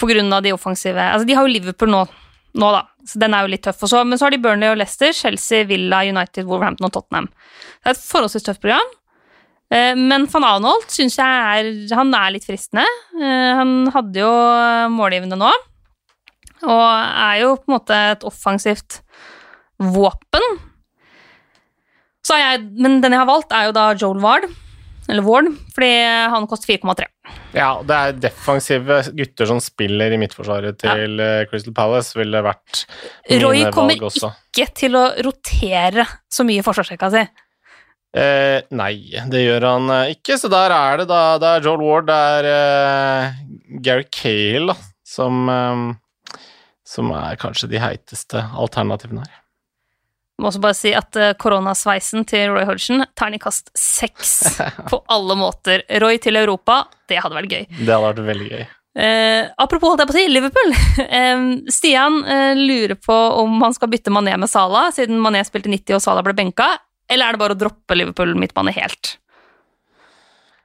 På 0.00 0.08
grunn 0.08 0.32
av 0.34 0.42
de 0.42 0.52
offensive 0.52 0.98
Altså, 0.98 1.28
de 1.28 1.36
har 1.36 1.46
jo 1.46 1.52
Liverpool 1.52 1.92
nå, 1.92 2.02
nå 2.58 2.70
da, 2.74 2.82
så 3.06 3.20
den 3.22 3.36
er 3.36 3.44
jo 3.44 3.52
litt 3.52 3.64
tøff. 3.68 3.84
Også. 3.84 4.04
men 4.04 4.18
så 4.18 4.26
har 4.26 4.34
de 4.34 4.40
Burnley 4.44 4.72
og 4.72 4.80
Leicester, 4.80 5.12
Chelsea, 5.16 5.68
Villa, 5.68 6.02
United, 6.08 6.48
Wolverhampton 6.48 6.88
og 6.88 6.96
Tottenham. 6.96 7.28
Det 7.84 7.92
er 7.92 7.98
et 7.98 8.08
forholdsvis 8.08 8.48
tøft 8.48 8.64
program. 8.64 8.96
Eh, 9.72 9.94
Men 9.98 10.28
van 10.30 10.44
Anholt 10.46 10.92
syns 10.94 11.16
jeg 11.18 11.26
er 11.26 11.96
Han 11.98 12.12
er 12.14 12.34
litt 12.36 12.46
fristende. 12.46 12.84
Eh, 13.18 13.52
Han 13.58 13.88
hadde 13.94 14.22
jo 14.22 14.30
målgivende 14.94 15.38
nå, 15.40 15.50
og 16.66 16.84
er 16.86 17.40
jo 17.42 17.56
på 17.58 17.66
en 17.68 17.74
måte 17.78 17.98
et 18.12 18.26
offensivt 18.28 19.00
våpen. 19.82 20.46
Jeg, 22.26 22.62
men 22.74 23.00
den 23.02 23.14
jeg 23.14 23.20
har 23.22 23.28
valgt, 23.28 23.52
er 23.54 23.68
jo 23.68 23.74
da 23.76 23.90
Joel 23.94 24.18
Ward, 24.22 24.48
eller 25.06 25.22
Ward, 25.22 25.52
fordi 25.76 25.90
han 26.32 26.48
koster 26.50 26.72
4,3. 26.74 27.06
Ja, 27.54 27.68
det 27.86 27.96
er 27.96 28.16
defensive 28.24 28.96
gutter 29.14 29.46
som 29.46 29.60
spiller 29.62 30.12
i 30.12 30.18
midtforsvaret 30.18 30.78
til 30.82 31.20
ja. 31.22 31.44
Crystal 31.50 31.74
Palace, 31.76 32.16
ville 32.18 32.42
vært 32.42 32.82
Roy 33.30 33.60
mine 33.62 33.70
Roy 33.70 33.92
valg 33.92 34.08
også. 34.10 34.32
ikke 34.50 34.66
til 34.82 34.98
å 34.98 35.04
rotere 35.26 36.06
så 36.32 36.46
mye 36.48 36.62
i 36.62 36.66
forsvarsrekka 36.66 37.12
si. 37.14 37.22
Eh, 38.16 38.62
nei, 38.72 38.94
det 39.28 39.42
gjør 39.42 39.66
han 39.66 39.90
eh, 39.92 40.12
ikke, 40.14 40.38
så 40.40 40.48
der 40.48 40.72
er 40.72 41.02
det 41.02 41.08
da 41.10 41.36
Det 41.42 41.48
er 41.50 41.66
Joel 41.66 41.82
Ward, 41.84 42.06
det 42.08 42.16
er 42.16 42.46
eh, 42.48 43.40
Gary 43.84 44.06
Cale, 44.08 44.72
da, 44.72 44.76
som 45.04 45.50
eh, 45.52 45.82
Som 46.86 47.10
er 47.12 47.36
kanskje 47.40 47.68
de 47.74 47.82
heiteste 47.82 48.40
alternativene 48.56 49.26
her. 49.26 49.34
Jeg 50.36 50.44
Må 50.44 50.48
også 50.50 50.62
bare 50.64 50.76
si 50.76 50.94
at 50.96 51.16
eh, 51.16 51.34
koronasveisen 51.40 52.24
til 52.28 52.54
Roy 52.54 52.64
Hodgson, 52.68 53.04
terningkast 53.18 53.70
seks 53.76 54.32
på 54.90 55.02
alle 55.12 55.36
måter. 55.40 55.84
Roy 56.00 56.20
til 56.22 56.36
Europa, 56.40 56.84
det 57.08 57.20
hadde 57.24 57.38
vært 57.38 57.52
gøy. 57.52 57.68
Det 57.78 57.88
hadde 57.88 58.04
vært 58.06 58.26
veldig 58.30 58.50
gøy. 58.52 58.66
Eh, 58.96 59.48
apropos, 59.60 59.92
holdt 59.92 60.04
jeg 60.04 60.08
på 60.08 60.14
å 60.14 60.18
si, 60.20 60.26
Liverpool. 60.32 60.76
Eh, 61.06 61.42
Stian 61.72 62.22
eh, 62.24 62.56
lurer 62.56 62.96
på 63.00 63.16
om 63.42 63.60
han 63.62 63.74
skal 63.76 63.90
bytte 63.92 64.12
Mané 64.12 64.36
med 64.40 64.48
Salah, 64.52 64.88
siden 64.94 65.20
Mané 65.22 65.42
spilte 65.44 65.72
90 65.72 65.98
og 65.98 66.04
Salah 66.04 66.24
ble 66.24 66.36
benka, 66.36 66.68
eller 67.08 67.26
er 67.26 67.36
det 67.36 67.42
bare 67.42 67.56
å 67.56 67.60
droppe 67.60 67.96
Liverpool 67.96 68.34
midtbane 68.38 68.74
helt? 68.76 69.16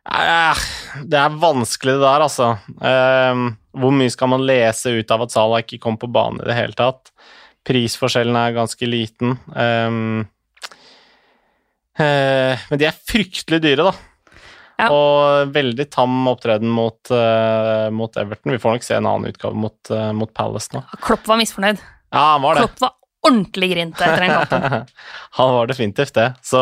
Eh, 0.10 0.62
det 1.06 1.20
er 1.20 1.40
vanskelig 1.42 1.98
det 1.98 2.04
der, 2.04 2.26
altså. 2.26 2.50
Eh, 2.82 3.42
hvor 3.78 3.96
mye 3.96 4.14
skal 4.14 4.32
man 4.34 4.46
lese 4.48 4.96
ut 4.98 5.14
av 5.14 5.28
at 5.28 5.34
Salah 5.34 5.62
ikke 5.62 5.82
kom 5.84 6.00
på 6.02 6.10
banen 6.12 6.42
i 6.42 6.50
det 6.50 6.58
hele 6.58 6.78
tatt? 6.78 7.14
Prisforskjellen 7.68 8.38
er 8.40 8.56
ganske 8.58 8.90
liten. 8.90 9.36
Eh, 9.54 10.00
eh, 12.02 12.70
men 12.72 12.82
de 12.82 12.90
er 12.90 13.04
fryktelig 13.12 13.62
dyre, 13.68 13.92
da. 13.92 13.94
Ja. 14.82 14.88
Og 14.90 15.52
veldig 15.54 15.86
tam 15.94 16.16
opptreden 16.32 16.72
mot, 16.74 16.98
eh, 17.14 17.90
mot 17.94 18.16
Everton. 18.18 18.56
Vi 18.56 18.62
får 18.62 18.80
nok 18.80 18.86
se 18.88 18.96
en 18.98 19.06
annen 19.06 19.30
utgave 19.30 19.54
mot, 19.54 19.78
eh, 19.92 20.12
mot 20.18 20.34
Palace 20.34 20.74
nå. 20.74 20.82
Klopp 21.06 21.28
var 21.30 21.38
misfornøyd. 21.38 21.78
Ja, 22.12 22.34
han 22.34 22.42
var 22.42 22.56
det. 22.56 22.66
Klopp 22.66 22.82
var 22.82 22.96
ordentlig 23.28 23.72
grinte 23.74 24.04
etter 24.06 24.26
den 24.26 24.34
kampen. 24.34 24.92
han 25.40 25.56
var 25.56 25.72
definitivt 25.72 26.14
det, 26.18 26.28
så 26.46 26.62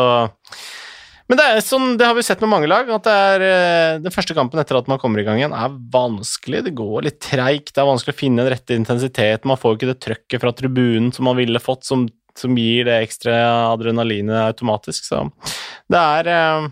Men 1.30 1.38
det, 1.38 1.44
sånn, 1.62 1.92
det 1.94 2.08
har 2.08 2.16
vi 2.18 2.24
sett 2.26 2.40
med 2.42 2.50
mange 2.50 2.66
lag, 2.70 2.88
at 2.90 3.04
det 3.06 3.12
er 3.14 3.44
eh, 3.46 3.98
den 4.02 4.14
første 4.14 4.34
kampen 4.34 4.58
etter 4.58 4.80
at 4.80 4.88
man 4.90 4.98
kommer 4.98 5.22
i 5.22 5.26
gang 5.26 5.38
igjen, 5.38 5.54
er 5.54 5.76
vanskelig. 5.94 6.64
Det 6.66 6.74
går 6.74 7.06
litt 7.06 7.20
treigt, 7.22 7.70
det 7.70 7.82
er 7.82 7.86
vanskelig 7.86 8.16
å 8.16 8.18
finne 8.18 8.42
den 8.42 8.50
rette 8.50 8.74
intensiteten. 8.74 9.46
Man 9.46 9.60
får 9.60 9.78
ikke 9.78 9.92
det 9.92 10.00
trøkket 10.02 10.42
fra 10.42 10.52
tribunen 10.58 11.12
som 11.14 11.28
man 11.30 11.38
ville 11.38 11.62
fått, 11.62 11.86
som, 11.86 12.08
som 12.34 12.58
gir 12.58 12.90
det 12.90 12.98
ekstra 13.06 13.36
adrenalinet 13.70 14.42
automatisk. 14.42 15.06
Så 15.06 15.22
det 15.86 16.02
er 16.02 16.32
eh, 16.34 16.68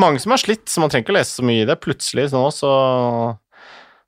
mange 0.00 0.24
som 0.24 0.32
har 0.32 0.40
slitt, 0.40 0.64
så 0.72 0.80
man 0.80 0.88
trenger 0.88 1.04
ikke 1.04 1.18
å 1.18 1.20
lese 1.20 1.36
så 1.36 1.44
mye 1.44 1.66
i 1.66 1.68
det. 1.68 1.76
Plutselig 1.84 2.30
nå 2.32 2.46
så 2.56 2.72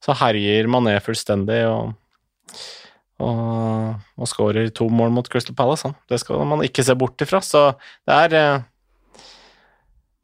så 0.05 0.14
herjer 0.18 0.68
ned 0.70 1.01
fullstendig 1.05 1.62
og, 1.68 1.94
og, 3.18 3.98
og 4.18 4.30
skårer 4.30 4.70
to 4.74 4.88
mål 4.92 5.12
mot 5.14 5.28
Crystal 5.30 5.56
Palace. 5.58 5.88
Han. 5.88 5.96
Det 6.10 6.20
skal 6.22 6.44
man 6.48 6.64
ikke 6.66 6.84
se 6.86 6.96
bort 6.98 7.20
ifra. 7.24 7.40
Så 7.44 7.70
det 8.06 8.18
er 8.26 8.36
eh, 8.38 8.66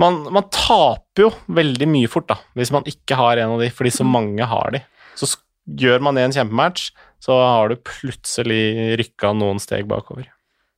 man, 0.03 0.21
man, 0.35 0.47
taper 0.53 1.27
jo 1.27 1.33
veldig 1.55 1.89
mye 1.91 2.11
fort 2.11 2.29
da, 2.31 2.39
hvis 2.59 2.73
man 2.75 2.87
ikke 2.91 3.19
har 3.19 3.41
en 3.41 3.57
av 3.57 3.63
de, 3.63 3.71
fordi 3.75 3.95
så 3.95 4.07
mange 4.07 4.47
har 4.51 4.75
de. 4.75 4.83
Så 5.19 5.31
gjør 5.65 6.03
man 6.05 6.19
en 6.21 6.35
kjempematch, 6.35 6.91
så 7.23 7.37
har 7.41 7.71
du 7.71 7.81
plutselig 7.81 8.97
rykka 9.01 9.33
noen 9.37 9.63
steg 9.63 9.87
bakover. 9.91 10.29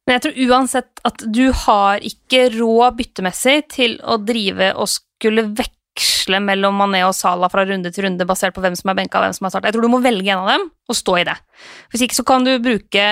Men 0.07 0.19
jeg 0.19 0.23
tror 0.23 0.37
uansett 0.47 1.01
at 1.09 1.25
du 1.35 1.49
har 1.65 2.05
ikke 2.07 2.45
råd 2.55 3.01
byttemessig 3.01 3.57
til 3.75 3.97
å 4.07 4.21
drive 4.23 4.71
og 4.79 4.93
skulle 4.93 5.49
veksle 5.97 6.41
mellom 6.45 6.77
Mané 6.77 7.03
og 7.07 7.15
Salah 7.17 7.51
fra 7.51 7.65
runde 7.65 7.91
til 7.93 8.07
runde 8.07 8.27
basert 8.29 8.55
på 8.55 8.61
hvem 8.61 8.77
som 8.77 8.91
er 8.91 8.99
benka 8.99 9.19
og 9.19 9.27
hvem 9.27 9.37
som 9.37 9.47
er 9.47 9.55
starta. 9.55 9.69
Jeg 9.69 9.77
tror 9.77 9.87
du 9.87 9.93
må 9.93 10.03
velge 10.05 10.31
en 10.31 10.45
av 10.45 10.53
dem 10.53 10.69
og 10.89 10.97
stå 10.97 11.19
i 11.21 11.27
det. 11.29 11.37
Hvis 11.91 12.07
ikke 12.07 12.19
så 12.19 12.27
kan 12.27 12.45
du 12.45 12.53
bruke 12.63 13.05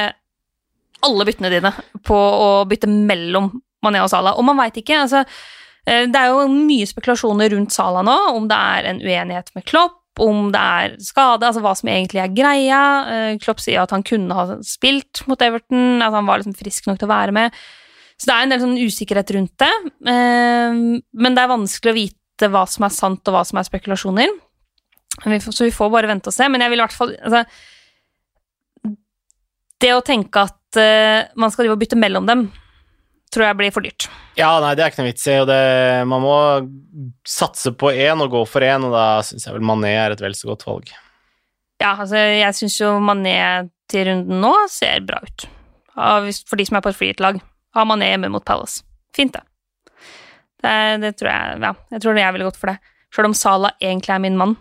alle 1.05 1.27
byttene 1.27 1.53
dine 1.53 1.73
på 2.05 2.17
å 2.17 2.65
bytte 2.69 2.89
mellom 2.89 3.51
Mané 3.85 4.01
og 4.03 4.11
Salah. 4.13 4.39
Og 4.39 4.45
man 4.47 4.59
veit 4.61 4.77
ikke. 4.81 5.03
altså 5.05 5.25
eh, 5.25 6.07
det 6.09 6.17
er 6.17 6.33
jo 6.33 6.47
mye 6.49 6.89
spekulasjoner 6.89 7.53
rundt 7.53 7.75
Sala 7.75 8.05
nå, 8.05 8.17
om 8.37 8.49
det 8.49 8.57
er 8.57 8.91
en 8.91 9.03
uenighet 9.05 9.53
med 9.57 9.67
Klopp, 9.69 10.01
om 10.23 10.53
det 10.55 10.61
er 10.61 10.93
skade, 11.03 11.43
altså 11.43 11.61
hva 11.61 11.75
som 11.77 11.91
egentlig 11.91 12.23
er 12.23 12.35
greia. 12.35 12.83
Eh, 13.11 13.39
Klopp 13.43 13.61
sier 13.61 13.83
at 13.83 13.93
han 13.93 14.05
kunne 14.07 14.37
ha 14.37 14.59
spilt 14.65 15.25
mot 15.29 15.41
Everton, 15.43 16.01
at 16.05 16.15
han 16.15 16.29
var 16.29 16.41
liksom 16.41 16.57
frisk 16.57 16.89
nok 16.89 17.01
til 17.03 17.11
å 17.11 17.15
være 17.15 17.37
med. 17.37 17.65
Så 18.15 18.31
det 18.31 18.35
er 18.35 18.45
en 18.47 18.55
del 18.55 18.63
sånn 18.63 18.79
usikkerhet 18.79 19.33
rundt 19.35 19.57
det. 19.61 19.73
Eh, 20.15 20.83
men 21.03 21.37
det 21.37 21.43
er 21.45 21.53
vanskelig 21.53 21.93
å 21.93 21.99
vite 21.99 22.24
hva 22.43 22.65
som 22.71 22.87
er 22.87 22.95
sant, 22.95 23.23
og 23.29 23.37
hva 23.37 23.45
som 23.47 23.61
er 23.61 23.69
spekulasjoner. 23.69 24.33
Så 25.23 25.65
vi 25.65 25.75
får 25.75 25.93
bare 25.93 26.11
vente 26.11 26.31
og 26.31 26.35
se. 26.35 26.49
Men 26.51 26.65
jeg 26.65 26.73
vil 26.73 26.81
i 26.81 26.85
hvert 26.85 26.97
fall 26.97 27.15
altså, 27.23 27.45
Det 29.85 29.93
å 29.95 30.03
tenke 30.05 30.43
at 30.49 30.79
uh, 30.81 31.31
man 31.39 31.53
skal 31.55 31.71
bytte 31.79 31.99
mellom 32.01 32.27
dem, 32.27 32.47
tror 33.35 33.47
jeg 33.47 33.59
blir 33.59 33.75
for 33.75 33.85
dyrt. 33.85 34.09
Ja, 34.39 34.57
nei, 34.63 34.73
det 34.75 34.83
er 34.83 34.91
ikke 34.91 35.03
noe 35.03 35.13
vits 35.13 35.27
i. 35.29 35.39
og 35.43 35.49
det, 35.51 35.61
Man 36.11 36.25
må 36.25 36.37
satse 37.29 37.75
på 37.79 37.93
én 37.93 38.23
og 38.25 38.33
gå 38.33 38.45
for 38.49 38.65
én, 38.67 38.87
og 38.87 38.95
da 38.95 39.07
syns 39.27 39.47
jeg 39.47 39.55
vel 39.55 39.67
Mané 39.67 39.95
er 39.95 40.15
et 40.15 40.25
vel 40.25 40.35
så 40.39 40.51
godt 40.51 40.67
valg. 40.67 40.91
Ja, 41.83 41.93
altså, 41.93 42.17
jeg 42.17 42.59
syns 42.59 42.79
jo 42.81 42.95
Mané 43.03 43.37
til 43.91 44.09
runden 44.09 44.41
nå 44.43 44.55
ser 44.73 45.05
bra 45.07 45.21
ut. 45.23 45.47
For 45.95 46.59
de 46.59 46.67
som 46.67 46.79
er 46.79 46.87
på 46.87 46.91
et 46.91 46.99
freehit-lag. 46.99 47.43
Har 47.75 47.87
Mané 47.91 48.13
hjemme 48.13 48.31
mot 48.33 48.45
Palace. 48.47 48.83
Fint, 49.15 49.35
det. 49.35 49.43
Det, 50.65 51.15
tror 51.21 51.31
jeg 51.31 51.59
Ja, 51.61 51.73
jeg 51.93 52.03
tror 52.03 52.19
jeg 52.19 52.37
ville 52.37 52.49
gått 52.49 52.61
for 52.61 52.73
det. 52.73 52.79
Sjøl 53.15 53.29
om 53.31 53.37
Sala 53.37 53.75
egentlig 53.83 54.15
er 54.15 54.23
min 54.25 54.39
mann. 54.41 54.57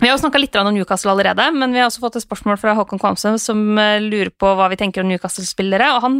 Vi 0.00 0.08
har 0.08 0.16
jo 0.16 0.22
snakka 0.24 0.40
litt 0.40 0.56
om 0.58 0.72
Newcastle 0.74 1.12
allerede, 1.12 1.44
men 1.54 1.74
vi 1.74 1.78
har 1.78 1.86
også 1.86 2.02
fått 2.02 2.16
et 2.18 2.24
spørsmål 2.24 2.58
fra 2.58 2.72
Håkon 2.74 2.98
Kvamsø 2.98 3.36
som 3.38 3.78
eh, 3.78 4.02
lurer 4.02 4.32
på 4.34 4.50
hva 4.58 4.66
vi 4.72 4.78
tenker 4.80 5.04
om 5.04 5.10
Newcastle-spillere, 5.10 5.92
og 5.94 6.02
han 6.02 6.16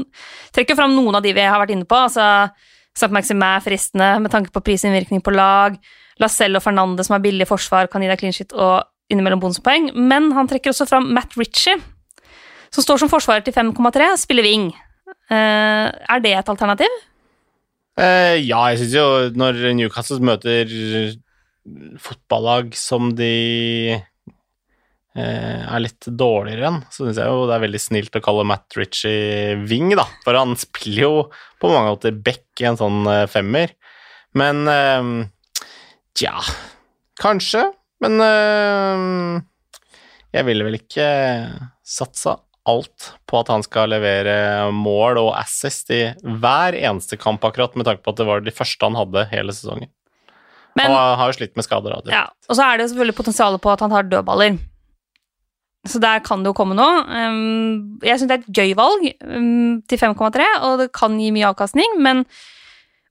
trekker 0.54 0.78
fram 0.78 0.94
noen 0.94 1.18
av 1.18 1.24
de 1.24 1.32
vi 1.34 1.42
har 1.42 1.58
vært 1.58 1.74
inne 1.74 1.88
på. 1.88 1.98
altså 1.98 2.52
St. 2.94 3.10
Maxim 3.10 3.42
er 3.42 3.62
fristende 3.64 4.12
med 4.22 4.30
tanke 4.30 4.54
på 4.54 4.62
prisinnvirkning 4.62 5.24
på 5.24 5.34
lag. 5.34 5.74
Lacelle 6.22 6.60
og 6.60 6.62
Fernande 6.62 7.02
som 7.02 7.16
har 7.16 7.24
billig 7.24 7.48
forsvar, 7.50 7.90
kan 7.90 8.04
gi 8.04 8.10
deg 8.10 8.20
clean 8.20 8.36
shit 8.36 8.54
og 8.54 8.84
innimellom 9.10 9.42
bonuspoeng. 9.42 9.90
Men 9.98 10.30
han 10.36 10.46
trekker 10.50 10.70
også 10.70 10.86
fram 10.86 11.10
Matt 11.16 11.34
Ritchie, 11.38 11.80
som 12.70 12.86
står 12.86 13.02
som 13.02 13.10
forsvarer 13.10 13.42
til 13.46 13.56
5,3, 13.56 14.12
spiller 14.22 14.46
wing. 14.46 14.70
Uh, 15.32 15.90
er 15.90 16.22
det 16.22 16.36
et 16.38 16.52
alternativ? 16.52 17.02
Uh, 17.94 18.34
ja, 18.42 18.58
jeg 18.72 18.80
syns 18.80 18.96
jo 18.96 19.06
når 19.38 19.60
Newcastle 19.78 20.18
møter 20.24 20.70
fotballag 22.02 22.74
som 22.74 23.12
de 23.14 23.94
uh, 23.94 25.62
er 25.62 25.84
litt 25.84 26.08
dårligere 26.10 26.72
enn, 26.72 26.80
så 26.90 27.06
syns 27.06 27.20
jeg 27.22 27.30
jo 27.30 27.44
det 27.46 27.54
er 27.54 27.64
veldig 27.68 27.82
snilt 27.82 28.18
å 28.18 28.22
kalle 28.24 28.46
Matt 28.50 28.74
Ritchie 28.78 29.54
wing, 29.70 29.94
da. 29.94 30.08
For 30.26 30.38
han 30.38 30.56
spiller 30.64 31.06
jo 31.06 31.14
på 31.62 31.70
mange 31.70 31.94
måter 31.94 32.18
back 32.18 32.62
i 32.62 32.68
en 32.68 32.80
sånn 32.80 33.06
eh, 33.10 33.26
femmer. 33.30 33.76
Men 34.34 34.66
uh, 34.66 35.22
tja 36.18 36.34
Kanskje. 37.22 37.68
Men 38.02 38.18
jeg 40.34 40.44
ville 40.44 40.64
vel 40.66 40.76
ikke 40.76 41.06
satsa 41.86 42.34
alt 42.68 43.10
på 43.28 43.40
at 43.40 43.50
han 43.52 43.64
skal 43.64 43.92
levere 43.92 44.70
mål 44.72 45.20
og 45.20 45.32
assist 45.36 45.92
i 45.92 46.02
hver 46.22 46.76
eneste 46.78 47.18
kamp, 47.20 47.44
akkurat, 47.44 47.76
med 47.76 47.88
tanke 47.88 48.04
på 48.04 48.14
at 48.14 48.22
det 48.22 48.28
var 48.28 48.44
de 48.44 48.54
første 48.54 48.88
han 48.88 48.98
hadde 48.98 49.26
hele 49.32 49.54
sesongen. 49.56 49.90
Men, 50.74 50.90
og 50.90 51.18
har 51.20 51.30
jo 51.30 51.36
slitt 51.36 51.54
med 51.54 51.66
skader. 51.66 51.94
Da, 52.02 52.14
ja, 52.14 52.24
og 52.48 52.56
så 52.56 52.64
er 52.66 52.78
det 52.78 52.86
jo 52.86 52.94
selvfølgelig 52.94 53.18
potensialet 53.20 53.62
på 53.62 53.70
at 53.70 53.84
han 53.84 53.94
har 53.94 54.08
dødballer. 54.08 54.56
Så 55.84 56.00
der 56.00 56.22
kan 56.24 56.42
det 56.42 56.50
jo 56.50 56.56
komme 56.56 56.74
noe. 56.78 57.04
Um, 57.04 58.00
jeg 58.02 58.18
syns 58.18 58.30
det 58.30 58.38
er 58.38 58.42
et 58.42 58.58
gøy 58.58 58.72
valg 58.78 59.04
um, 59.28 59.82
til 59.84 60.00
5,3, 60.00 60.48
og 60.64 60.80
det 60.80 60.88
kan 60.96 61.20
gi 61.20 61.30
mye 61.34 61.52
avkastning, 61.52 61.98
men 62.02 62.24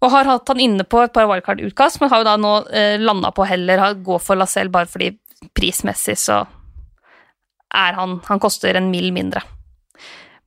og 0.04 0.12
har 0.12 0.28
hatt 0.28 0.50
han 0.52 0.60
inne 0.60 0.84
på 0.84 1.00
et 1.00 1.14
par 1.16 1.30
wildcard-utkast, 1.30 2.02
men 2.02 2.10
har 2.12 2.20
jo 2.20 2.28
da 2.28 2.34
nå 2.36 2.50
eh, 2.76 2.98
landa 3.00 3.30
på 3.32 3.46
heller 3.48 3.80
å 3.80 3.94
gå 4.04 4.18
for 4.20 4.36
Lacelle 4.36 4.74
bare 4.74 4.90
fordi 4.92 5.14
prismessig 5.56 6.18
så 6.20 6.42
er 7.74 7.98
han 7.98 8.20
Han 8.28 8.40
koster 8.40 8.76
en 8.78 8.92
mill 8.92 9.12
mindre. 9.14 9.42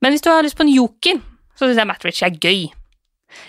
Men 0.01 0.13
hvis 0.13 0.23
du 0.23 0.29
har 0.29 0.43
lyst 0.45 0.57
på 0.57 0.65
en 0.65 0.73
joker, 0.73 1.21
så 1.57 1.65
syns 1.65 1.79
jeg 1.81 1.89
Matt 1.89 2.05
er 2.05 2.37
gøy. 2.37 2.67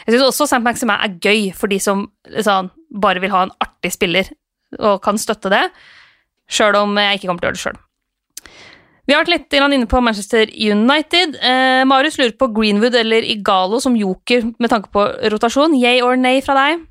Jeg 0.06 0.14
syns 0.14 0.24
også 0.26 0.46
St. 0.48 0.62
Maximin 0.64 0.96
er 0.96 1.18
gøy 1.22 1.50
for 1.56 1.70
de 1.70 1.78
som 1.82 2.06
sånn, 2.44 2.70
bare 2.90 3.20
vil 3.22 3.32
ha 3.34 3.44
en 3.46 3.54
artig 3.62 3.92
spiller 3.94 4.30
og 4.78 5.00
kan 5.04 5.18
støtte 5.20 5.52
det, 5.52 5.68
sjøl 6.48 6.76
om 6.80 6.96
jeg 7.00 7.18
ikke 7.18 7.28
kommer 7.28 7.42
til 7.42 7.48
å 7.48 7.50
gjøre 7.50 7.58
det 7.58 7.64
sjøl. 7.66 7.78
Vi 9.08 9.14
har 9.14 9.22
vært 9.22 9.32
litt 9.32 9.56
inne 9.56 9.88
på 9.88 10.00
Manchester 10.04 10.50
United. 10.52 11.38
Eh, 11.40 11.82
Marius 11.88 12.18
lurer 12.20 12.34
på 12.36 12.50
Greenwood 12.52 12.96
eller 12.98 13.24
Igalo 13.24 13.80
som 13.80 13.96
joker 13.96 14.50
med 14.60 14.68
tanke 14.68 14.92
på 14.92 15.06
rotasjon. 15.32 15.76
Yay 15.80 16.02
or 16.04 16.18
nay 16.20 16.42
fra 16.44 16.56
deg? 16.58 16.82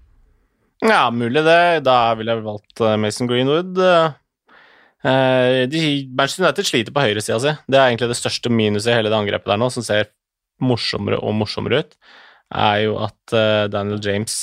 Ja, 0.82 1.04
mulig 1.14 1.44
det. 1.46 1.84
Da 1.86 2.16
ville 2.18 2.34
jeg 2.34 2.46
valgt 2.48 2.82
eh, 2.82 2.98
Mason 2.98 3.30
Greenwood. 3.30 3.78
Eh, 5.06 5.64
de, 5.70 5.82
Manchester 6.10 6.48
United 6.48 6.70
sliter 6.70 6.96
på 6.96 7.04
høyresida 7.06 7.42
si. 7.44 7.54
Det 7.70 7.78
er 7.78 7.90
egentlig 7.90 8.10
det 8.12 8.20
største 8.22 8.50
minuset 8.54 8.94
i 8.94 8.98
hele 8.98 9.12
det 9.14 9.20
angrepet 9.20 9.52
der 9.52 9.60
nå, 9.62 9.70
som 9.74 9.86
ser 9.86 10.10
morsommere 10.64 11.20
og 11.22 11.36
morsommere 11.38 11.84
ut 11.84 12.00
er 12.56 12.86
jo 12.86 12.96
at 13.04 13.36
uh, 13.36 13.68
Daniel 13.72 14.00
James 14.04 14.36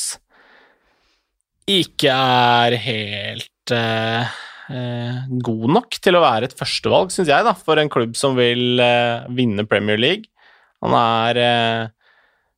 ikke 1.70 2.12
er 2.12 2.76
helt 2.76 3.72
uh, 3.72 4.28
uh, 4.68 5.24
god 5.48 5.66
nok 5.78 5.98
til 6.04 6.18
å 6.18 6.22
være 6.24 6.50
et 6.50 6.56
førstevalg, 6.58 7.12
syns 7.14 7.32
jeg, 7.32 7.46
da, 7.46 7.54
for 7.56 7.80
en 7.80 7.92
klubb 7.92 8.18
som 8.20 8.36
vil 8.36 8.80
vinne 9.32 9.64
Premier 9.68 10.00
League. 10.00 10.28
Han 10.84 10.92
er 10.98 11.38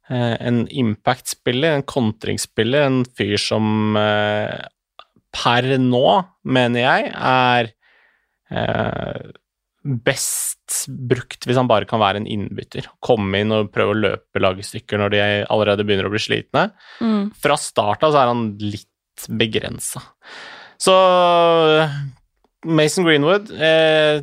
en 0.07 0.65
impact-spiller, 0.71 1.77
en 1.77 1.85
kontringsspiller, 1.87 2.87
en 2.87 3.01
fyr 3.19 3.39
som 3.39 3.95
per 5.35 5.69
nå, 5.83 6.07
mener 6.47 6.83
jeg, 6.83 7.11
er 7.15 7.71
best 10.07 10.87
brukt 10.89 11.47
hvis 11.47 11.59
han 11.59 11.69
bare 11.71 11.87
kan 11.89 12.03
være 12.03 12.23
en 12.23 12.29
innbytter. 12.31 12.89
Komme 13.05 13.43
inn 13.43 13.55
og 13.55 13.71
prøve 13.75 13.95
å 13.95 14.01
løpe 14.01 14.43
lagstykker 14.43 15.01
når 15.01 15.15
de 15.15 15.23
allerede 15.53 15.87
begynner 15.87 16.09
å 16.09 16.13
bli 16.13 16.23
slitne. 16.23 16.69
Mm. 17.01 17.31
Fra 17.39 17.59
start 17.61 18.07
av 18.07 18.15
så 18.15 18.23
er 18.23 18.33
han 18.33 18.45
litt 18.63 19.29
begrensa. 19.31 20.03
Så 20.77 20.95
Mason 22.67 23.07
Greenwood 23.07 23.51
eh, 23.51 24.23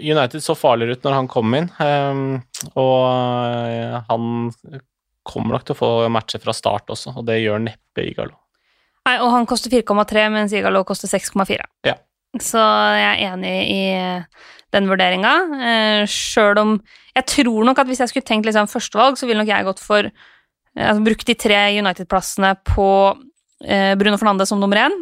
United 0.00 0.42
så 0.42 0.54
farligere 0.58 0.96
ut 0.96 1.04
når 1.04 1.18
han 1.18 1.28
kom 1.30 1.54
inn, 1.58 1.68
eh, 1.82 2.22
og 2.72 3.02
eh, 3.68 3.98
han 4.08 4.30
kommer 5.22 5.56
nok 5.56 5.66
til 5.66 5.76
å 5.76 5.78
få 5.78 5.90
matcher 6.10 6.42
fra 6.42 6.54
start 6.56 6.90
også, 6.94 7.14
og 7.18 7.26
det 7.28 7.42
gjør 7.42 7.62
neppe 7.62 8.06
Igalo. 8.08 8.34
Nei, 9.06 9.16
og 9.18 9.32
han 9.34 9.46
koster 9.50 9.70
4,3, 9.70 10.24
mens 10.32 10.54
Igalo 10.54 10.84
koster 10.86 11.10
6,4. 11.10 11.62
Ja. 11.86 11.96
Så 12.40 12.60
jeg 12.96 13.08
er 13.10 13.32
enig 13.32 13.56
i 13.68 13.82
den 14.72 14.88
vurderinga. 14.88 15.32
Eh, 15.68 16.02
Sjøl 16.08 16.60
om 16.62 16.76
Jeg 17.12 17.26
tror 17.28 17.66
nok 17.68 17.82
at 17.82 17.90
hvis 17.90 18.00
jeg 18.00 18.08
skulle 18.08 18.24
tenkt 18.24 18.46
liksom 18.48 18.70
førstevalg, 18.70 19.18
så 19.20 19.28
ville 19.28 19.42
nok 19.42 19.50
jeg 19.52 19.66
gått 19.68 19.82
for 19.84 20.08
eh, 20.08 20.86
altså, 20.86 21.04
Brukt 21.04 21.28
de 21.28 21.36
tre 21.36 21.60
United-plassene 21.76 22.54
på 22.64 22.88
eh, 23.66 23.92
Bruno 24.00 24.16
Fernandes 24.16 24.48
som 24.48 24.62
nummer 24.62 24.80
én. 24.80 24.96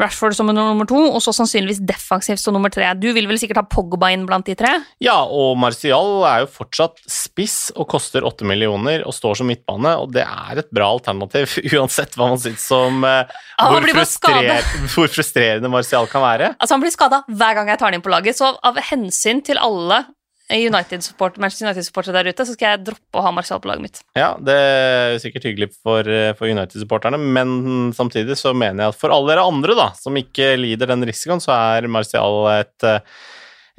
Rashford 0.00 0.36
som 0.36 0.50
nummer 0.50 0.88
to, 0.88 0.98
og 1.10 1.20
så 1.24 1.34
sannsynligvis 1.36 1.82
defensivt 1.86 2.42
som 2.42 2.56
nummer 2.56 2.72
tre. 2.72 2.88
Du 2.98 3.10
vil 3.16 3.28
vel 3.30 3.38
sikkert 3.40 3.62
ha 3.62 3.66
Pogba 3.70 4.10
inn 4.14 4.26
blant 4.28 4.48
de 4.48 4.56
tre? 4.58 4.72
Ja, 5.02 5.18
og 5.24 5.58
Martial 5.60 6.24
er 6.28 6.44
jo 6.44 6.50
fortsatt 6.54 7.00
spiss 7.10 7.58
og 7.76 7.88
koster 7.92 8.26
åtte 8.26 8.48
millioner 8.48 9.04
og 9.06 9.14
står 9.16 9.40
som 9.40 9.50
midtbane, 9.50 9.96
og 10.00 10.14
det 10.16 10.24
er 10.26 10.62
et 10.64 10.70
bra 10.74 10.90
alternativ 10.96 11.58
uansett 11.76 12.16
hva 12.18 12.30
man 12.32 12.40
syns 12.42 12.66
om 12.74 13.04
uh, 13.06 13.24
hvor, 13.60 13.86
frustrer 13.92 14.64
hvor, 14.94 15.10
frustrerende 15.10 15.72
Martial 15.72 16.08
kan 16.10 16.24
være. 16.24 16.54
Altså, 16.56 16.76
han 16.76 16.84
blir 16.84 16.94
skada 16.94 17.22
hver 17.28 17.58
gang 17.58 17.72
jeg 17.72 17.80
tar 17.80 17.90
han 17.90 18.00
inn 18.00 18.06
på 18.06 18.12
laget, 18.12 18.38
så 18.38 18.54
av 18.56 18.80
hensyn 18.90 19.44
til 19.46 19.60
alle 19.60 20.04
United-support, 20.50 21.38
Manchester 21.40 21.68
United-supportere 21.68 22.16
der 22.16 22.30
ute, 22.32 22.46
så 22.46 22.54
skal 22.56 22.74
jeg 22.74 22.84
droppe 22.90 23.20
å 23.20 23.24
ha 23.24 23.32
Martial 23.34 23.60
på 23.62 23.70
laget 23.70 23.84
mitt. 23.84 24.00
Ja, 24.18 24.32
det 24.42 24.56
er 24.56 25.18
sikkert 25.22 25.46
hyggelig 25.46 25.70
for, 25.76 26.06
for 26.38 26.50
United-supporterne, 26.50 27.20
men 27.20 27.92
samtidig 27.96 28.38
så 28.40 28.54
mener 28.56 28.86
jeg 28.86 28.94
at 28.94 29.00
for 29.00 29.14
alle 29.14 29.32
dere 29.32 29.46
andre 29.46 29.76
da, 29.78 29.90
som 29.98 30.18
ikke 30.18 30.54
lider 30.58 30.90
den 30.90 31.06
risikoen, 31.08 31.42
så 31.42 31.54
er 31.54 31.86
Martial 31.92 32.40
et, 32.56 32.88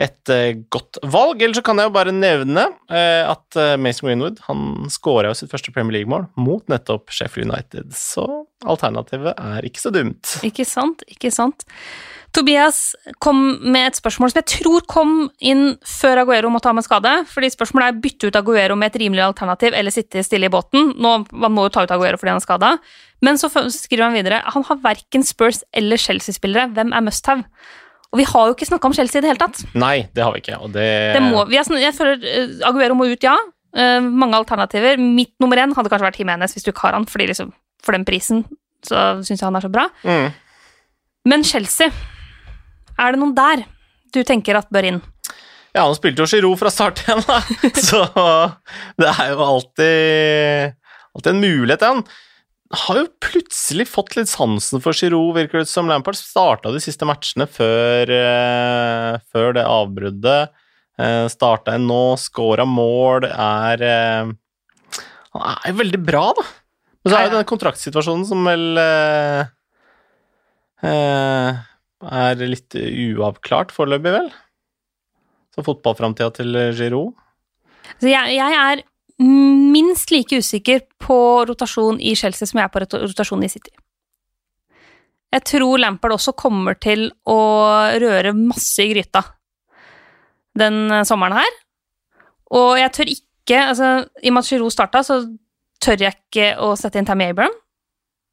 et 0.08 0.34
godt 0.72 1.02
valg. 1.04 1.42
Eller 1.44 1.60
så 1.60 1.66
kan 1.66 1.82
jeg 1.82 1.90
jo 1.90 1.96
bare 1.98 2.16
nevne 2.16 2.68
eh, 2.88 3.26
at 3.28 3.60
Mason 3.82 4.08
Greenwood 4.08 4.40
han 4.48 4.88
skåra 4.94 5.34
jo 5.34 5.38
sitt 5.42 5.52
første 5.52 5.74
Premier 5.76 6.00
League-mål 6.00 6.30
mot 6.40 6.64
nettopp 6.72 7.12
Sheffield 7.12 7.52
United, 7.52 7.92
så 7.98 8.28
alternativet 8.64 9.36
er 9.36 9.68
ikke 9.68 9.84
så 9.84 9.92
dumt. 9.94 10.38
Ikke 10.48 10.68
sant, 10.70 11.04
ikke 11.12 11.34
sant. 11.36 11.68
Tobias 12.32 12.94
kom 13.20 13.40
med 13.60 13.90
et 13.90 13.98
spørsmål 14.00 14.32
som 14.32 14.40
jeg 14.40 14.50
tror 14.54 14.86
kom 14.90 15.12
inn 15.44 15.74
før 15.88 16.22
Aguero 16.24 16.52
måtte 16.54 16.70
ha 16.72 16.76
med 16.78 16.86
skade. 16.86 17.12
fordi 17.28 17.50
Spørsmålet 17.52 17.92
er 17.92 18.02
bytte 18.04 18.30
ut 18.30 18.38
Aguero 18.40 18.78
med 18.80 18.92
et 18.92 19.00
rimelig 19.02 19.24
alternativ 19.26 19.76
eller 19.76 19.92
sitte 19.92 20.24
stille 20.24 20.48
i 20.48 20.54
båten. 20.54 20.94
Nå, 20.96 21.14
Man 21.32 21.52
må 21.52 21.68
jo 21.68 21.74
ta 21.76 21.84
ut 21.84 21.92
Aguero 21.92 22.18
fordi 22.18 22.32
han 22.32 22.40
er 22.40 22.46
skada. 22.46 22.78
Men 23.22 23.38
så 23.38 23.50
skriver 23.52 24.08
han 24.08 24.16
videre 24.16 24.42
han 24.46 24.64
har 24.64 24.80
verken 24.82 25.24
Spurs 25.28 25.64
eller 25.74 25.98
Chelsea-spillere. 25.98 26.72
Hvem 26.72 26.94
er 26.94 27.02
must 27.02 27.28
have? 27.28 27.44
Og 28.12 28.20
vi 28.20 28.28
har 28.28 28.48
jo 28.48 28.56
ikke 28.56 28.68
snakka 28.68 28.88
om 28.88 28.94
Chelsea 28.94 29.20
i 29.20 29.24
det 29.24 29.32
hele 29.32 29.40
tatt. 29.40 29.60
Nei, 29.76 30.08
det 30.16 30.24
har 30.24 30.32
vi 30.36 30.42
ikke. 30.44 30.60
det... 30.72 30.88
det 31.16 31.22
må, 31.24 31.46
jeg 31.52 31.96
føler 31.96 32.20
uh, 32.20 32.68
Aguero 32.68 32.96
må 32.96 33.08
ut, 33.12 33.24
ja. 33.24 33.38
Uh, 33.76 34.00
mange 34.04 34.36
alternativer. 34.36 35.00
Mitt 35.00 35.36
nummer 35.40 35.60
én 35.60 35.76
hadde 35.76 35.92
kanskje 35.92 36.08
vært 36.08 36.20
Jimenez 36.20 36.56
hvis 36.56 36.64
du 36.64 36.72
ikke 36.72 36.88
har 36.88 36.96
han, 36.96 37.08
fordi 37.08 37.30
liksom, 37.32 37.54
for 37.84 37.96
den 37.96 38.08
prisen 38.08 38.44
så 38.84 39.22
syns 39.22 39.38
jeg 39.38 39.46
han 39.46 39.60
er 39.60 39.64
så 39.64 39.72
bra. 39.72 39.88
Mm. 40.04 40.32
Men 41.32 41.46
Chelsea 41.46 41.92
er 43.02 43.14
det 43.14 43.22
noen 43.22 43.36
der 43.38 43.66
du 44.12 44.22
tenker 44.28 44.60
at 44.60 44.72
bør 44.74 44.88
inn? 44.90 45.02
Ja, 45.72 45.86
han 45.86 45.96
spilte 45.96 46.26
jo 46.26 46.28
Giroud 46.28 46.60
fra 46.60 46.72
start 46.74 47.00
igjen, 47.04 47.22
da. 47.24 47.40
Så 47.90 48.02
det 49.00 49.08
er 49.08 49.32
jo 49.32 49.46
alltid, 49.46 50.76
alltid 51.16 51.32
en 51.32 51.44
mulighet. 51.46 51.86
Han 51.88 52.04
har 52.88 53.00
jo 53.00 53.08
plutselig 53.24 53.88
fått 53.92 54.18
litt 54.18 54.32
sansen 54.32 54.84
for 54.84 54.96
Giroud, 54.96 55.36
virker 55.38 55.62
det 55.62 55.72
som. 55.72 55.88
Lampard 55.92 56.20
starta 56.20 56.74
de 56.76 56.82
siste 56.84 57.08
matchene 57.08 57.48
før, 57.48 58.12
uh, 58.12 59.16
før 59.32 59.56
det 59.56 59.68
avbruddet. 59.68 60.52
Uh, 61.00 61.26
starta 61.32 61.78
en 61.78 61.88
nå, 61.88 62.04
scora 62.20 62.68
mål, 62.68 63.30
er 63.32 63.86
uh, 63.88 64.32
Han 65.32 65.48
er 65.56 65.72
jo 65.72 65.80
veldig 65.86 66.04
bra, 66.04 66.26
da. 66.36 66.48
Men 67.02 67.10
så 67.10 67.18
er 67.18 67.24
jo 67.26 67.34
denne 67.38 67.50
kontraktsituasjonen 67.50 68.28
som 68.28 68.44
vel 68.46 68.66
er 72.10 72.40
litt 72.42 72.76
uavklart 72.78 73.74
foreløpig, 73.76 74.14
vel? 74.16 74.32
Så 75.52 75.66
fotballframtida 75.66 76.32
til 76.40 76.58
Giroud? 76.78 77.14
Så 78.00 78.10
jeg, 78.10 78.36
jeg, 78.38 78.58
er 78.58 78.84
minst 79.22 80.12
like 80.14 80.40
usikker 80.42 80.86
på 81.02 81.18
rotasjon 81.50 82.00
i 82.02 82.16
Chelsea 82.18 82.50
som 82.50 82.62
jeg 82.62 82.70
er 82.70 82.74
på 82.74 82.84
rotasjon 82.84 83.44
i 83.46 83.52
City. 83.52 83.74
Jeg 85.32 85.46
tror 85.48 85.80
Lampard 85.80 86.18
også 86.18 86.34
kommer 86.36 86.76
til 86.82 87.08
å 87.30 87.40
røre 88.02 88.34
masse 88.36 88.84
i 88.84 88.92
gryta 88.92 89.24
den 90.60 90.90
sommeren 91.08 91.38
her. 91.40 91.60
Og 92.52 92.74
jeg 92.80 92.92
tør 92.96 93.12
ikke 93.14 93.60
altså, 93.70 93.92
I 94.20 94.32
og 94.32 94.36
med 94.36 94.44
at 94.44 94.50
Giroud 94.50 94.74
starta, 94.74 95.04
så 95.08 95.22
tør 95.82 96.04
jeg 96.04 96.18
ikke 96.18 96.50
å 96.62 96.74
sette 96.80 97.00
inn 97.00 97.08
Tammy 97.08 97.30
Abram. 97.32 97.54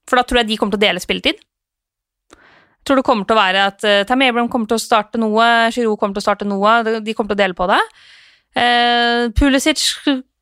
For 0.09 0.19
da 0.19 0.25
tror 0.27 0.43
jeg 0.43 0.51
de 0.51 0.59
kommer 0.59 0.75
til 0.75 0.81
å 0.83 0.87
dele 0.89 1.03
spilletid 1.03 1.39
tror 2.87 3.01
det 3.01 3.07
kommer 3.07 3.29
til 3.29 3.37
å 3.37 3.41
være 3.41 3.67
at 3.73 3.85
uh, 3.87 4.05
Tam 4.09 4.23
Abram 4.25 4.49
kommer 4.53 4.71
til 4.71 4.79
å 4.79 4.83
starte 4.83 5.21
noe, 5.21 5.47
Giroud 5.75 5.99
kommer 6.01 6.17
til 6.17 6.25
å 6.25 6.29
starte 6.29 6.49
noe, 6.49 7.01
de 7.05 7.15
kommer 7.15 7.33
til 7.33 7.39
å 7.39 7.43
dele 7.43 7.59
på 7.59 7.69
det. 7.71 7.81
Uh, 8.57 9.29
Pulisic 9.37 9.85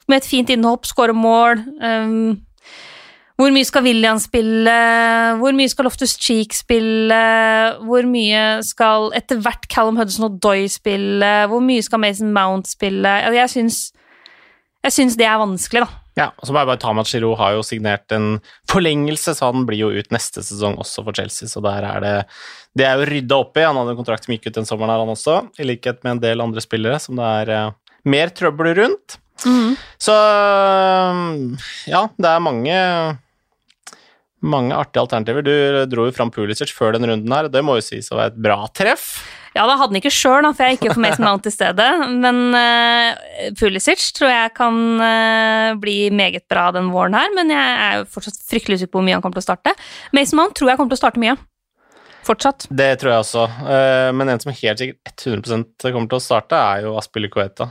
med 0.06 0.20
et 0.20 0.28
fint 0.28 0.50
innhopp, 0.54 0.86
skårer 0.86 1.16
mål. 1.16 1.62
Um, 1.82 2.36
hvor 3.36 3.52
mye 3.52 3.66
skal 3.68 3.84
William 3.84 4.18
spille? 4.22 4.76
Hvor 5.36 5.52
mye 5.52 5.68
skal 5.68 5.84
Loftus 5.84 6.14
Cheek 6.16 6.54
spille? 6.56 7.18
Hvor 7.84 8.06
mye 8.08 8.62
skal 8.64 9.10
etter 9.18 9.42
hvert 9.44 9.68
Callum 9.68 9.98
Hudson 10.00 10.30
og 10.30 10.38
Doy 10.42 10.64
spille? 10.72 11.32
Hvor 11.50 11.60
mye 11.60 11.84
skal 11.84 12.00
Mason 12.00 12.32
Mount 12.32 12.70
spille? 12.70 13.12
Jeg 13.36 13.52
syns, 13.52 13.92
jeg 14.84 14.96
syns 14.96 15.18
det 15.20 15.28
er 15.28 15.42
vanskelig, 15.42 15.84
da. 15.84 16.05
Ja, 16.16 16.30
og 16.32 16.48
så 16.48 16.54
må 16.54 16.62
jeg 16.62 16.70
bare 16.70 16.80
ta 16.80 16.94
med 16.96 17.04
at 17.04 17.10
Giroud 17.12 17.36
har 17.36 17.56
jo 17.58 17.64
signert 17.66 18.12
en 18.16 18.38
forlengelse, 18.72 19.34
så 19.36 19.50
han 19.50 19.66
blir 19.68 19.82
jo 19.82 19.90
ut 19.92 20.14
neste 20.14 20.40
sesong 20.44 20.78
også 20.80 21.04
for 21.04 21.16
Chelsea, 21.16 21.48
så 21.50 21.60
der 21.64 21.84
er 21.84 22.00
det 22.04 22.14
Det 22.76 22.86
er 22.88 22.96
jo 22.96 23.08
rydda 23.08 23.36
opp 23.40 23.56
i. 23.56 23.64
Han 23.64 23.76
hadde 23.76 23.92
en 23.94 24.00
kontrakt 24.00 24.24
som 24.24 24.32
gikk 24.32 24.48
ut 24.48 24.56
den 24.56 24.68
sommeren 24.68 24.92
her, 24.92 25.04
han 25.04 25.12
også, 25.12 25.36
i 25.60 25.68
likhet 25.68 26.02
med 26.04 26.16
en 26.16 26.24
del 26.24 26.44
andre 26.44 26.64
spillere 26.64 26.98
som 27.00 27.20
det 27.20 27.28
er 27.42 27.52
uh, 27.68 27.76
mer 28.08 28.32
trøbbel 28.36 28.72
rundt. 28.80 29.18
Mm. 29.44 29.76
Så 30.00 30.16
ja, 31.88 32.02
det 32.16 32.32
er 32.32 32.44
mange 32.44 32.76
mange 34.46 34.76
artige 34.76 35.02
alternativer. 35.02 35.44
Du 35.44 35.52
dro 35.90 36.06
jo 36.06 36.14
fram 36.14 36.30
Pulisic 36.32 36.72
før 36.76 36.96
den 36.96 37.08
runden 37.08 37.32
her, 37.32 37.48
og 37.48 37.52
det 37.52 37.64
må 37.64 37.76
jo 37.78 37.84
sies 37.84 38.08
å 38.12 38.20
være 38.20 38.34
et 38.34 38.40
bra 38.46 38.58
treff. 38.76 39.08
Ja, 39.56 39.64
da 39.64 39.78
hadde 39.80 39.94
han 39.94 40.00
ikke 40.02 40.12
sjøl, 40.12 40.44
for 40.52 40.66
jeg 40.66 40.76
gikk 40.76 40.90
jo 40.90 40.94
for 40.98 41.02
Mason 41.04 41.24
Mount 41.28 41.48
i 41.48 41.52
stedet. 41.54 41.88
Men 42.12 42.40
uh, 42.52 43.50
Pulisic 43.56 44.04
tror 44.16 44.32
jeg 44.32 44.52
kan 44.58 44.80
uh, 45.00 45.70
bli 45.80 45.96
meget 46.14 46.44
bra 46.50 46.68
den 46.76 46.90
våren 46.92 47.16
her, 47.16 47.32
men 47.36 47.52
jeg 47.54 47.76
er 47.86 48.00
jo 48.02 48.08
fortsatt 48.12 48.42
fryktelig 48.50 48.80
usikker 48.80 48.92
på 48.92 49.00
hvor 49.00 49.06
mye 49.08 49.16
han 49.16 49.24
kommer 49.24 49.38
til 49.40 49.46
å 49.46 49.48
starte. 49.48 49.72
Mason 50.16 50.40
Mount 50.40 50.56
tror 50.58 50.72
jeg 50.72 50.80
kommer 50.80 50.92
til 50.92 51.00
å 51.00 51.04
starte 51.04 51.22
mye. 51.22 51.36
Fortsatt. 52.26 52.66
Det 52.74 52.90
tror 53.00 53.14
jeg 53.14 53.24
også, 53.24 53.46
uh, 53.64 54.10
men 54.18 54.34
en 54.34 54.42
som 54.42 54.52
helt 54.52 54.82
sikkert 54.82 55.26
100% 55.30 55.88
kommer 55.88 56.10
til 56.12 56.20
å 56.20 56.24
starte, 56.26 56.60
er 56.60 56.84
jo 56.88 56.96
Aspille 57.00 57.32
Coeta. 57.32 57.70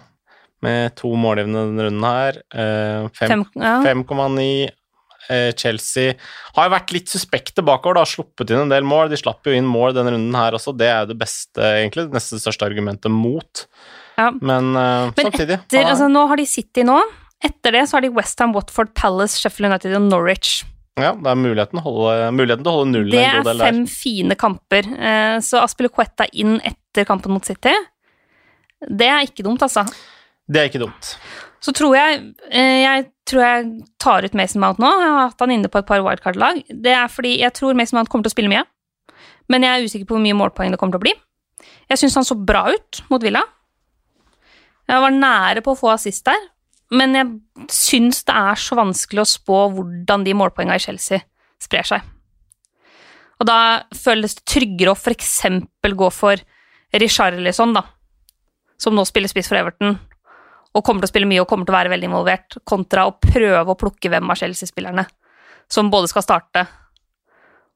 Med 0.65 0.95
to 0.97 1.11
målgivende 1.19 1.67
denne 1.67 1.85
runden 1.85 2.05
her. 2.07 2.39
5,9 3.19 3.61
ja. 3.61 4.71
Eh, 5.31 5.51
Chelsea 5.57 6.13
har 6.55 6.67
jo 6.67 6.73
vært 6.75 6.93
litt 6.93 7.11
suspekte 7.11 7.63
bakover, 7.65 7.99
da, 7.99 8.05
sluppet 8.09 8.51
inn 8.53 8.65
en 8.65 8.73
del 8.73 8.85
mål. 8.87 9.09
De 9.11 9.19
slapp 9.19 9.47
jo 9.47 9.55
inn 9.55 9.67
mål 9.67 9.95
denne 9.97 10.13
runden 10.15 10.37
her 10.37 10.57
også, 10.57 10.75
det 10.77 10.89
er 10.91 11.03
jo 11.03 11.13
det 11.13 11.19
beste, 11.23 11.61
egentlig, 11.61 12.07
det 12.09 12.19
neste 12.19 12.39
største 12.41 12.67
argumentet 12.67 13.13
mot. 13.13 13.65
Ja. 14.15 14.29
Men, 14.39 14.71
uh, 14.77 15.11
Men 15.11 15.31
samtidig 15.31 15.57
etter, 15.57 15.81
ja. 15.81 15.89
altså, 15.91 16.07
Nå 16.11 16.27
har 16.31 16.39
de 16.39 16.47
City 16.47 16.85
nå. 16.87 16.99
Etter 17.43 17.75
det 17.75 17.83
så 17.89 17.97
har 17.97 18.05
de 18.05 18.13
Westham, 18.15 18.53
Watford, 18.55 18.93
Palace, 18.95 19.41
Sheffield 19.41 19.73
United 19.73 19.97
og 19.97 20.07
Norwich. 20.07 20.61
Ja, 20.95 21.11
det 21.11 21.27
er 21.27 21.35
muligheten, 21.35 21.81
holde, 21.83 22.29
muligheten 22.31 22.63
til 22.63 22.71
å 22.71 22.75
holde 22.77 22.91
nullen 22.93 23.11
Det 23.11 23.25
er 23.27 23.59
fem 23.59 23.81
fine 23.91 24.37
kamper. 24.39 24.87
Uh, 24.95 25.37
så 25.43 25.59
Aspilicueta 25.65 26.29
inn 26.31 26.61
etter 26.63 27.07
kampen 27.07 27.35
mot 27.35 27.43
City, 27.45 27.73
det 28.85 29.07
er 29.09 29.25
ikke 29.27 29.43
dumt, 29.43 29.63
altså. 29.65 29.83
Det 30.45 30.61
er 30.61 30.69
ikke 30.69 30.83
dumt. 30.83 31.15
Så 31.65 31.73
tror 31.73 31.95
jeg 31.97 32.19
eh, 32.51 32.83
Jeg 32.83 33.07
tror 33.25 33.41
jeg 33.41 33.69
tar 34.01 34.25
ut 34.27 34.37
Mason 34.37 34.61
Mount 34.61 34.81
nå. 34.81 34.89
Jeg 35.01 35.13
har 35.15 35.29
hatt 35.31 35.41
han 35.41 35.53
inne 35.55 35.71
på 35.71 35.81
et 35.81 35.87
par 35.89 36.03
wildcard-lag. 36.05 36.61
Det 36.69 36.93
er 36.93 37.09
fordi 37.09 37.39
jeg 37.41 37.55
tror 37.57 37.77
Mason 37.77 37.97
Mount 37.97 38.11
kommer 38.13 38.27
til 38.27 38.33
å 38.33 38.35
spille 38.35 38.51
mye. 38.51 38.65
Men 39.49 39.65
jeg 39.65 39.71
er 39.73 39.87
usikker 39.87 40.09
på 40.09 40.17
hvor 40.17 40.25
mye 40.25 40.37
målpoeng 40.37 40.73
det 40.73 40.79
kommer 40.81 40.97
til 40.97 41.01
å 41.01 41.05
bli. 41.07 41.15
Jeg 41.89 42.01
syns 42.01 42.17
han 42.19 42.27
så 42.27 42.37
bra 42.37 42.67
ut 42.73 43.01
mot 43.09 43.23
Villa. 43.23 43.41
Jeg 44.85 45.01
var 45.01 45.13
nære 45.15 45.63
på 45.65 45.73
å 45.73 45.79
få 45.79 45.89
assist 45.95 46.27
der, 46.27 46.41
men 46.93 47.17
jeg 47.17 47.69
syns 47.73 48.21
det 48.27 48.35
er 48.37 48.59
så 48.61 48.77
vanskelig 48.77 49.23
å 49.23 49.29
spå 49.29 49.61
hvordan 49.73 50.25
de 50.27 50.35
målpoengene 50.37 50.77
i 50.77 50.83
Chelsea 50.83 51.23
sprer 51.61 51.87
seg. 51.89 52.05
Og 53.41 53.49
da 53.49 53.57
føles 53.97 54.37
det 54.37 54.45
tryggere 54.47 54.93
å 54.93 54.97
f.eks. 54.99 55.33
gå 55.81 56.09
for 56.13 56.41
Richarlison, 56.93 57.73
da, 57.75 57.81
som 58.77 58.95
nå 58.95 59.03
spiller 59.09 59.31
spiss 59.31 59.49
for 59.49 59.59
Everton, 59.59 59.97
og 60.75 60.83
kommer 60.83 61.03
til 61.03 61.09
å 61.09 61.13
spille 61.13 61.29
mye 61.29 61.43
og 61.43 61.47
kommer 61.49 61.67
til 61.67 61.73
å 61.75 61.77
være 61.77 61.93
veldig 61.93 62.09
involvert, 62.09 62.57
kontra 62.67 63.05
å 63.07 63.15
prøve 63.21 63.71
å 63.71 63.77
plukke 63.79 64.11
hvem 64.11 64.31
av 64.31 64.39
Chelsea-spillerne 64.41 65.05
som 65.71 65.89
både 65.89 66.09
skal 66.11 66.25
starte 66.25 66.65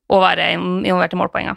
og 0.10 0.24
være 0.24 0.52
involvert 0.56 1.14
i 1.16 1.20
målpoenga. 1.20 1.56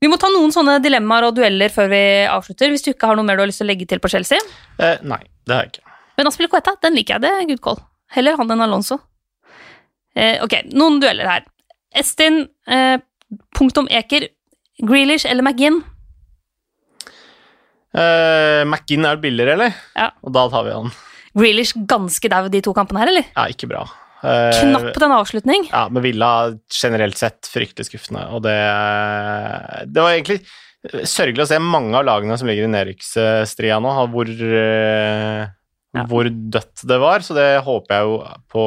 Vi 0.00 0.10
må 0.12 0.18
ta 0.20 0.28
noen 0.28 0.52
sånne 0.52 0.76
dilemmaer 0.84 1.30
og 1.30 1.36
dueller 1.38 1.72
før 1.72 1.88
vi 1.90 2.00
avslutter, 2.28 2.70
hvis 2.70 2.84
du 2.84 2.90
ikke 2.92 3.08
har 3.10 3.18
noe 3.18 3.26
mer 3.26 3.38
du 3.38 3.42
har 3.42 3.50
lyst 3.50 3.62
til 3.62 3.66
å 3.66 3.70
legge 3.72 3.88
til 3.88 4.00
på 4.02 4.10
Chelsea. 4.12 4.38
Eh, 4.76 5.00
nei, 5.08 5.22
det 5.48 5.56
har 5.56 5.64
jeg 5.64 5.72
ikke. 5.74 5.94
Men 6.20 6.30
Aspilicueta, 6.30 6.76
den 6.84 6.96
liker 6.96 7.16
jeg. 7.16 7.24
Det 7.24 7.32
er 7.32 7.48
good 7.48 7.62
call. 7.64 7.80
Heller 8.12 8.36
han 8.38 8.52
enn 8.52 8.64
Alonso. 8.64 9.00
Eh, 10.16 10.36
ok, 10.44 10.58
noen 10.76 11.00
dueller 11.00 11.28
her. 11.28 11.48
Estin, 11.96 12.44
eh, 12.68 12.98
punktum 13.56 13.88
Eker, 13.88 14.28
Grealish 14.84 15.28
eller 15.28 15.44
McGinn? 15.44 15.80
Uh, 17.96 18.62
McGinn 18.66 19.06
er 19.08 19.20
billigere, 19.20 19.56
eller? 19.56 19.76
Ja. 19.96 20.10
Og 20.26 20.34
da 20.36 20.46
tar 20.52 20.66
vi 20.66 20.74
han. 20.76 20.92
Grealish 21.36 21.76
ganske 21.88 22.30
dau 22.32 22.50
de 22.52 22.60
to 22.64 22.74
kampene 22.76 23.02
her, 23.02 23.12
eller? 23.12 23.30
Ja, 23.32 23.46
ikke 23.52 23.70
bra. 23.70 23.86
Uh, 24.20 24.52
Knapp 24.60 25.00
den 25.00 25.16
avslutning. 25.16 25.66
Ja, 25.70 25.86
men 25.92 26.04
Villa 26.04 26.30
generelt 26.72 27.18
sett 27.20 27.48
fryktelig 27.52 27.90
skuffende, 27.90 28.26
og 28.32 28.44
det 28.46 28.56
Det 29.92 30.00
var 30.02 30.14
egentlig 30.14 30.40
sørgelig 31.08 31.44
å 31.44 31.50
se 31.50 31.58
mange 31.58 31.96
av 31.98 32.06
lagene 32.06 32.36
som 32.38 32.48
ligger 32.48 32.68
i 32.68 32.72
nedrykksstria 32.72 33.78
nå, 33.82 33.94
hvor 34.12 34.30
uh, 34.30 35.46
ja. 35.96 36.04
hvor 36.08 36.28
dødt 36.28 36.84
det 36.88 36.98
var, 37.02 37.24
så 37.24 37.36
det 37.36 37.48
håper 37.66 37.96
jeg 37.96 38.08
jo 38.08 38.18
på 38.52 38.66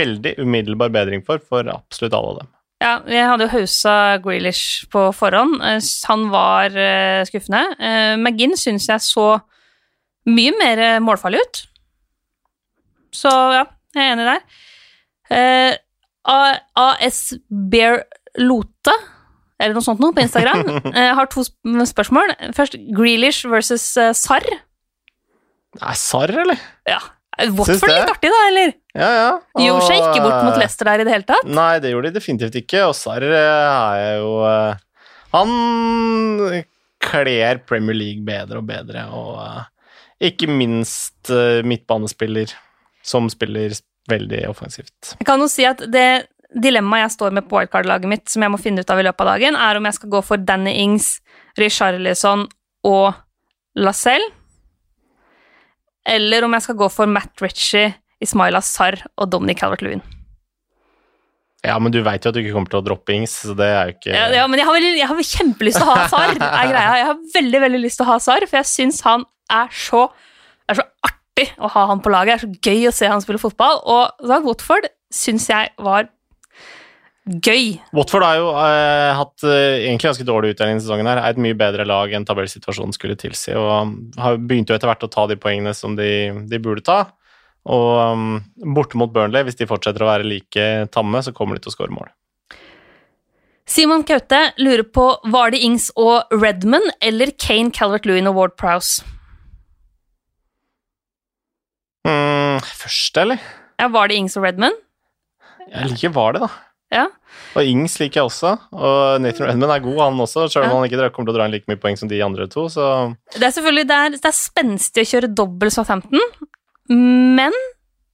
veldig 0.00 0.34
umiddelbar 0.40 0.92
bedring 0.94 1.24
for, 1.26 1.42
for 1.44 1.68
absolutt 1.72 2.16
alle 2.16 2.32
av 2.32 2.40
dem. 2.42 2.50
Ja, 2.80 2.94
jeg 3.04 3.26
hadde 3.28 3.44
jo 3.44 3.52
hausa 3.52 3.94
Grealish 4.24 4.86
på 4.92 5.02
forhånd. 5.12 5.58
Eh, 5.60 5.80
Han 6.08 6.28
var 6.32 6.72
eh, 6.72 7.20
skuffende. 7.28 7.60
Eh, 7.76 8.14
McGinn 8.16 8.56
syns 8.56 8.88
jeg 8.88 9.04
så 9.04 9.26
mye 10.30 10.54
mer 10.56 10.82
målfarlig 11.04 11.42
ut. 11.44 11.60
Så 13.16 13.28
ja, 13.28 13.66
jeg 13.96 14.04
er 14.04 14.12
enig 14.14 14.26
der. 14.30 15.78
AS 16.80 17.20
Bear 17.48 18.02
Lote, 18.40 18.94
eller 19.60 19.76
noe 19.76 19.84
sånt 19.84 20.00
noe, 20.00 20.14
på 20.16 20.22
Instagram, 20.22 20.62
har 21.18 21.30
to 21.32 21.44
spørsmål. 21.88 22.32
Først 22.56 22.76
Grealish 22.96 23.48
versus 23.50 23.84
Sarr. 24.16 24.46
Nei, 25.80 25.96
Sarr, 25.98 26.32
eller? 26.44 26.60
Ja. 26.88 27.00
Watford 27.48 27.88
det. 27.88 27.96
litt 27.96 28.14
artig, 28.14 28.30
da, 28.32 28.40
eller? 28.52 28.76
Ja, 28.96 29.08
ja. 29.14 29.32
De 29.54 29.66
gjorde 29.68 29.86
seg 29.86 30.00
ikke 30.00 30.22
bort 30.24 30.44
mot 30.46 30.56
Leicester 30.58 30.88
der 30.90 31.02
i 31.02 31.06
det 31.06 31.14
hele 31.14 31.28
tatt. 31.28 31.46
Nei, 31.46 31.74
det 31.82 31.92
gjorde 31.92 32.10
de 32.10 32.18
definitivt 32.18 32.56
ikke, 32.58 32.88
og 32.88 32.96
Sarr 32.98 33.26
er 33.30 34.16
jo 34.18 34.32
eh, 34.48 34.80
Han 35.34 35.52
kler 37.00 37.62
Premier 37.68 37.96
League 37.96 38.24
bedre 38.26 38.60
og 38.60 38.66
bedre, 38.68 39.06
og 39.14 39.38
eh, 39.44 39.70
ikke 40.30 40.50
minst 40.50 41.30
eh, 41.32 41.62
midtbanespiller 41.66 42.52
som 43.06 43.30
spiller 43.32 43.78
veldig 44.10 44.42
offensivt. 44.50 45.14
Jeg 45.20 45.28
kan 45.28 45.40
jo 45.40 45.48
si 45.50 45.64
at 45.68 45.86
det 45.92 46.26
dilemmaet 46.50 47.06
jeg 47.06 47.14
står 47.14 47.34
med 47.38 47.46
på 47.46 47.60
wildcard-laget 47.60 48.10
mitt, 48.10 48.26
som 48.30 48.42
jeg 48.42 48.52
må 48.52 48.58
finne 48.60 48.82
ut 48.82 48.90
av 48.90 49.00
i 49.00 49.06
løpet 49.06 49.22
av 49.22 49.32
dagen, 49.36 49.56
er 49.56 49.78
om 49.78 49.86
jeg 49.86 49.98
skal 50.00 50.12
gå 50.16 50.22
for 50.26 50.42
Danny 50.50 50.74
Ings, 50.82 51.12
Richarlison 51.58 52.48
og 52.86 53.12
Lacelle, 53.78 54.32
eller 56.10 56.42
om 56.42 56.56
jeg 56.56 56.66
skal 56.66 56.78
gå 56.80 56.88
for 56.90 57.10
Matt 57.10 57.44
Ritchie, 57.44 57.92
Ismaila 58.20 58.60
Sarr 58.64 59.00
og 59.16 59.30
Dominic 59.32 59.60
Calvert-Lewin. 59.62 60.02
Ja, 61.66 61.74
men 61.82 61.92
du 61.92 61.98
veit 62.00 62.24
jo 62.24 62.30
at 62.30 62.36
du 62.36 62.40
ikke 62.40 62.54
kommer 62.54 62.72
til 62.72 62.80
å 62.80 62.84
droppe 62.84 63.12
Ings, 63.12 63.34
så 63.44 63.54
det 63.56 63.66
er 63.68 63.90
jo 63.90 63.96
ikke 63.98 64.14
Ja, 64.14 64.28
ja, 64.32 64.44
men 64.48 64.62
jeg 64.62 64.68
har, 64.68 64.76
veldig, 64.78 64.92
jeg 64.96 65.08
har 65.10 65.26
kjempelyst 65.30 65.80
til 65.80 65.88
å 65.88 65.96
ha 65.96 66.06
Sarr, 66.08 66.30
er 66.36 66.70
greia. 66.70 66.92
Jeg 67.02 67.08
har 67.10 67.18
veldig, 67.34 67.60
veldig 67.66 67.80
lyst 67.82 68.00
til 68.00 68.06
å 68.06 68.12
ha 68.14 68.20
Sarr, 68.24 68.46
for 68.48 68.60
jeg 68.62 68.70
syns 68.70 69.02
han 69.04 69.26
er 69.52 69.68
så, 69.76 70.06
er 70.70 70.80
så 70.80 70.86
artig 71.04 71.50
å 71.60 71.68
ha 71.74 71.84
han 71.90 72.00
på 72.00 72.12
laget. 72.14 72.32
Det 72.32 72.38
er 72.38 72.46
så 72.46 72.70
gøy 72.70 72.88
å 72.88 72.94
se 72.96 73.12
han 73.12 73.20
spille 73.24 73.42
fotball, 73.42 73.82
og 73.84 74.24
da, 74.24 74.40
Watford 74.46 74.88
syns 75.12 75.50
jeg 75.52 75.74
var 75.84 76.08
gøy. 77.44 77.76
Watford 77.94 78.24
har 78.24 78.40
jo 78.40 78.50
eh, 78.56 79.12
hatt 79.20 79.44
eh, 79.44 79.84
egentlig 79.84 80.08
ganske 80.08 80.26
dårlig 80.26 80.54
utdeling 80.54 80.78
denne 80.78 80.86
sesongen. 80.86 81.12
her, 81.12 81.20
Er 81.20 81.34
et 81.36 81.44
mye 81.44 81.58
bedre 81.58 81.84
lag 81.84 82.12
enn 82.16 82.24
tabellsituasjonen 82.26 82.96
skulle 82.96 83.20
tilsi. 83.20 83.52
og 83.52 83.92
har 84.16 84.40
begynt 84.40 84.72
jo 84.72 84.78
etter 84.78 84.88
hvert 84.90 85.04
å 85.04 85.12
ta 85.12 85.28
de 85.28 85.36
poengene 85.36 85.76
som 85.76 85.92
de, 85.98 86.10
de 86.48 86.62
burde 86.62 86.88
ta. 86.88 87.02
Og 87.68 88.14
um, 88.14 88.38
borte 88.74 88.96
mot 88.96 89.10
Burnley, 89.12 89.44
hvis 89.44 89.58
de 89.58 89.66
fortsetter 89.68 90.02
å 90.02 90.08
være 90.08 90.24
like 90.28 90.66
tamme, 90.94 91.20
så 91.22 91.34
kommer 91.36 91.58
de 91.58 91.64
til 91.66 91.72
å 91.72 91.76
skåre 91.76 91.92
mål. 91.92 92.08
Simon 93.70 94.02
Kaute 94.02 94.48
lurer 94.58 94.82
på 94.82 95.04
var 95.30 95.52
det 95.52 95.60
Ings 95.62 95.90
og 96.00 96.32
Redman 96.34 96.88
eller 97.04 97.30
Kane, 97.38 97.70
Calvert-Lewin 97.70 98.26
og 98.32 98.34
Ward 98.40 98.56
Prowse. 98.58 99.04
Mm, 102.08 102.58
første, 102.64 103.22
eller? 103.26 103.44
Ja, 103.80 103.86
var 103.92 104.10
det 104.10 104.16
Ings 104.18 104.36
og 104.40 104.46
Redman? 104.48 104.74
Jeg 105.70 105.92
liker 105.92 106.12
var 106.16 106.34
det, 106.34 106.42
da. 106.48 106.50
Ja. 106.90 107.04
Og 107.54 107.62
Ings 107.70 107.94
liker 108.00 108.22
jeg 108.24 108.26
også. 108.32 108.56
Og 108.74 109.20
Nathan 109.22 109.46
Redman 109.52 109.70
er 109.76 109.82
god, 109.84 110.00
han 110.02 110.22
også, 110.24 110.48
selv 110.50 110.64
om 110.66 110.70
Ja. 110.70 110.76
han 110.80 110.88
ikke 110.88 111.10
kommer 111.14 111.30
til 111.30 111.34
å 111.34 111.38
dra 111.38 111.44
inn 111.46 111.52
like 111.54 111.68
mye 111.70 111.78
poeng 111.78 111.96
som 111.96 112.08
de 112.10 112.18
andre 112.22 112.48
to. 112.50 112.66
Så 112.66 113.14
Det 113.36 113.44
er 113.46 113.54
selvfølgelig 113.54 113.86
det 113.86 113.96
er, 113.96 114.10
det 114.10 114.24
er 114.24 114.34
spenstig 114.34 115.04
å 115.06 115.10
kjøre 115.12 115.34
dobbel 115.34 115.70
Southampton, 115.70 116.18
men 116.90 117.54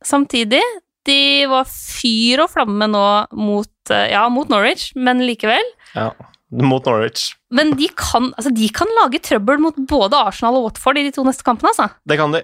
samtidig 0.04 0.62
De 1.06 1.46
var 1.48 1.68
fyr 1.70 2.42
og 2.42 2.50
flamme 2.50 2.88
nå 2.90 3.04
mot, 3.38 3.72
eh, 3.94 4.08
ja, 4.10 4.24
mot 4.32 4.48
Norwich, 4.50 4.90
men 4.98 5.22
likevel. 5.22 5.68
ja, 5.94 6.10
mot 6.50 6.84
Norwich. 6.84 7.28
Men 7.54 7.76
de 7.78 7.86
kan, 7.94 8.32
altså, 8.34 8.50
de 8.50 8.66
kan 8.74 8.90
lage 8.98 9.22
trøbbel 9.22 9.62
mot 9.62 9.78
både 9.88 10.18
Arsenal 10.18 10.58
og 10.58 10.66
Watford 10.66 10.98
i 10.98 11.06
de 11.06 11.14
to 11.14 11.22
neste 11.26 11.46
kampene, 11.46 11.70
altså. 11.70 11.88
Det 12.02 12.18
kan 12.18 12.34
de. 12.34 12.42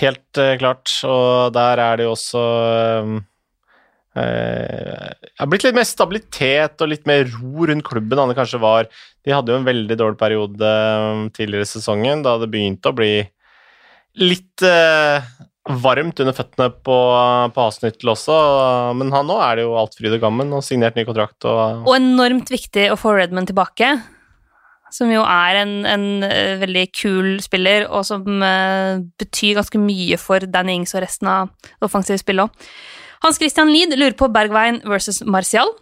Helt 0.00 0.40
uh, 0.40 0.56
klart. 0.58 0.90
Og 1.06 1.54
der 1.54 1.82
er 1.82 1.98
det 1.98 2.06
jo 2.08 2.14
også 2.16 2.42
um, 3.06 3.16
eh, 4.18 5.12
Det 5.14 5.38
har 5.38 5.50
blitt 5.52 5.66
litt 5.66 5.78
mer 5.78 5.86
stabilitet 5.86 6.82
og 6.82 6.90
litt 6.90 7.06
mer 7.06 7.26
ro 7.36 7.68
rundt 7.70 7.86
klubben 7.86 8.18
enn 8.18 8.32
det 8.32 8.38
kanskje 8.38 8.62
var. 8.62 8.90
De 9.22 9.34
hadde 9.34 9.54
jo 9.54 9.60
en 9.60 9.68
veldig 9.68 9.98
dårlig 10.00 10.20
periode 10.20 10.74
um, 11.06 11.28
tidligere 11.30 11.68
i 11.68 11.72
sesongen, 11.76 12.26
da 12.26 12.36
det 12.42 12.50
begynte 12.50 12.90
å 12.90 12.98
bli 12.98 13.14
litt 14.20 14.64
eh, 14.64 15.24
varmt 15.82 16.20
under 16.22 16.34
føttene 16.36 16.68
på, 16.86 16.96
på 17.54 17.64
Asnyttel 17.64 18.12
også. 18.12 18.36
Men 18.98 19.12
han, 19.14 19.26
nå 19.28 19.38
er 19.42 19.58
det 19.58 19.66
jo 19.66 19.76
alt 19.78 19.96
fryd 19.98 20.16
og 20.16 20.22
gammen 20.22 20.52
og 20.56 20.64
signert 20.64 20.98
ny 20.98 21.06
kontrakt. 21.08 21.38
Og, 21.44 21.86
Og 21.86 21.96
enormt 21.98 22.52
viktig 22.52 22.90
å 22.92 22.98
få 23.00 23.16
Redman 23.18 23.48
tilbake, 23.48 23.90
som 24.94 25.10
jo 25.10 25.24
er 25.26 25.62
en, 25.64 25.78
en 25.90 26.06
eh, 26.26 26.54
veldig 26.62 26.84
kul 26.96 27.32
spiller, 27.44 27.88
og 27.90 28.06
som 28.08 28.44
eh, 28.46 29.02
betyr 29.18 29.58
ganske 29.58 29.80
mye 29.82 30.20
for 30.22 30.46
Danny 30.46 30.78
Ings 30.78 30.94
og 30.96 31.02
resten 31.04 31.30
av 31.32 31.50
det 31.66 31.88
offensive 31.88 32.22
spillet 32.22 32.46
òg. 32.46 32.70
Hans 33.24 33.40
Christian 33.40 33.72
Lid 33.72 33.94
lurer 33.96 34.14
på 34.14 34.28
Bergveien 34.30 34.82
versus 34.86 35.22
Martial. 35.24 35.72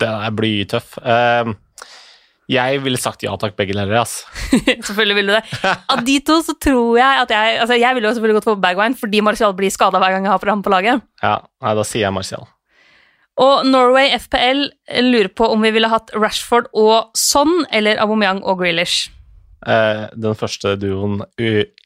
den 0.00 0.14
er 0.26 0.36
blytøff. 0.36 0.98
Eh, 1.00 1.54
jeg 2.50 2.80
ville 2.84 2.98
sagt 2.98 3.22
ja 3.22 3.36
takk, 3.38 3.54
begge 3.58 3.76
deler. 3.76 4.00
Altså. 4.02 4.26
selvfølgelig 4.86 5.18
ville 5.20 5.34
du 5.34 5.38
det. 5.38 5.74
Av 5.94 6.04
de 6.06 6.16
to 6.26 6.40
så 6.46 6.56
tror 6.58 6.98
jeg 6.98 7.24
at 7.24 7.34
jeg 7.34 7.58
Altså, 7.62 7.76
jeg 7.78 7.96
ville 7.96 8.08
jo 8.08 8.14
selvfølgelig 8.16 8.40
gått 8.40 8.48
for 8.48 8.62
Bergveien 8.62 8.96
fordi 8.98 9.20
Martial 9.24 9.54
blir 9.58 9.72
skada 9.74 10.00
hver 10.02 10.16
gang 10.16 10.26
jeg 10.26 10.34
har 10.34 10.50
ham 10.50 10.64
på 10.66 10.72
laget. 10.72 11.04
Ja, 11.22 11.36
nei, 11.62 11.76
da 11.78 11.86
sier 11.86 12.08
jeg 12.08 12.16
Martial. 12.16 12.48
Og 13.40 13.64
Norway 13.68 14.10
FPL 14.18 14.66
lurer 15.06 15.30
på 15.32 15.48
om 15.48 15.62
vi 15.64 15.70
ville 15.72 15.88
hatt 15.88 16.10
Rashford 16.16 16.68
og 16.76 17.14
Son 17.16 17.62
eller 17.72 18.00
Aubameyang 18.02 18.42
og 18.44 18.60
Grealish. 18.60 19.08
Eh, 19.68 20.06
den 20.16 20.36
første 20.36 20.74
duoen 20.80 21.20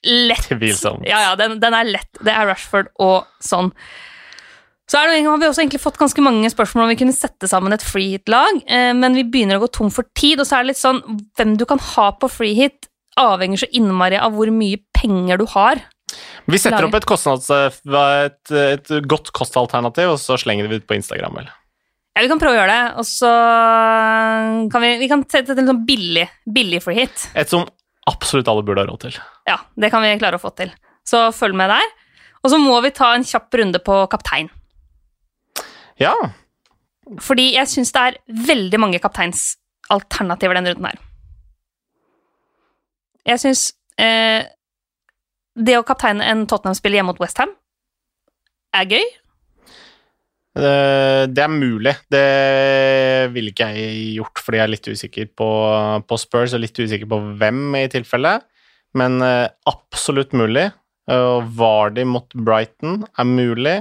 Lett. 0.05 0.51
Ja, 1.09 1.21
ja, 1.31 1.37
den, 1.39 1.59
den 1.63 1.77
er 1.77 1.87
lett. 1.89 2.11
Det 2.21 2.33
er 2.33 2.49
Rashford 2.51 2.91
og 3.03 3.29
Son. 3.43 3.73
Så 4.91 5.01
det, 5.01 5.23
har 5.25 5.39
vi 5.41 5.49
også 5.49 5.63
egentlig 5.63 5.81
fått 5.81 5.97
ganske 5.97 6.21
mange 6.25 6.51
spørsmål 6.53 6.85
om 6.85 6.91
vi 6.93 6.99
kunne 7.01 7.17
sette 7.17 7.49
sammen 7.49 7.73
et 7.73 7.85
freehit-lag, 7.85 8.61
eh, 8.69 8.91
men 8.97 9.17
vi 9.17 9.25
begynner 9.25 9.57
å 9.57 9.65
gå 9.65 9.71
tom 9.73 9.93
for 9.95 10.05
tid, 10.13 10.43
og 10.43 10.49
så 10.49 10.59
er 10.59 10.65
det 10.67 10.75
litt 10.75 10.83
sånn 10.83 11.01
Hvem 11.39 11.57
du 11.61 11.65
kan 11.69 11.81
ha 11.95 12.11
på 12.21 12.29
freehit, 12.29 12.91
avhenger 13.21 13.65
så 13.65 13.71
innmari 13.73 14.19
av 14.21 14.37
hvor 14.37 14.51
mye 14.53 14.83
penger 14.97 15.41
du 15.41 15.47
har. 15.55 15.81
Vi 16.51 16.61
setter 16.61 16.85
opp 16.87 16.97
et, 16.99 17.07
kostnads, 17.09 17.49
et, 17.49 18.53
et 18.53 18.95
godt 19.09 19.31
kostalternativ, 19.35 20.15
og 20.15 20.21
så 20.21 20.37
slenger 20.41 20.67
vi 20.67 20.75
det 20.75 20.83
ut 20.83 20.89
på 20.91 20.99
Instagram. 20.99 21.39
Vel. 21.41 21.49
Ja, 22.15 22.23
Vi 22.23 22.31
kan 22.31 22.43
prøve 22.43 22.55
å 22.55 22.61
gjøre 22.61 22.75
det, 22.75 22.83
og 23.01 23.07
så 23.09 23.31
kan 24.71 24.85
vi, 24.85 24.93
vi 25.01 25.09
kan 25.11 25.25
sette 25.27 25.55
til 25.55 25.65
en 25.65 25.73
sånn 25.73 25.85
billig, 25.89 26.29
billig 26.47 26.83
freehit. 26.85 27.29
Et 27.35 27.51
som 27.51 27.65
absolutt 28.11 28.51
alle 28.51 28.63
burde 28.67 28.85
ha 28.85 28.91
råd 28.91 29.07
til. 29.07 29.17
Ja, 29.49 29.59
det 29.81 29.91
kan 29.95 30.05
vi 30.05 30.13
klare 30.21 30.39
å 30.39 30.43
få 30.43 30.53
til. 30.59 30.71
Så 31.09 31.27
følg 31.35 31.57
med 31.59 31.73
der. 31.73 31.89
Og 32.45 32.53
så 32.53 32.61
må 32.61 32.77
vi 32.85 32.93
ta 32.95 33.15
en 33.17 33.25
kjapp 33.27 33.57
runde 33.57 33.81
på 33.83 34.03
kaptein. 34.13 34.51
Ja, 36.01 36.15
Fordi 37.23 37.51
jeg 37.55 37.69
syns 37.71 37.93
det 37.95 38.03
er 38.03 38.17
veldig 38.49 38.79
mange 38.81 38.99
kapteinsalternativer 39.03 40.57
denne 40.57 40.73
runden 40.73 40.89
her. 40.89 41.03
Jeg 43.29 43.41
syns 43.43 43.67
eh, 44.01 44.47
det 45.55 45.77
å 45.79 45.85
kapteine 45.87 46.25
en 46.29 46.47
Tottenham-spiller 46.51 47.01
hjemme 47.01 47.13
mot 47.13 47.21
Westham 47.23 47.53
er 48.75 48.89
gøy. 48.91 49.05
det, 50.55 50.73
det 51.35 51.45
er 51.45 51.53
mulig. 51.53 51.95
Det 52.11 52.25
ville 53.35 53.53
ikke 53.53 53.71
jeg 53.77 54.17
gjort, 54.19 54.43
fordi 54.43 54.61
jeg 54.61 54.67
er 54.67 54.73
litt 54.73 54.91
usikker 54.91 55.31
på, 55.37 55.51
på 56.09 56.19
Spurs 56.21 56.57
og 56.57 56.65
litt 56.65 56.79
usikker 56.79 57.09
på 57.11 57.21
hvem 57.41 57.79
i 57.81 57.85
tilfelle. 57.93 58.39
Men 58.99 59.21
eh, 59.25 59.47
absolutt 59.71 60.35
mulig. 60.37 60.71
Og 61.13 61.49
Vardy 61.59 62.05
mot 62.09 62.33
Brighton 62.33 63.03
er 63.13 63.29
mulig. 63.29 63.79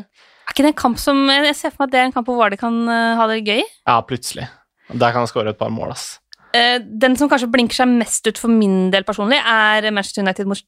Ikke 0.54 0.68
det 0.68 0.76
en 0.76 0.82
kamp 0.84 1.00
som 1.02 1.18
Jeg 1.34 1.56
ser 1.58 1.74
for 1.74 1.84
meg 1.84 1.90
at 1.90 1.94
det 1.96 2.00
er 2.00 2.10
en 2.12 2.14
kamp 2.14 2.28
hvor 2.30 2.38
Vardø 2.38 2.60
kan 2.62 2.76
eh, 2.86 3.16
ha 3.18 3.26
det 3.32 3.40
gøy. 3.42 3.64
Ja, 3.90 3.98
plutselig. 4.06 4.46
Der 4.92 5.10
kan 5.10 5.24
han 5.24 5.32
skåre 5.32 5.54
et 5.54 5.58
par 5.58 5.72
mål, 5.74 5.96
ass. 5.96 6.20
Eh, 6.54 6.78
den 6.78 7.18
som 7.18 7.32
kanskje 7.32 7.50
blinker 7.50 7.80
seg 7.80 7.90
mest 7.90 8.28
ut 8.30 8.38
for 8.38 8.54
min 8.54 8.92
del 8.94 9.06
personlig, 9.08 9.40
er 9.42 9.90
Manchester 9.90 10.22
United 10.22 10.50
mot 10.52 10.62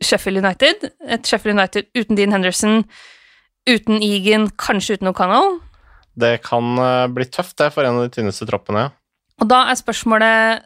Sheffield 0.00 0.40
United. 0.40 0.88
Et 1.04 1.28
Sheffield 1.28 1.58
United 1.58 1.90
uten 1.98 2.16
Dean 2.16 2.32
Henderson, 2.32 2.86
uten 3.68 4.00
Egan, 4.00 4.48
kanskje 4.56 4.96
uten 4.96 5.12
O'Connell. 5.12 5.58
Det 6.16 6.38
kan 6.46 6.72
eh, 6.80 7.08
bli 7.12 7.28
tøft, 7.28 7.58
det, 7.60 7.68
for 7.74 7.84
en 7.84 8.00
av 8.00 8.08
de 8.08 8.16
tynneste 8.16 8.48
troppene. 8.48 8.88
ja. 8.88 8.94
Og 9.36 9.50
da 9.50 9.66
er 9.68 9.76
spørsmålet 9.76 10.64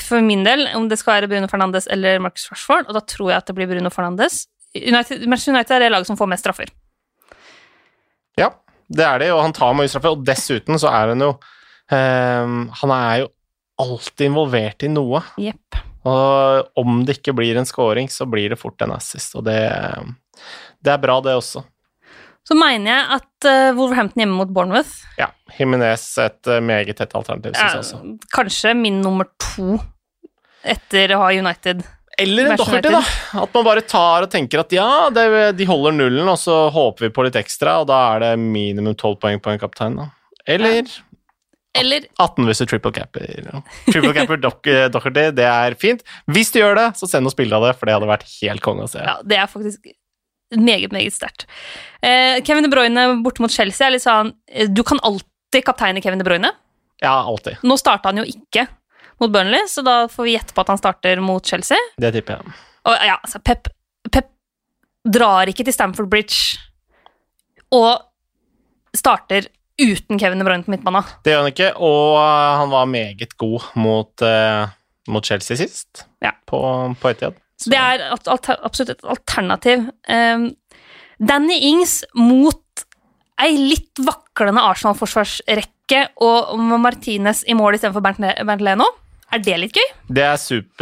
for 0.00 0.24
min 0.24 0.40
del 0.46 0.62
om 0.72 0.86
det 0.88 0.96
skal 0.96 1.18
være 1.18 1.28
Bruno 1.28 1.50
Fernandes 1.52 1.84
eller 1.92 2.22
Marcus 2.24 2.48
Rashford, 2.48 2.88
og 2.88 2.96
da 2.96 3.02
tror 3.04 3.28
jeg 3.28 3.42
at 3.42 3.50
det 3.50 3.56
blir 3.58 3.68
Bruno 3.68 3.92
Fernandes. 3.92 4.46
United, 4.72 5.26
Manchester 5.28 5.52
United 5.52 5.76
er 5.76 5.84
det 5.84 5.90
laget 5.92 6.08
som 6.08 6.16
får 6.16 6.30
mest 6.32 6.46
straffer. 6.46 6.72
Ja, 8.38 8.50
det 8.88 9.04
er 9.06 9.22
det, 9.22 9.30
og 9.34 9.42
han 9.42 9.54
tar 9.56 9.78
straffe. 9.88 10.12
Og 10.14 10.24
dessuten 10.26 10.78
så 10.78 10.90
er 10.92 11.14
han 11.14 11.24
jo 11.24 11.32
um, 11.34 12.58
Han 12.82 12.92
er 12.94 13.24
jo 13.24 13.30
alltid 13.82 14.30
involvert 14.30 14.84
i 14.86 14.90
noe. 14.92 15.20
Yep. 15.40 15.80
Og 16.06 16.78
om 16.80 17.00
det 17.04 17.18
ikke 17.18 17.34
blir 17.36 17.58
en 17.58 17.66
scoring, 17.68 18.08
så 18.12 18.24
blir 18.30 18.52
det 18.54 18.60
fort 18.60 18.80
en 18.84 18.94
assist, 18.94 19.34
og 19.36 19.42
det, 19.48 19.58
det 20.84 20.92
er 20.92 21.00
bra, 21.02 21.16
det 21.20 21.34
også. 21.34 21.64
så 22.46 22.54
mener 22.54 22.92
jeg 22.92 23.18
at 23.18 23.48
uh, 23.50 23.74
Wolverhampton 23.76 24.22
hjemme 24.22 24.38
mot 24.38 24.52
Bournemouth 24.54 25.02
Ja. 25.18 25.32
Himinez 25.58 26.06
et 26.22 26.46
uh, 26.46 26.60
meget 26.62 26.96
tett 26.96 27.12
alternativ, 27.18 27.56
syns 27.58 27.74
jeg 27.74 27.82
også. 27.82 28.00
kanskje 28.36 28.74
min 28.78 29.00
nummer 29.02 29.26
to 29.42 29.80
etter 30.62 31.16
å 31.16 31.24
ha 31.24 31.32
United. 31.34 31.82
Eller 32.18 32.50
en 32.50 32.56
Docherty, 32.56 32.88
da. 32.94 33.02
At 33.42 33.52
man 33.54 33.64
bare 33.66 33.82
tar 33.84 34.24
og 34.24 34.30
tenker 34.32 34.62
at 34.62 34.72
ja, 34.72 34.86
det, 35.12 35.26
de 35.58 35.66
holder 35.68 35.92
nullen, 35.98 36.28
og 36.32 36.38
så 36.40 36.54
håper 36.72 37.06
vi 37.08 37.10
på 37.12 37.26
litt 37.26 37.36
ekstra, 37.36 37.80
og 37.82 37.90
da 37.90 37.98
er 38.14 38.22
det 38.24 38.30
minimum 38.40 38.94
12 38.96 39.18
poeng 39.20 39.42
på 39.44 39.52
en 39.52 39.60
kaptein, 39.60 39.98
da. 40.00 40.06
Eller 40.48 40.86
Eller 41.76 42.06
18 42.22 42.46
hvis 42.48 42.62
du 42.62 42.64
triple 42.70 42.92
capper. 42.96 43.26
Ja. 43.44 43.60
Triple 43.90 44.14
capper 44.16 44.38
Doc- 44.40 44.70
eh, 44.72 44.86
Docherty, 44.88 45.26
det 45.36 45.44
er 45.44 45.74
fint. 45.76 46.00
Hvis 46.32 46.54
du 46.54 46.60
gjør 46.62 46.78
det, 46.78 46.86
så 46.96 47.04
send 47.10 47.28
oss 47.28 47.36
bilde 47.36 47.52
av 47.58 47.66
det, 47.68 47.74
for 47.76 47.84
det 47.90 47.98
hadde 47.98 48.08
vært 48.08 48.24
helt 48.38 48.64
konge 48.64 48.86
å 48.86 48.88
se. 48.88 49.02
Ja, 49.04 49.18
det 49.20 49.36
er 49.42 49.50
faktisk 49.52 49.84
meget, 50.56 50.88
meget 50.94 51.12
sterkt. 51.12 51.44
Eh, 52.00 52.38
Kevin 52.46 52.64
De 52.64 52.70
Bruyne 52.72 53.04
borte 53.26 53.44
mot 53.44 53.52
Chelsea 53.52 53.90
er 53.90 53.92
litt 53.98 54.04
sånn 54.06 54.30
eh, 54.48 54.70
Du 54.72 54.80
kan 54.88 55.02
alltid 55.04 55.66
kapteine 55.66 56.00
Kevin 56.00 56.22
De 56.22 56.24
Bruyne. 56.24 56.54
Ja, 57.02 57.18
alltid. 57.28 57.58
Nå 57.66 57.76
starta 57.76 58.08
han 58.08 58.22
jo 58.22 58.24
ikke 58.30 58.64
mot 59.20 59.32
Burnley, 59.32 59.66
så 59.70 59.82
da 59.86 59.96
får 60.12 60.24
vi 60.28 60.34
gjette 60.36 60.54
på 60.56 60.60
at 60.64 60.68
han 60.74 60.80
starter 60.80 61.20
mot 61.24 61.44
Chelsea. 61.46 61.78
Det 62.00 62.12
tipper 62.16 62.36
jeg. 62.40 62.54
Og 62.86 62.96
ja, 63.08 63.16
altså, 63.22 63.40
Pep, 63.42 63.68
Pep 64.12 64.28
drar 65.06 65.48
ikke 65.50 65.64
til 65.66 65.74
Stamford 65.74 66.08
Bridge 66.12 66.58
og 67.74 68.02
starter 68.96 69.48
uten 69.80 70.18
Kevin 70.20 70.40
De 70.40 70.46
Bruyne 70.46 70.64
på 70.64 70.72
midtbanen. 70.72 71.04
Det 71.24 71.32
gjør 71.34 71.42
han 71.44 71.50
ikke, 71.52 71.70
og 71.84 72.16
eh, 72.20 72.52
han 72.62 72.70
var 72.72 72.86
meget 72.88 73.34
god 73.40 73.66
mot, 73.76 74.24
uh, 74.24 74.68
mot 75.12 75.24
Chelsea 75.26 75.58
sist, 75.60 76.06
Ja. 76.24 76.32
på, 76.48 76.60
på 77.00 77.10
Etiad. 77.12 77.34
Så- 77.60 77.70
Det 77.72 77.78
er 77.78 78.06
absolutt 78.64 78.90
et 78.94 79.04
alternativ. 79.04 79.86
Um, 80.08 80.50
Danny 81.20 81.56
Ings 81.70 82.04
mot 82.14 82.62
ei 83.40 83.52
litt 83.56 83.96
vaklende 84.00 84.60
Arsenal-forsvarsrekke 84.64 86.02
og 86.24 86.58
Martinez 86.80 87.42
i 87.48 87.54
mål 87.56 87.74
istedenfor 87.76 88.00
Bernt, 88.04 88.20
Bernt 88.20 88.64
Leno. 88.64 88.84
Er 89.34 89.38
det 89.42 89.56
litt 89.58 89.74
gøy? 89.74 89.88
Det 90.14 90.22
er 90.22 90.36
supergøy, 90.38 90.72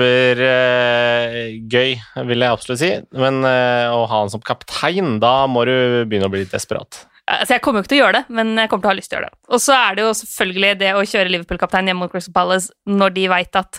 vil 2.29 2.45
jeg 2.45 2.53
absolutt 2.53 2.81
si. 2.83 2.91
Men 3.17 3.41
uh, 3.47 3.95
å 3.95 4.05
ha 4.11 4.17
han 4.21 4.33
som 4.33 4.43
kaptein, 4.45 5.19
da 5.23 5.47
må 5.51 5.65
du 5.69 5.75
begynne 6.05 6.29
å 6.29 6.33
bli 6.33 6.41
litt 6.45 6.55
desperat. 6.55 7.07
Altså, 7.25 7.55
jeg 7.55 7.63
kommer 7.65 7.79
jo 7.81 7.85
ikke 7.87 7.93
til 7.95 8.01
å 8.03 8.05
gjøre 8.05 8.19
det, 8.19 8.25
men 8.37 8.47
jeg 8.61 8.69
kommer 8.69 8.83
til 8.85 8.91
å 8.91 8.93
ha 8.93 8.99
lyst 8.99 9.09
til 9.11 9.17
å 9.17 9.21
gjøre 9.21 9.31
det. 9.31 9.39
Og 9.49 9.59
så 9.65 9.73
er 9.79 9.91
det 9.97 10.03
jo 10.05 10.19
selvfølgelig 10.21 10.73
det 10.83 10.91
å 10.93 11.07
kjøre 11.09 11.33
Liverpool-kaptein 11.33 11.87
hjemme 11.89 12.03
mot 12.05 12.13
Crystal 12.13 12.37
Palace 12.37 12.69
når 12.91 13.11
de 13.17 13.25
veit 13.33 13.55
at 13.61 13.73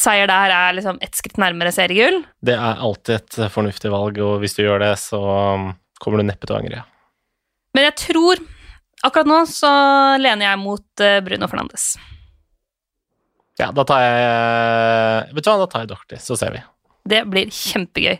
seier 0.00 0.26
der 0.30 0.48
er 0.54 0.76
liksom 0.78 0.96
ett 1.04 1.18
skritt 1.18 1.36
nærmere 1.42 1.72
seriegull. 1.74 2.22
Det 2.46 2.54
er 2.56 2.80
alltid 2.86 3.14
et 3.18 3.52
fornuftig 3.52 3.90
valg, 3.92 4.22
og 4.24 4.38
hvis 4.40 4.56
du 4.56 4.62
gjør 4.64 4.80
det, 4.86 4.94
så 5.02 5.20
um, 5.20 5.76
kommer 6.00 6.22
du 6.22 6.24
neppe 6.30 6.46
til 6.46 6.56
å 6.56 6.60
angre. 6.62 6.80
Men 7.76 7.82
jeg 7.90 7.96
tror 8.06 8.36
Akkurat 9.00 9.28
nå 9.30 9.36
så 9.48 9.68
lener 10.20 10.44
jeg 10.44 10.60
mot 10.60 11.00
eh, 11.00 11.22
Bruno 11.24 11.46
Fernandes. 11.48 11.94
Ja, 13.58 13.70
da 13.74 13.84
tar 13.84 14.00
jeg 14.04 15.34
Vet 15.34 15.44
du 15.44 15.50
hva, 15.50 15.58
da 15.60 15.68
tar 15.70 15.82
jeg 15.84 15.90
Doherty, 15.90 16.20
så 16.22 16.36
ser 16.38 16.54
vi. 16.54 16.62
Det 17.10 17.24
blir 17.28 17.50
kjempegøy. 17.50 18.18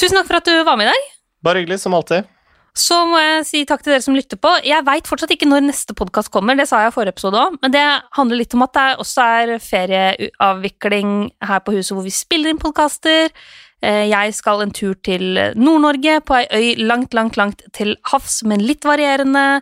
Tusen 0.00 0.18
takk 0.18 0.26
for 0.26 0.40
at 0.40 0.48
du 0.50 0.64
var 0.66 0.78
med 0.80 0.88
i 0.88 0.92
dag. 0.92 1.10
Bare 1.44 1.62
hyggelig, 1.62 1.78
som 1.84 1.94
alltid. 1.94 2.26
Så 2.74 2.96
må 3.06 3.20
jeg 3.22 3.44
si 3.46 3.60
takk 3.68 3.84
til 3.84 3.92
dere 3.94 4.02
som 4.02 4.16
lytter 4.16 4.38
på. 4.42 4.50
Jeg 4.66 4.82
veit 4.82 5.06
fortsatt 5.06 5.30
ikke 5.30 5.46
når 5.46 5.68
neste 5.68 5.94
podkast 5.94 6.32
kommer, 6.34 6.58
det 6.58 6.66
sa 6.66 6.80
jeg 6.82 6.90
i 6.90 6.94
forrige 6.96 7.14
episode 7.14 7.38
òg, 7.38 7.58
men 7.62 7.70
det 7.70 7.84
handler 8.18 8.40
litt 8.40 8.56
om 8.56 8.64
at 8.66 8.74
det 8.74 8.86
også 9.04 9.26
er 9.44 9.52
ferieavvikling 9.62 11.12
her 11.46 11.62
på 11.62 11.76
huset 11.76 11.94
hvor 11.94 12.02
vi 12.02 12.14
spiller 12.14 12.50
inn 12.50 12.58
podkaster. 12.58 13.30
Jeg 13.84 14.34
skal 14.34 14.64
en 14.64 14.74
tur 14.74 14.96
til 15.06 15.38
Nord-Norge, 15.54 16.18
på 16.26 16.38
ei 16.40 16.46
øy 16.50 16.82
langt, 16.88 17.14
langt, 17.14 17.38
langt 17.38 17.62
til 17.76 17.94
havs, 18.10 18.40
men 18.48 18.64
litt 18.64 18.82
varierende. 18.88 19.60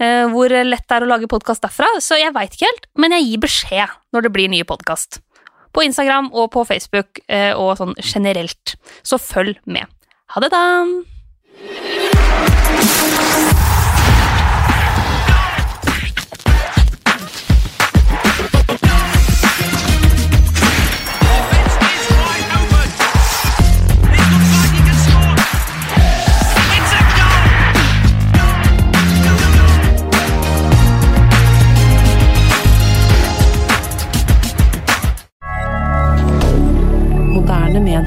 Eh, 0.00 0.24
Hvor 0.32 0.48
lett 0.50 0.86
det 0.88 0.96
er 0.96 1.06
å 1.06 1.10
lage 1.10 1.30
podkast 1.30 1.62
derfra. 1.64 1.86
Så 2.04 2.18
jeg 2.20 2.34
veit 2.36 2.52
ikke 2.54 2.70
helt, 2.70 2.86
men 2.98 3.14
jeg 3.16 3.26
gir 3.28 3.40
beskjed 3.46 3.88
når 4.14 4.20
det 4.26 4.34
blir 4.34 4.48
nye 4.52 4.68
podkast. 4.68 5.20
På 5.74 5.84
Instagram 5.84 6.30
og 6.32 6.50
på 6.54 6.64
Facebook 6.66 7.20
eh, 7.28 7.52
og 7.52 7.76
sånn 7.80 7.94
generelt. 8.00 8.76
Så 9.06 9.20
følg 9.20 9.58
med. 9.68 9.86
Ha 10.34 10.40
det, 10.44 10.50
da! 10.52 10.64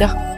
العودة 0.02 0.31